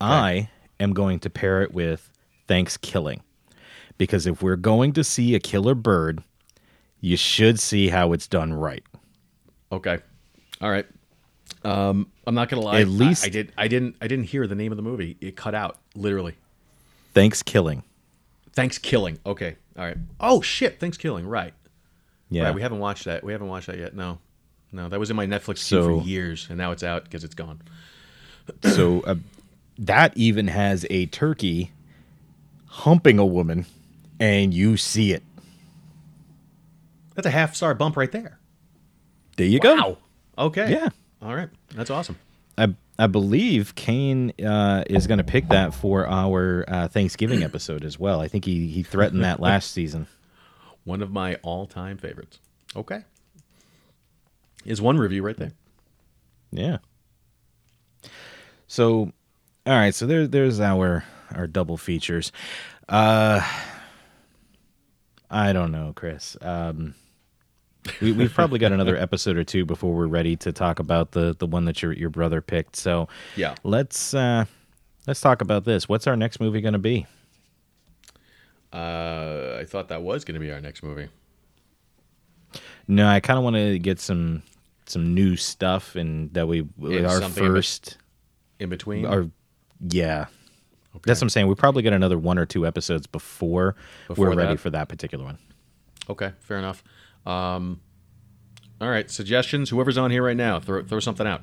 I 0.00 0.50
am 0.80 0.92
going 0.92 1.20
to 1.20 1.30
pair 1.30 1.62
it 1.62 1.72
with 1.72 2.10
Thanksgiving. 2.46 3.22
Because 3.98 4.26
if 4.26 4.42
we're 4.42 4.56
going 4.56 4.92
to 4.94 5.04
see 5.04 5.34
a 5.34 5.40
killer 5.40 5.74
bird, 5.74 6.22
you 7.00 7.16
should 7.16 7.60
see 7.60 7.88
how 7.88 8.12
it's 8.12 8.26
done 8.26 8.52
right. 8.52 8.82
Okay. 9.70 9.98
All 10.60 10.70
right. 10.70 10.86
Um, 11.62 12.10
I'm 12.26 12.34
not 12.34 12.48
gonna 12.48 12.62
lie. 12.62 12.80
At 12.80 12.88
least- 12.88 13.24
I, 13.24 13.26
I 13.26 13.30
did. 13.30 13.52
I 13.56 13.68
didn't. 13.68 13.96
I 14.00 14.06
didn't 14.08 14.26
hear 14.26 14.46
the 14.46 14.54
name 14.54 14.72
of 14.72 14.76
the 14.76 14.82
movie. 14.82 15.16
It 15.20 15.36
cut 15.36 15.54
out 15.54 15.78
literally. 15.94 16.36
Thanksgiving. 17.12 17.82
Thanksgiving. 18.52 19.18
Okay. 19.24 19.56
All 19.78 19.84
right. 19.84 19.96
Oh 20.20 20.40
shit. 20.42 20.78
ThanksKilling. 20.80 21.24
Right. 21.26 21.54
Yeah. 22.30 22.44
Right. 22.44 22.54
We 22.54 22.62
haven't 22.62 22.78
watched 22.80 23.04
that. 23.04 23.24
We 23.24 23.32
haven't 23.32 23.48
watched 23.48 23.66
that 23.66 23.78
yet. 23.78 23.94
No. 23.94 24.18
No. 24.72 24.88
That 24.88 24.98
was 25.00 25.10
in 25.10 25.16
my 25.16 25.26
Netflix 25.26 25.66
queue 25.68 25.82
So- 25.82 26.00
for 26.00 26.06
years, 26.06 26.46
and 26.48 26.58
now 26.58 26.70
it's 26.72 26.82
out 26.82 27.04
because 27.04 27.24
it's 27.24 27.34
gone. 27.34 27.62
so 28.62 29.00
uh, 29.02 29.14
that 29.78 30.16
even 30.16 30.48
has 30.48 30.86
a 30.90 31.06
turkey 31.06 31.72
humping 32.74 33.18
a 33.18 33.24
woman, 33.26 33.64
and 34.18 34.52
you 34.52 34.76
see 34.76 35.12
it. 35.12 35.22
That's 37.14 37.26
a 37.26 37.30
half 37.30 37.54
star 37.54 37.74
bump 37.74 37.96
right 37.96 38.10
there. 38.10 38.38
There 39.36 39.46
you 39.46 39.60
Wow. 39.62 39.76
go. 40.36 40.44
Okay. 40.46 40.72
Yeah. 40.72 40.88
All 41.22 41.34
right. 41.34 41.48
That's 41.74 41.90
awesome. 41.90 42.16
I 42.58 42.74
I 42.98 43.06
believe 43.06 43.74
Kane 43.74 44.32
uh, 44.44 44.84
is 44.88 45.06
going 45.06 45.18
to 45.18 45.24
pick 45.24 45.48
that 45.48 45.74
for 45.74 46.06
our 46.08 46.64
uh, 46.68 46.88
Thanksgiving 46.88 47.42
episode 47.44 47.84
as 47.84 47.98
well. 47.98 48.20
I 48.20 48.28
think 48.28 48.44
he 48.44 48.66
he 48.68 48.82
threatened 48.82 49.22
that 49.24 49.40
last 49.40 49.70
season. 49.72 50.06
One 50.84 51.00
of 51.02 51.10
my 51.10 51.36
all-time 51.42 51.96
favorites. 51.96 52.40
Okay. 52.76 53.02
Is 54.64 54.82
one 54.82 54.98
review 54.98 55.22
right 55.22 55.36
there. 55.36 55.52
Yeah. 56.50 56.78
So, 58.66 59.12
all 59.66 59.72
right. 59.72 59.94
So 59.94 60.06
there 60.06 60.26
there's 60.26 60.60
our 60.60 61.04
our 61.36 61.46
double 61.46 61.76
features. 61.76 62.32
Uh, 62.88 63.40
I 65.30 65.52
don't 65.52 65.72
know, 65.72 65.92
Chris. 65.94 66.36
Um, 66.40 66.94
we 68.00 68.12
we've 68.12 68.32
probably 68.32 68.58
got 68.58 68.72
another 68.72 68.96
episode 69.06 69.36
or 69.36 69.44
two 69.44 69.64
before 69.64 69.94
we're 69.94 70.06
ready 70.06 70.36
to 70.36 70.52
talk 70.52 70.78
about 70.78 71.12
the 71.12 71.34
the 71.38 71.46
one 71.46 71.64
that 71.66 71.82
your 71.82 71.92
your 71.92 72.10
brother 72.10 72.40
picked. 72.40 72.76
So 72.76 73.08
Yeah. 73.36 73.54
let's 73.64 74.14
uh 74.14 74.44
let's 75.06 75.20
talk 75.20 75.42
about 75.42 75.64
this. 75.64 75.88
What's 75.88 76.06
our 76.06 76.16
next 76.16 76.40
movie 76.40 76.60
going 76.60 76.72
to 76.74 76.78
be? 76.78 77.06
Uh, 78.72 79.56
I 79.60 79.64
thought 79.64 79.88
that 79.88 80.02
was 80.02 80.24
going 80.24 80.34
to 80.34 80.40
be 80.40 80.50
our 80.50 80.60
next 80.60 80.82
movie. 80.82 81.08
No, 82.88 83.06
I 83.06 83.20
kind 83.20 83.38
of 83.38 83.44
want 83.44 83.56
to 83.56 83.78
get 83.78 84.00
some 84.00 84.42
some 84.86 85.14
new 85.14 85.36
stuff, 85.36 85.94
and 85.96 86.32
that 86.34 86.46
we 86.46 86.60
our 86.82 87.20
something 87.20 87.44
in 87.44 87.50
bet- 87.50 87.56
first 87.56 87.98
In 88.58 88.68
between. 88.68 89.06
our 89.06 89.28
yeah. 89.88 90.26
That's 91.02 91.20
what 91.20 91.24
I'm 91.26 91.28
saying. 91.30 91.48
We 91.48 91.54
probably 91.54 91.82
get 91.82 91.92
another 91.92 92.18
one 92.18 92.38
or 92.38 92.46
two 92.46 92.66
episodes 92.66 93.06
before, 93.06 93.74
Before 94.08 94.28
we're 94.30 94.36
ready 94.36 94.56
for 94.56 94.70
that 94.70 94.88
particular 94.88 95.24
one. 95.24 95.38
Okay, 96.08 96.32
fair 96.40 96.58
enough. 96.58 96.84
Um, 97.26 97.80
all 98.80 98.88
right, 98.90 99.10
suggestions. 99.10 99.70
Whoever's 99.70 99.98
on 99.98 100.10
here 100.10 100.22
right 100.22 100.36
now, 100.36 100.60
throw 100.60 100.82
throw 100.82 101.00
something 101.00 101.26
out. 101.26 101.42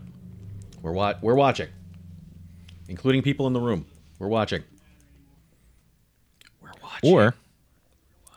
We're 0.82 0.92
wa- 0.92 1.16
we're 1.22 1.36
watching, 1.36 1.70
including 2.88 3.22
people 3.24 3.48
in 3.48 3.54
the 3.54 3.60
room. 3.60 3.86
We're 4.20 4.28
watching. 4.28 4.64
We're 6.62 6.72
watching. 6.82 7.12
Or 7.14 7.34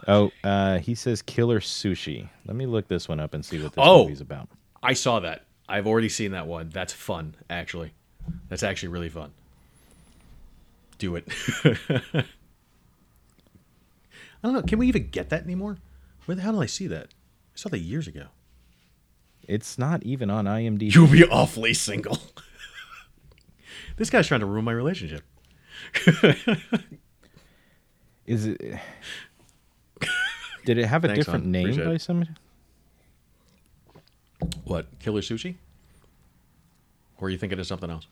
oh, 0.09 0.31
uh, 0.43 0.79
he 0.79 0.95
says 0.95 1.23
Killer 1.23 1.61
Sushi. 1.61 2.29
Let 2.47 2.57
me 2.57 2.67
look 2.67 2.89
this 2.89 3.09
one 3.09 3.21
up 3.21 3.35
and 3.35 3.45
see 3.45 3.63
what 3.63 3.73
this 3.73 3.85
Oh. 3.87 4.05
movie's 4.05 4.21
about. 4.21 4.49
I 4.83 4.93
saw 4.95 5.21
that. 5.21 5.45
I've 5.69 5.87
already 5.87 6.09
seen 6.09 6.33
that 6.33 6.47
one. 6.47 6.69
That's 6.69 6.93
fun, 6.93 7.37
actually. 7.49 7.93
That's 8.49 8.63
actually 8.63 8.91
really 8.91 9.09
fun. 9.09 9.33
Do 10.99 11.17
it. 11.17 11.27
I 11.65 12.25
don't 14.43 14.53
know. 14.53 14.63
Can 14.63 14.79
we 14.79 14.87
even 14.89 15.09
get 15.11 15.31
that 15.31 15.43
anymore? 15.45 15.79
Where 16.27 16.35
the 16.35 16.43
hell 16.43 16.53
did 16.53 16.61
I 16.63 16.67
see 16.67 16.87
that? 16.89 17.07
I 17.07 17.57
saw 17.57 17.69
that 17.71 17.79
years 17.79 18.07
ago. 18.07 18.27
It's 19.47 19.79
not 19.79 20.03
even 20.03 20.31
on 20.31 20.45
IMDb. 20.47 20.95
You'll 20.95 21.07
be 21.07 21.25
awfully 21.25 21.75
single. 21.75 22.19
this 23.97 24.11
guy's 24.11 24.27
trying 24.27 24.41
to 24.41 24.47
ruin 24.47 24.65
my 24.65 24.73
relationship. 24.73 25.23
Is 28.27 28.47
it? 28.47 28.61
Did 30.65 30.79
it 30.79 30.87
have 30.87 31.05
a 31.05 31.09
Thanks, 31.09 31.27
different 31.27 31.45
hon. 31.45 31.53
name 31.53 31.65
Appreciate 31.67 31.85
by 31.87 31.93
it. 31.95 32.01
some? 32.01 32.25
What? 34.65 34.99
Killer 34.99 35.21
sushi? 35.21 35.57
Or 37.19 37.27
are 37.29 37.31
you 37.31 37.37
thinking 37.39 37.59
of 37.59 37.67
something 37.67 37.91
else? 37.91 38.07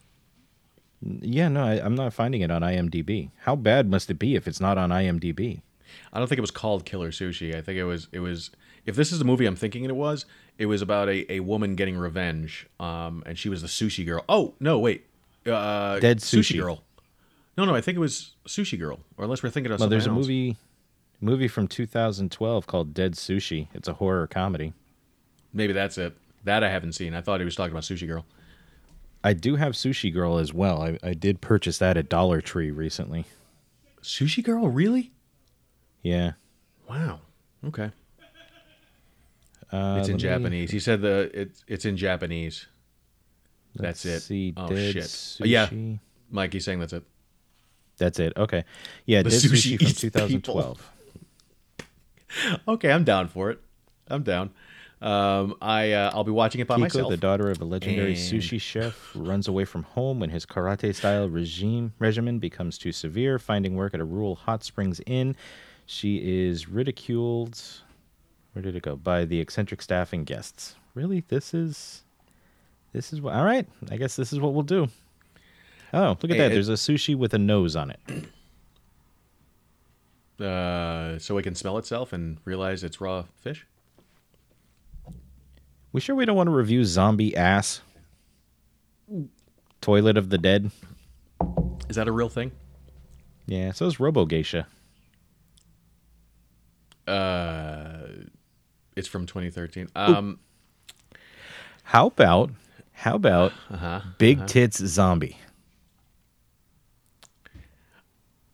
Yeah, 1.05 1.49
no, 1.49 1.65
I, 1.65 1.85
I'm 1.85 1.95
not 1.95 2.13
finding 2.13 2.43
it 2.43 2.51
on 2.51 2.63
IMDb. 2.63 3.31
How 3.41 3.57
bad 3.57 3.91
must 3.91 4.11
it 4.11 4.19
be 4.19 4.37
if 4.37 4.47
it's 4.47 4.61
not 4.61 4.79
on 4.79 4.91
IMDb? 4.91 5.63
I 6.13 6.19
don't 6.19 6.29
think 6.29 6.39
it 6.39 6.43
was 6.43 6.51
called 6.51 6.85
Killer 6.85 7.11
Sushi. 7.11 7.55
I 7.55 7.61
think 7.61 7.79
it 7.79 7.85
was 7.85 8.09
it 8.13 8.21
was 8.21 8.51
if 8.87 8.97
this 8.97 9.13
is 9.13 9.19
the 9.19 9.25
movie 9.25 9.47
I'm 9.47 9.57
thinking 9.57 9.85
it 9.85 9.97
was, 9.97 10.25
it 10.59 10.67
was 10.67 10.81
about 10.83 11.09
a, 11.09 11.31
a 11.33 11.41
woman 11.41 11.75
getting 11.75 11.97
revenge. 11.97 12.67
Um 12.81 13.23
and 13.27 13.39
she 13.39 13.49
was 13.49 13.63
the 13.63 13.69
sushi 13.69 14.07
girl. 14.07 14.25
Oh, 14.29 14.55
no, 14.61 14.79
wait. 14.79 15.07
Uh 15.47 15.99
Dead 15.99 16.19
Sushi. 16.19 16.59
girl. 16.59 16.83
No, 17.57 17.65
no, 17.65 17.75
I 17.75 17.81
think 17.81 17.97
it 17.97 18.01
was 18.01 18.33
Sushi 18.47 18.79
Girl. 18.79 19.01
Or 19.19 19.25
unless 19.25 19.43
we're 19.43 19.51
thinking 19.51 19.73
of 19.73 19.81
Well, 19.81 19.89
there's 19.89 20.07
a 20.07 20.13
movie 20.13 20.57
movie 21.21 21.49
from 21.49 21.69
2012 21.69 22.67
called 22.67 22.95
Dead 22.95 23.13
Sushi. 23.13 23.69
It's 23.75 23.89
a 23.89 23.95
horror 23.95 24.27
comedy. 24.27 24.73
Maybe 25.53 25.73
that's 25.73 25.99
it. 25.99 26.17
That 26.45 26.65
I 26.65 26.71
haven't 26.71 26.93
seen. 26.95 27.15
I 27.15 27.21
thought 27.21 27.41
he 27.41 27.45
was 27.45 27.55
talking 27.55 27.73
about 27.73 27.83
Sushi 27.85 28.07
Girl. 28.09 28.25
I 29.25 29.33
do 29.35 29.57
have 29.57 29.75
Sushi 29.75 30.13
Girl 30.13 30.39
as 30.39 30.53
well. 30.53 30.83
I, 30.83 30.99
I 31.03 31.15
did 31.15 31.41
purchase 31.41 31.79
that 31.79 31.97
at 31.97 32.09
Dollar 32.09 32.41
Tree 32.41 32.71
recently. 32.71 33.25
Sushi 34.03 34.43
Girl, 34.43 34.69
really? 34.69 35.13
Yeah. 36.03 36.33
Wow. 36.89 37.21
Okay. 37.67 37.91
Uh, 39.71 39.97
It's 40.01 40.09
in 40.09 40.15
let 40.15 40.23
me- 40.23 40.29
Japanese. 40.29 40.71
He 40.71 40.81
said 40.81 41.01
the 41.01 41.31
it's 41.33 41.65
it's 41.67 41.85
in 41.85 41.97
Japanese. 41.97 42.67
That's 43.75 44.05
let's 44.05 44.25
it. 44.25 44.27
See, 44.27 44.53
oh 44.57 44.69
shit. 44.69 44.97
Sushi. 45.05 45.41
Uh, 45.41 45.45
yeah, 45.45 45.97
Mike, 46.31 46.53
he's 46.53 46.65
saying 46.65 46.81
that's 46.81 46.93
it. 46.93 47.05
That's 47.97 48.19
it. 48.19 48.33
Okay. 48.37 48.65
Yeah, 49.07 49.23
The 49.23 49.31
Dead 49.31 49.41
sushi 49.41 49.75
Sushi, 49.75 49.79
from 49.79 49.87
eats 49.89 50.01
2012. 50.01 50.91
Okay, 52.67 52.91
I'm 52.91 53.05
down 53.05 53.29
for 53.29 53.51
it. 53.51 53.61
I'm 54.09 54.23
down. 54.23 54.51
Um, 55.03 55.57
I 55.61 55.93
uh, 55.93 56.13
I'll 56.15 56.23
be 56.23 56.31
watching 56.31 56.61
it 56.61 56.69
by 56.69 56.77
Keiko, 56.77 56.81
myself. 56.81 57.11
the 57.11 57.17
daughter 57.17 57.51
of 57.51 57.61
a 57.61 57.65
legendary 57.65 58.11
And- 58.13 58.17
sushi 58.21 58.61
chef, 58.61 59.11
runs 59.17 59.49
away 59.49 59.65
from 59.65 59.83
home 59.83 60.21
when 60.21 60.31
his 60.31 60.47
karate-style 60.47 61.29
regime 61.29 61.93
regimen 61.99 62.39
becomes 62.39 62.79
too 62.79 62.93
severe. 62.93 63.39
Finding 63.41 63.75
work 63.75 63.95
at 63.95 64.01
a 64.01 64.05
rural 64.05 64.37
hot 64.37 64.63
springs 64.63 65.01
inn, 65.07 65.35
she 65.87 66.19
is 66.49 66.69
ridiculed. 66.69 67.61
Where 68.53 68.63
did 68.63 68.77
it 68.77 68.83
go? 68.85 68.95
By 68.95 69.25
the 69.25 69.41
eccentric 69.41 69.83
staff 69.83 70.13
and 70.13 70.25
guests. 70.25 70.77
Really, 70.95 71.25
this 71.29 71.53
is, 71.53 72.03
this 72.93 73.13
is 73.13 73.21
what. 73.21 73.35
All 73.35 73.45
right, 73.45 73.67
I 73.91 73.97
guess 73.97 74.15
this 74.15 74.33
is 74.33 74.39
what 74.39 74.53
we'll 74.55 74.63
do. 74.63 74.89
Oh, 75.93 76.11
look 76.11 76.25
at 76.25 76.31
Hey, 76.31 76.39
that! 76.39 76.53
it- 76.53 76.55
There's 76.55 76.69
a 76.69 76.75
sushi 76.75 77.17
with 77.17 77.35
a 77.35 77.39
nose 77.39 77.75
on 77.75 77.91
it. 77.91 78.01
uh, 80.45 81.19
so 81.19 81.37
it 81.39 81.43
can 81.43 81.55
smell 81.55 81.79
itself 81.79 82.13
and 82.13 82.39
realize 82.45 82.85
it's 82.85 83.01
raw 83.01 83.25
fish. 83.41 83.67
We 85.93 86.01
sure 86.01 86.15
we 86.17 86.25
don't 86.25 86.37
want 86.37 86.47
to 86.47 86.53
review 86.53 86.85
zombie 86.85 87.37
ass? 87.37 87.83
Toilet 89.81 90.17
of 90.17 90.31
the 90.31 90.39
dead. 90.39 90.71
Is 91.89 91.97
that 91.97 92.09
a 92.09 92.13
real 92.13 92.29
thing? 92.29 92.53
Yeah, 93.47 93.73
so 93.73 93.87
is 93.87 94.01
Robo 94.01 94.25
Geisha. 94.25 94.67
Uh, 97.07 98.07
it's 98.97 99.09
from 99.09 99.27
2013. 99.27 99.89
Um, 99.95 100.39
How 101.83 102.07
about 102.07 102.51
how 103.03 103.17
about 103.17 103.53
uh-huh. 103.69 104.01
Big 104.19 104.47
Tits 104.47 104.79
Zombie? 104.79 105.37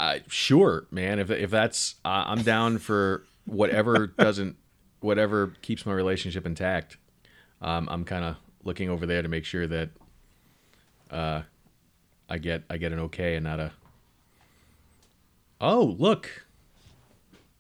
Uh, 0.00 0.20
sure, 0.28 0.86
man. 0.90 1.18
If 1.18 1.30
if 1.30 1.50
that's, 1.50 1.96
uh, 2.02 2.24
I'm 2.26 2.42
down 2.42 2.78
for 2.78 3.24
whatever 3.44 4.06
doesn't, 4.06 4.56
whatever 5.00 5.54
keeps 5.60 5.84
my 5.84 5.92
relationship 5.92 6.46
intact. 6.46 6.96
Um, 7.60 7.88
I'm 7.90 8.04
kind 8.04 8.24
of 8.24 8.36
looking 8.64 8.88
over 8.88 9.06
there 9.06 9.22
to 9.22 9.28
make 9.28 9.44
sure 9.44 9.66
that, 9.66 9.90
uh, 11.10 11.42
I 12.28 12.38
get 12.38 12.64
I 12.68 12.76
get 12.76 12.92
an 12.92 12.98
okay 13.00 13.36
and 13.36 13.44
not 13.44 13.58
a. 13.58 13.72
Oh 15.60 15.96
look, 15.98 16.46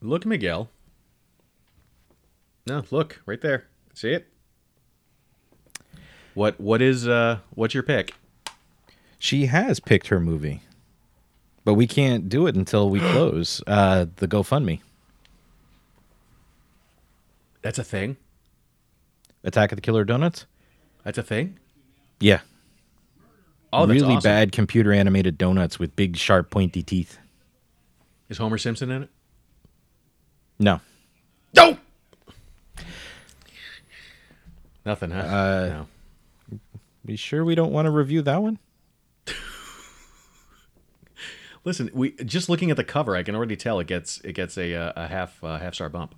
look 0.02 0.26
Miguel. 0.26 0.68
No, 2.66 2.84
look 2.90 3.22
right 3.24 3.40
there. 3.40 3.66
See 3.94 4.12
it? 4.12 4.28
What 6.34 6.60
what 6.60 6.82
is 6.82 7.08
uh 7.08 7.38
what's 7.54 7.72
your 7.72 7.82
pick? 7.82 8.14
She 9.18 9.46
has 9.46 9.80
picked 9.80 10.08
her 10.08 10.20
movie, 10.20 10.62
but 11.64 11.74
we 11.74 11.86
can't 11.86 12.28
do 12.28 12.46
it 12.46 12.54
until 12.54 12.90
we 12.90 13.00
close 13.12 13.62
uh, 13.66 14.06
the 14.16 14.28
GoFundMe. 14.28 14.80
That's 17.62 17.78
a 17.78 17.84
thing. 17.84 18.16
Attack 19.48 19.72
of 19.72 19.76
the 19.76 19.82
Killer 19.82 20.04
Donuts. 20.04 20.46
That's 21.04 21.18
a 21.18 21.22
thing. 21.22 21.58
Yeah, 22.20 22.40
Oh, 23.72 23.86
that's 23.86 24.00
really 24.00 24.16
awesome. 24.16 24.28
bad 24.28 24.52
computer 24.52 24.92
animated 24.92 25.36
donuts 25.38 25.78
with 25.78 25.94
big, 25.94 26.16
sharp, 26.16 26.50
pointy 26.50 26.82
teeth. 26.82 27.18
Is 28.28 28.38
Homer 28.38 28.58
Simpson 28.58 28.90
in 28.90 29.02
it? 29.04 29.10
No, 30.58 30.80
No. 31.54 31.76
Nothing, 34.84 35.10
huh? 35.10 35.18
Uh, 35.20 35.84
no. 36.50 36.58
we 37.04 37.16
sure 37.16 37.44
we 37.44 37.54
don't 37.54 37.72
want 37.72 37.86
to 37.86 37.90
review 37.90 38.22
that 38.22 38.42
one? 38.42 38.58
Listen, 41.64 41.90
we 41.92 42.12
just 42.12 42.48
looking 42.48 42.70
at 42.70 42.76
the 42.78 42.84
cover, 42.84 43.14
I 43.14 43.22
can 43.22 43.34
already 43.34 43.56
tell 43.56 43.78
it 43.80 43.86
gets 43.86 44.20
it 44.22 44.32
gets 44.32 44.56
a 44.56 44.74
uh, 44.74 44.92
a 44.96 45.06
half 45.08 45.42
uh, 45.44 45.58
half 45.58 45.74
star 45.74 45.88
bump. 45.90 46.14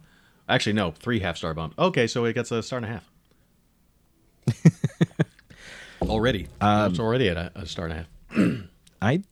Actually, 0.49 0.75
no, 0.75 0.93
three 0.93 1.19
half 1.21 1.37
star 1.37 1.53
bump. 1.55 1.75
Okay, 1.79 2.07
so 2.07 2.25
it 2.27 2.35
gets 2.35 2.53
a 2.53 2.63
star 2.63 2.77
and 2.77 2.87
a 2.87 2.89
half. 2.89 3.11
already, 6.03 6.49
Um, 6.61 6.91
it's 6.91 7.01
already 7.01 7.29
at 7.29 7.37
a, 7.37 7.53
a 7.55 7.67
star 7.67 7.87
and 7.87 7.93
a 7.95 7.97
half. 7.97 8.67
I 9.03 9.23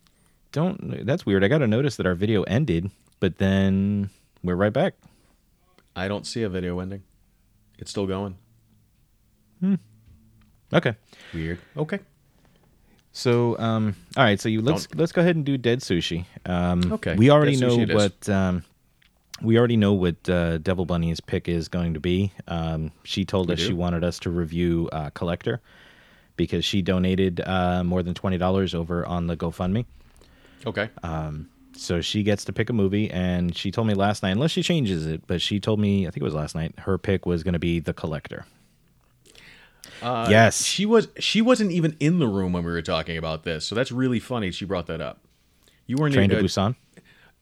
don't. 0.53 1.05
That's 1.07 1.25
weird. 1.27 1.45
I 1.45 1.49
got 1.49 1.59
to 1.59 1.67
notice 1.67 1.97
that 1.97 2.07
our 2.07 2.15
video 2.15 2.43
ended, 2.45 2.91
but 3.21 3.39
then 3.39 4.11
we're 4.43 4.57
right 4.57 4.73
back. 4.73 4.95
I 5.97 6.09
don't 6.09 6.27
see 6.27 6.43
a 6.43 6.49
video 6.49 6.79
ending. 6.81 7.03
It's 7.79 7.91
still 7.91 8.07
going. 8.07 8.37
Hmm. 9.61 9.75
Okay. 10.73 10.95
Weird. 11.35 11.59
Okay. 11.77 11.99
So, 13.13 13.59
um, 13.59 13.97
all 14.17 14.23
right. 14.23 14.41
So 14.41 14.49
you 14.49 14.63
let's 14.63 14.87
let's 14.95 15.13
go 15.13 15.23
ahead 15.23 15.35
and 15.37 15.45
do 15.45 15.57
Dead 15.59 15.81
Sushi. 15.81 16.25
Um, 16.47 16.93
Okay, 16.93 17.17
We 17.17 17.31
already 17.31 17.57
know 17.57 17.77
Sushi 17.77 17.83
it 17.83 17.91
is. 17.91 17.97
what 17.97 18.29
um, 18.29 18.65
we 19.43 19.59
already 19.59 19.77
know 19.77 19.93
what 19.93 20.29
uh, 20.29 20.59
Devil 20.59 20.85
Bunny's 20.87 21.21
pick 21.21 21.49
is 21.49 21.69
going 21.69 21.95
to 21.95 22.01
be. 22.01 22.33
Um, 22.47 22.93
she 23.05 23.25
told 23.25 23.49
We 23.49 23.55
us 23.55 23.61
do? 23.61 23.67
she 23.69 23.73
wanted 23.73 24.05
us 24.05 24.19
to 24.21 24.31
review 24.31 24.89
uh, 24.93 25.11
Collector 25.11 25.61
because 26.37 26.65
she 26.65 26.83
donated 26.83 27.41
uh, 27.41 27.83
more 27.85 28.03
than 28.03 28.15
twenty 28.15 28.39
dollars 28.39 28.75
over 28.75 29.05
on 29.07 29.27
the 29.27 29.37
GoFundMe. 29.37 29.85
Okay. 30.67 30.89
So 31.75 32.01
she 32.01 32.25
gets 32.25 32.45
to 32.47 32.53
pick 32.53 32.71
a 32.71 32.73
movie, 32.73 33.09
and 33.09 33.57
she 33.57 33.71
told 33.71 33.87
me 33.87 33.95
last 33.95 34.25
night, 34.25 34.31
unless 34.31 34.51
she 34.51 34.65
changes 34.65 35.07
it, 35.07 35.23
but 35.29 35.41
she 35.41 35.61
told 35.61 35.79
me 35.79 36.09
I 36.09 36.11
think 36.11 36.23
it 36.23 36.25
was 36.25 36.35
last 36.35 36.57
night. 36.57 36.75
Her 36.81 36.99
pick 36.99 37.25
was 37.25 37.45
going 37.45 37.53
to 37.53 37.61
be 37.61 37.79
The 37.79 37.95
Collector. 37.95 38.47
Uh, 40.03 40.27
Yes. 40.29 40.65
She 40.65 40.87
was 40.87 41.09
she 41.19 41.41
wasn't 41.41 41.71
even 41.73 41.97
in 42.01 42.19
the 42.19 42.27
room 42.27 42.53
when 42.53 42.65
we 42.65 42.71
were 42.71 42.83
talking 42.83 43.17
about 43.17 43.45
this, 43.45 43.65
so 43.65 43.75
that's 43.75 43.93
really 43.93 44.19
funny. 44.21 44.51
She 44.51 44.65
brought 44.65 44.87
that 44.87 45.01
up. 45.01 45.21
You 45.87 45.97
weren't 45.97 46.15
Train 46.15 46.31
to 46.31 46.37
Busan. 46.37 46.77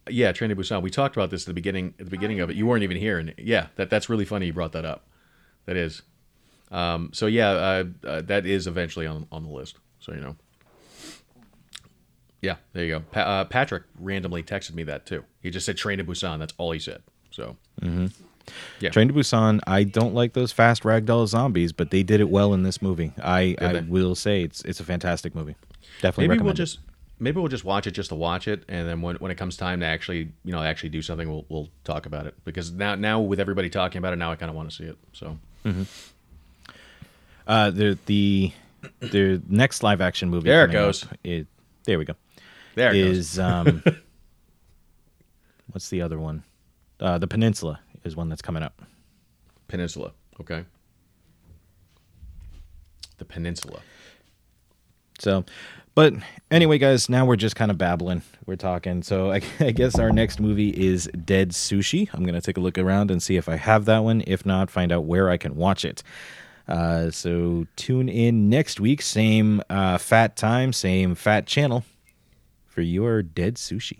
Yeah, 0.08 0.32
Train 0.32 0.50
to 0.50 0.56
Busan. 0.56 0.82
We 0.82 0.90
talked 0.90 1.16
about 1.16 1.30
this 1.30 1.42
at 1.42 1.46
the 1.46 1.54
beginning 1.54 1.94
at 1.98 2.04
the 2.06 2.10
beginning 2.10 2.40
of 2.40 2.50
it. 2.50 2.56
You 2.56 2.66
weren't 2.66 2.82
even 2.82 2.96
here, 2.96 3.18
and 3.18 3.34
yeah, 3.38 3.68
that 3.76 3.90
that's 3.90 4.08
really 4.08 4.24
funny. 4.24 4.46
You 4.46 4.52
brought 4.52 4.72
that 4.72 4.84
up. 4.84 5.06
That 5.66 5.76
is. 5.76 6.02
Um, 6.70 7.10
so 7.12 7.26
yeah, 7.26 7.50
uh, 7.50 7.84
uh, 8.04 8.22
that 8.22 8.46
is 8.46 8.66
eventually 8.66 9.06
on 9.06 9.26
on 9.32 9.42
the 9.44 9.50
list. 9.50 9.76
So 10.00 10.12
you 10.12 10.20
know. 10.20 10.36
Yeah, 12.42 12.56
there 12.72 12.84
you 12.84 12.90
go. 12.98 13.00
Pa- 13.10 13.20
uh, 13.20 13.44
Patrick 13.44 13.84
randomly 13.98 14.42
texted 14.42 14.74
me 14.74 14.84
that 14.84 15.06
too. 15.06 15.24
He 15.42 15.50
just 15.50 15.66
said 15.66 15.76
Train 15.76 15.98
to 15.98 16.04
Busan. 16.04 16.38
That's 16.38 16.54
all 16.58 16.70
he 16.72 16.78
said. 16.78 17.02
So 17.30 17.56
Mm-hmm. 17.80 18.06
Yeah. 18.80 18.90
Train 18.90 19.08
to 19.08 19.14
Busan. 19.14 19.60
I 19.66 19.82
don't 19.82 20.14
like 20.14 20.34
those 20.34 20.52
fast 20.52 20.84
ragdoll 20.84 21.26
zombies, 21.26 21.72
but 21.72 21.90
they 21.90 22.02
did 22.02 22.20
it 22.20 22.28
well 22.28 22.54
in 22.54 22.62
this 22.62 22.80
movie. 22.80 23.12
I, 23.22 23.56
I 23.60 23.80
will 23.80 24.14
say 24.14 24.42
it's 24.42 24.62
it's 24.64 24.78
a 24.78 24.84
fantastic 24.84 25.34
movie. 25.34 25.56
Definitely 26.00 26.28
maybe 26.28 26.44
we'll 26.44 26.54
just 26.54 26.78
maybe 27.18 27.38
we'll 27.40 27.48
just 27.48 27.64
watch 27.64 27.86
it 27.86 27.92
just 27.92 28.08
to 28.10 28.14
watch 28.14 28.46
it, 28.48 28.64
and 28.68 28.86
then 28.88 29.00
when, 29.02 29.16
when 29.16 29.30
it 29.30 29.36
comes 29.36 29.56
time 29.56 29.80
to 29.80 29.86
actually 29.86 30.32
you 30.44 30.52
know 30.52 30.62
actually 30.62 30.90
do 30.90 31.02
something, 31.02 31.28
we'll 31.28 31.44
we'll 31.48 31.68
talk 31.84 32.06
about 32.06 32.26
it 32.26 32.34
because 32.44 32.70
now 32.70 32.94
now 32.94 33.20
with 33.20 33.40
everybody 33.40 33.70
talking 33.70 33.98
about 33.98 34.12
it, 34.12 34.16
now 34.16 34.30
I 34.32 34.36
kind 34.36 34.50
of 34.50 34.56
want 34.56 34.70
to 34.70 34.76
see 34.76 34.84
it. 34.84 34.98
So 35.12 35.38
Uh, 37.46 37.70
the 37.70 37.98
the 38.06 38.52
the 39.00 39.42
next 39.48 39.82
live 39.82 40.00
action 40.00 40.30
movie. 40.30 40.48
There 40.48 40.64
it 40.64 40.72
goes. 40.72 41.04
up 41.04 41.16
It, 41.24 41.46
there 41.84 41.98
we 41.98 42.04
go. 42.04 42.14
there 42.74 42.92
it 42.94 43.02
goes. 43.04 43.38
Um, 43.38 43.82
what's 45.70 45.88
the 45.88 46.02
other 46.02 46.18
one? 46.18 46.42
Uh, 46.98 47.18
the 47.18 47.26
Peninsula 47.26 47.80
is 48.04 48.16
one 48.16 48.28
that's 48.28 48.42
coming 48.42 48.62
up. 48.62 48.82
Peninsula. 49.68 50.12
Okay. 50.40 50.64
The 53.18 53.24
Peninsula. 53.24 53.80
So, 55.18 55.44
but 55.96 56.12
anyway, 56.50 56.76
guys, 56.76 57.08
now 57.08 57.24
we're 57.24 57.36
just 57.36 57.56
kind 57.56 57.70
of 57.70 57.78
babbling. 57.78 58.20
We're 58.44 58.56
talking. 58.56 59.02
So 59.02 59.32
I, 59.32 59.40
I 59.60 59.70
guess 59.70 59.98
our 59.98 60.12
next 60.12 60.38
movie 60.38 60.68
is 60.68 61.10
Dead 61.24 61.50
Sushi. 61.50 62.08
I'm 62.12 62.24
gonna 62.24 62.42
take 62.42 62.58
a 62.58 62.60
look 62.60 62.76
around 62.76 63.10
and 63.10 63.22
see 63.22 63.36
if 63.36 63.48
I 63.48 63.56
have 63.56 63.86
that 63.86 64.04
one. 64.04 64.22
If 64.26 64.44
not, 64.44 64.70
find 64.70 64.92
out 64.92 65.04
where 65.04 65.30
I 65.30 65.38
can 65.38 65.56
watch 65.56 65.86
it. 65.86 66.02
Uh, 66.68 67.10
so 67.10 67.66
tune 67.76 68.10
in 68.10 68.50
next 68.50 68.78
week, 68.78 69.00
same 69.00 69.62
uh, 69.70 69.96
fat 69.96 70.36
time, 70.36 70.74
same 70.74 71.14
fat 71.14 71.46
channel 71.46 71.82
for 72.66 72.82
your 72.82 73.22
Dead 73.22 73.54
Sushi. 73.54 73.98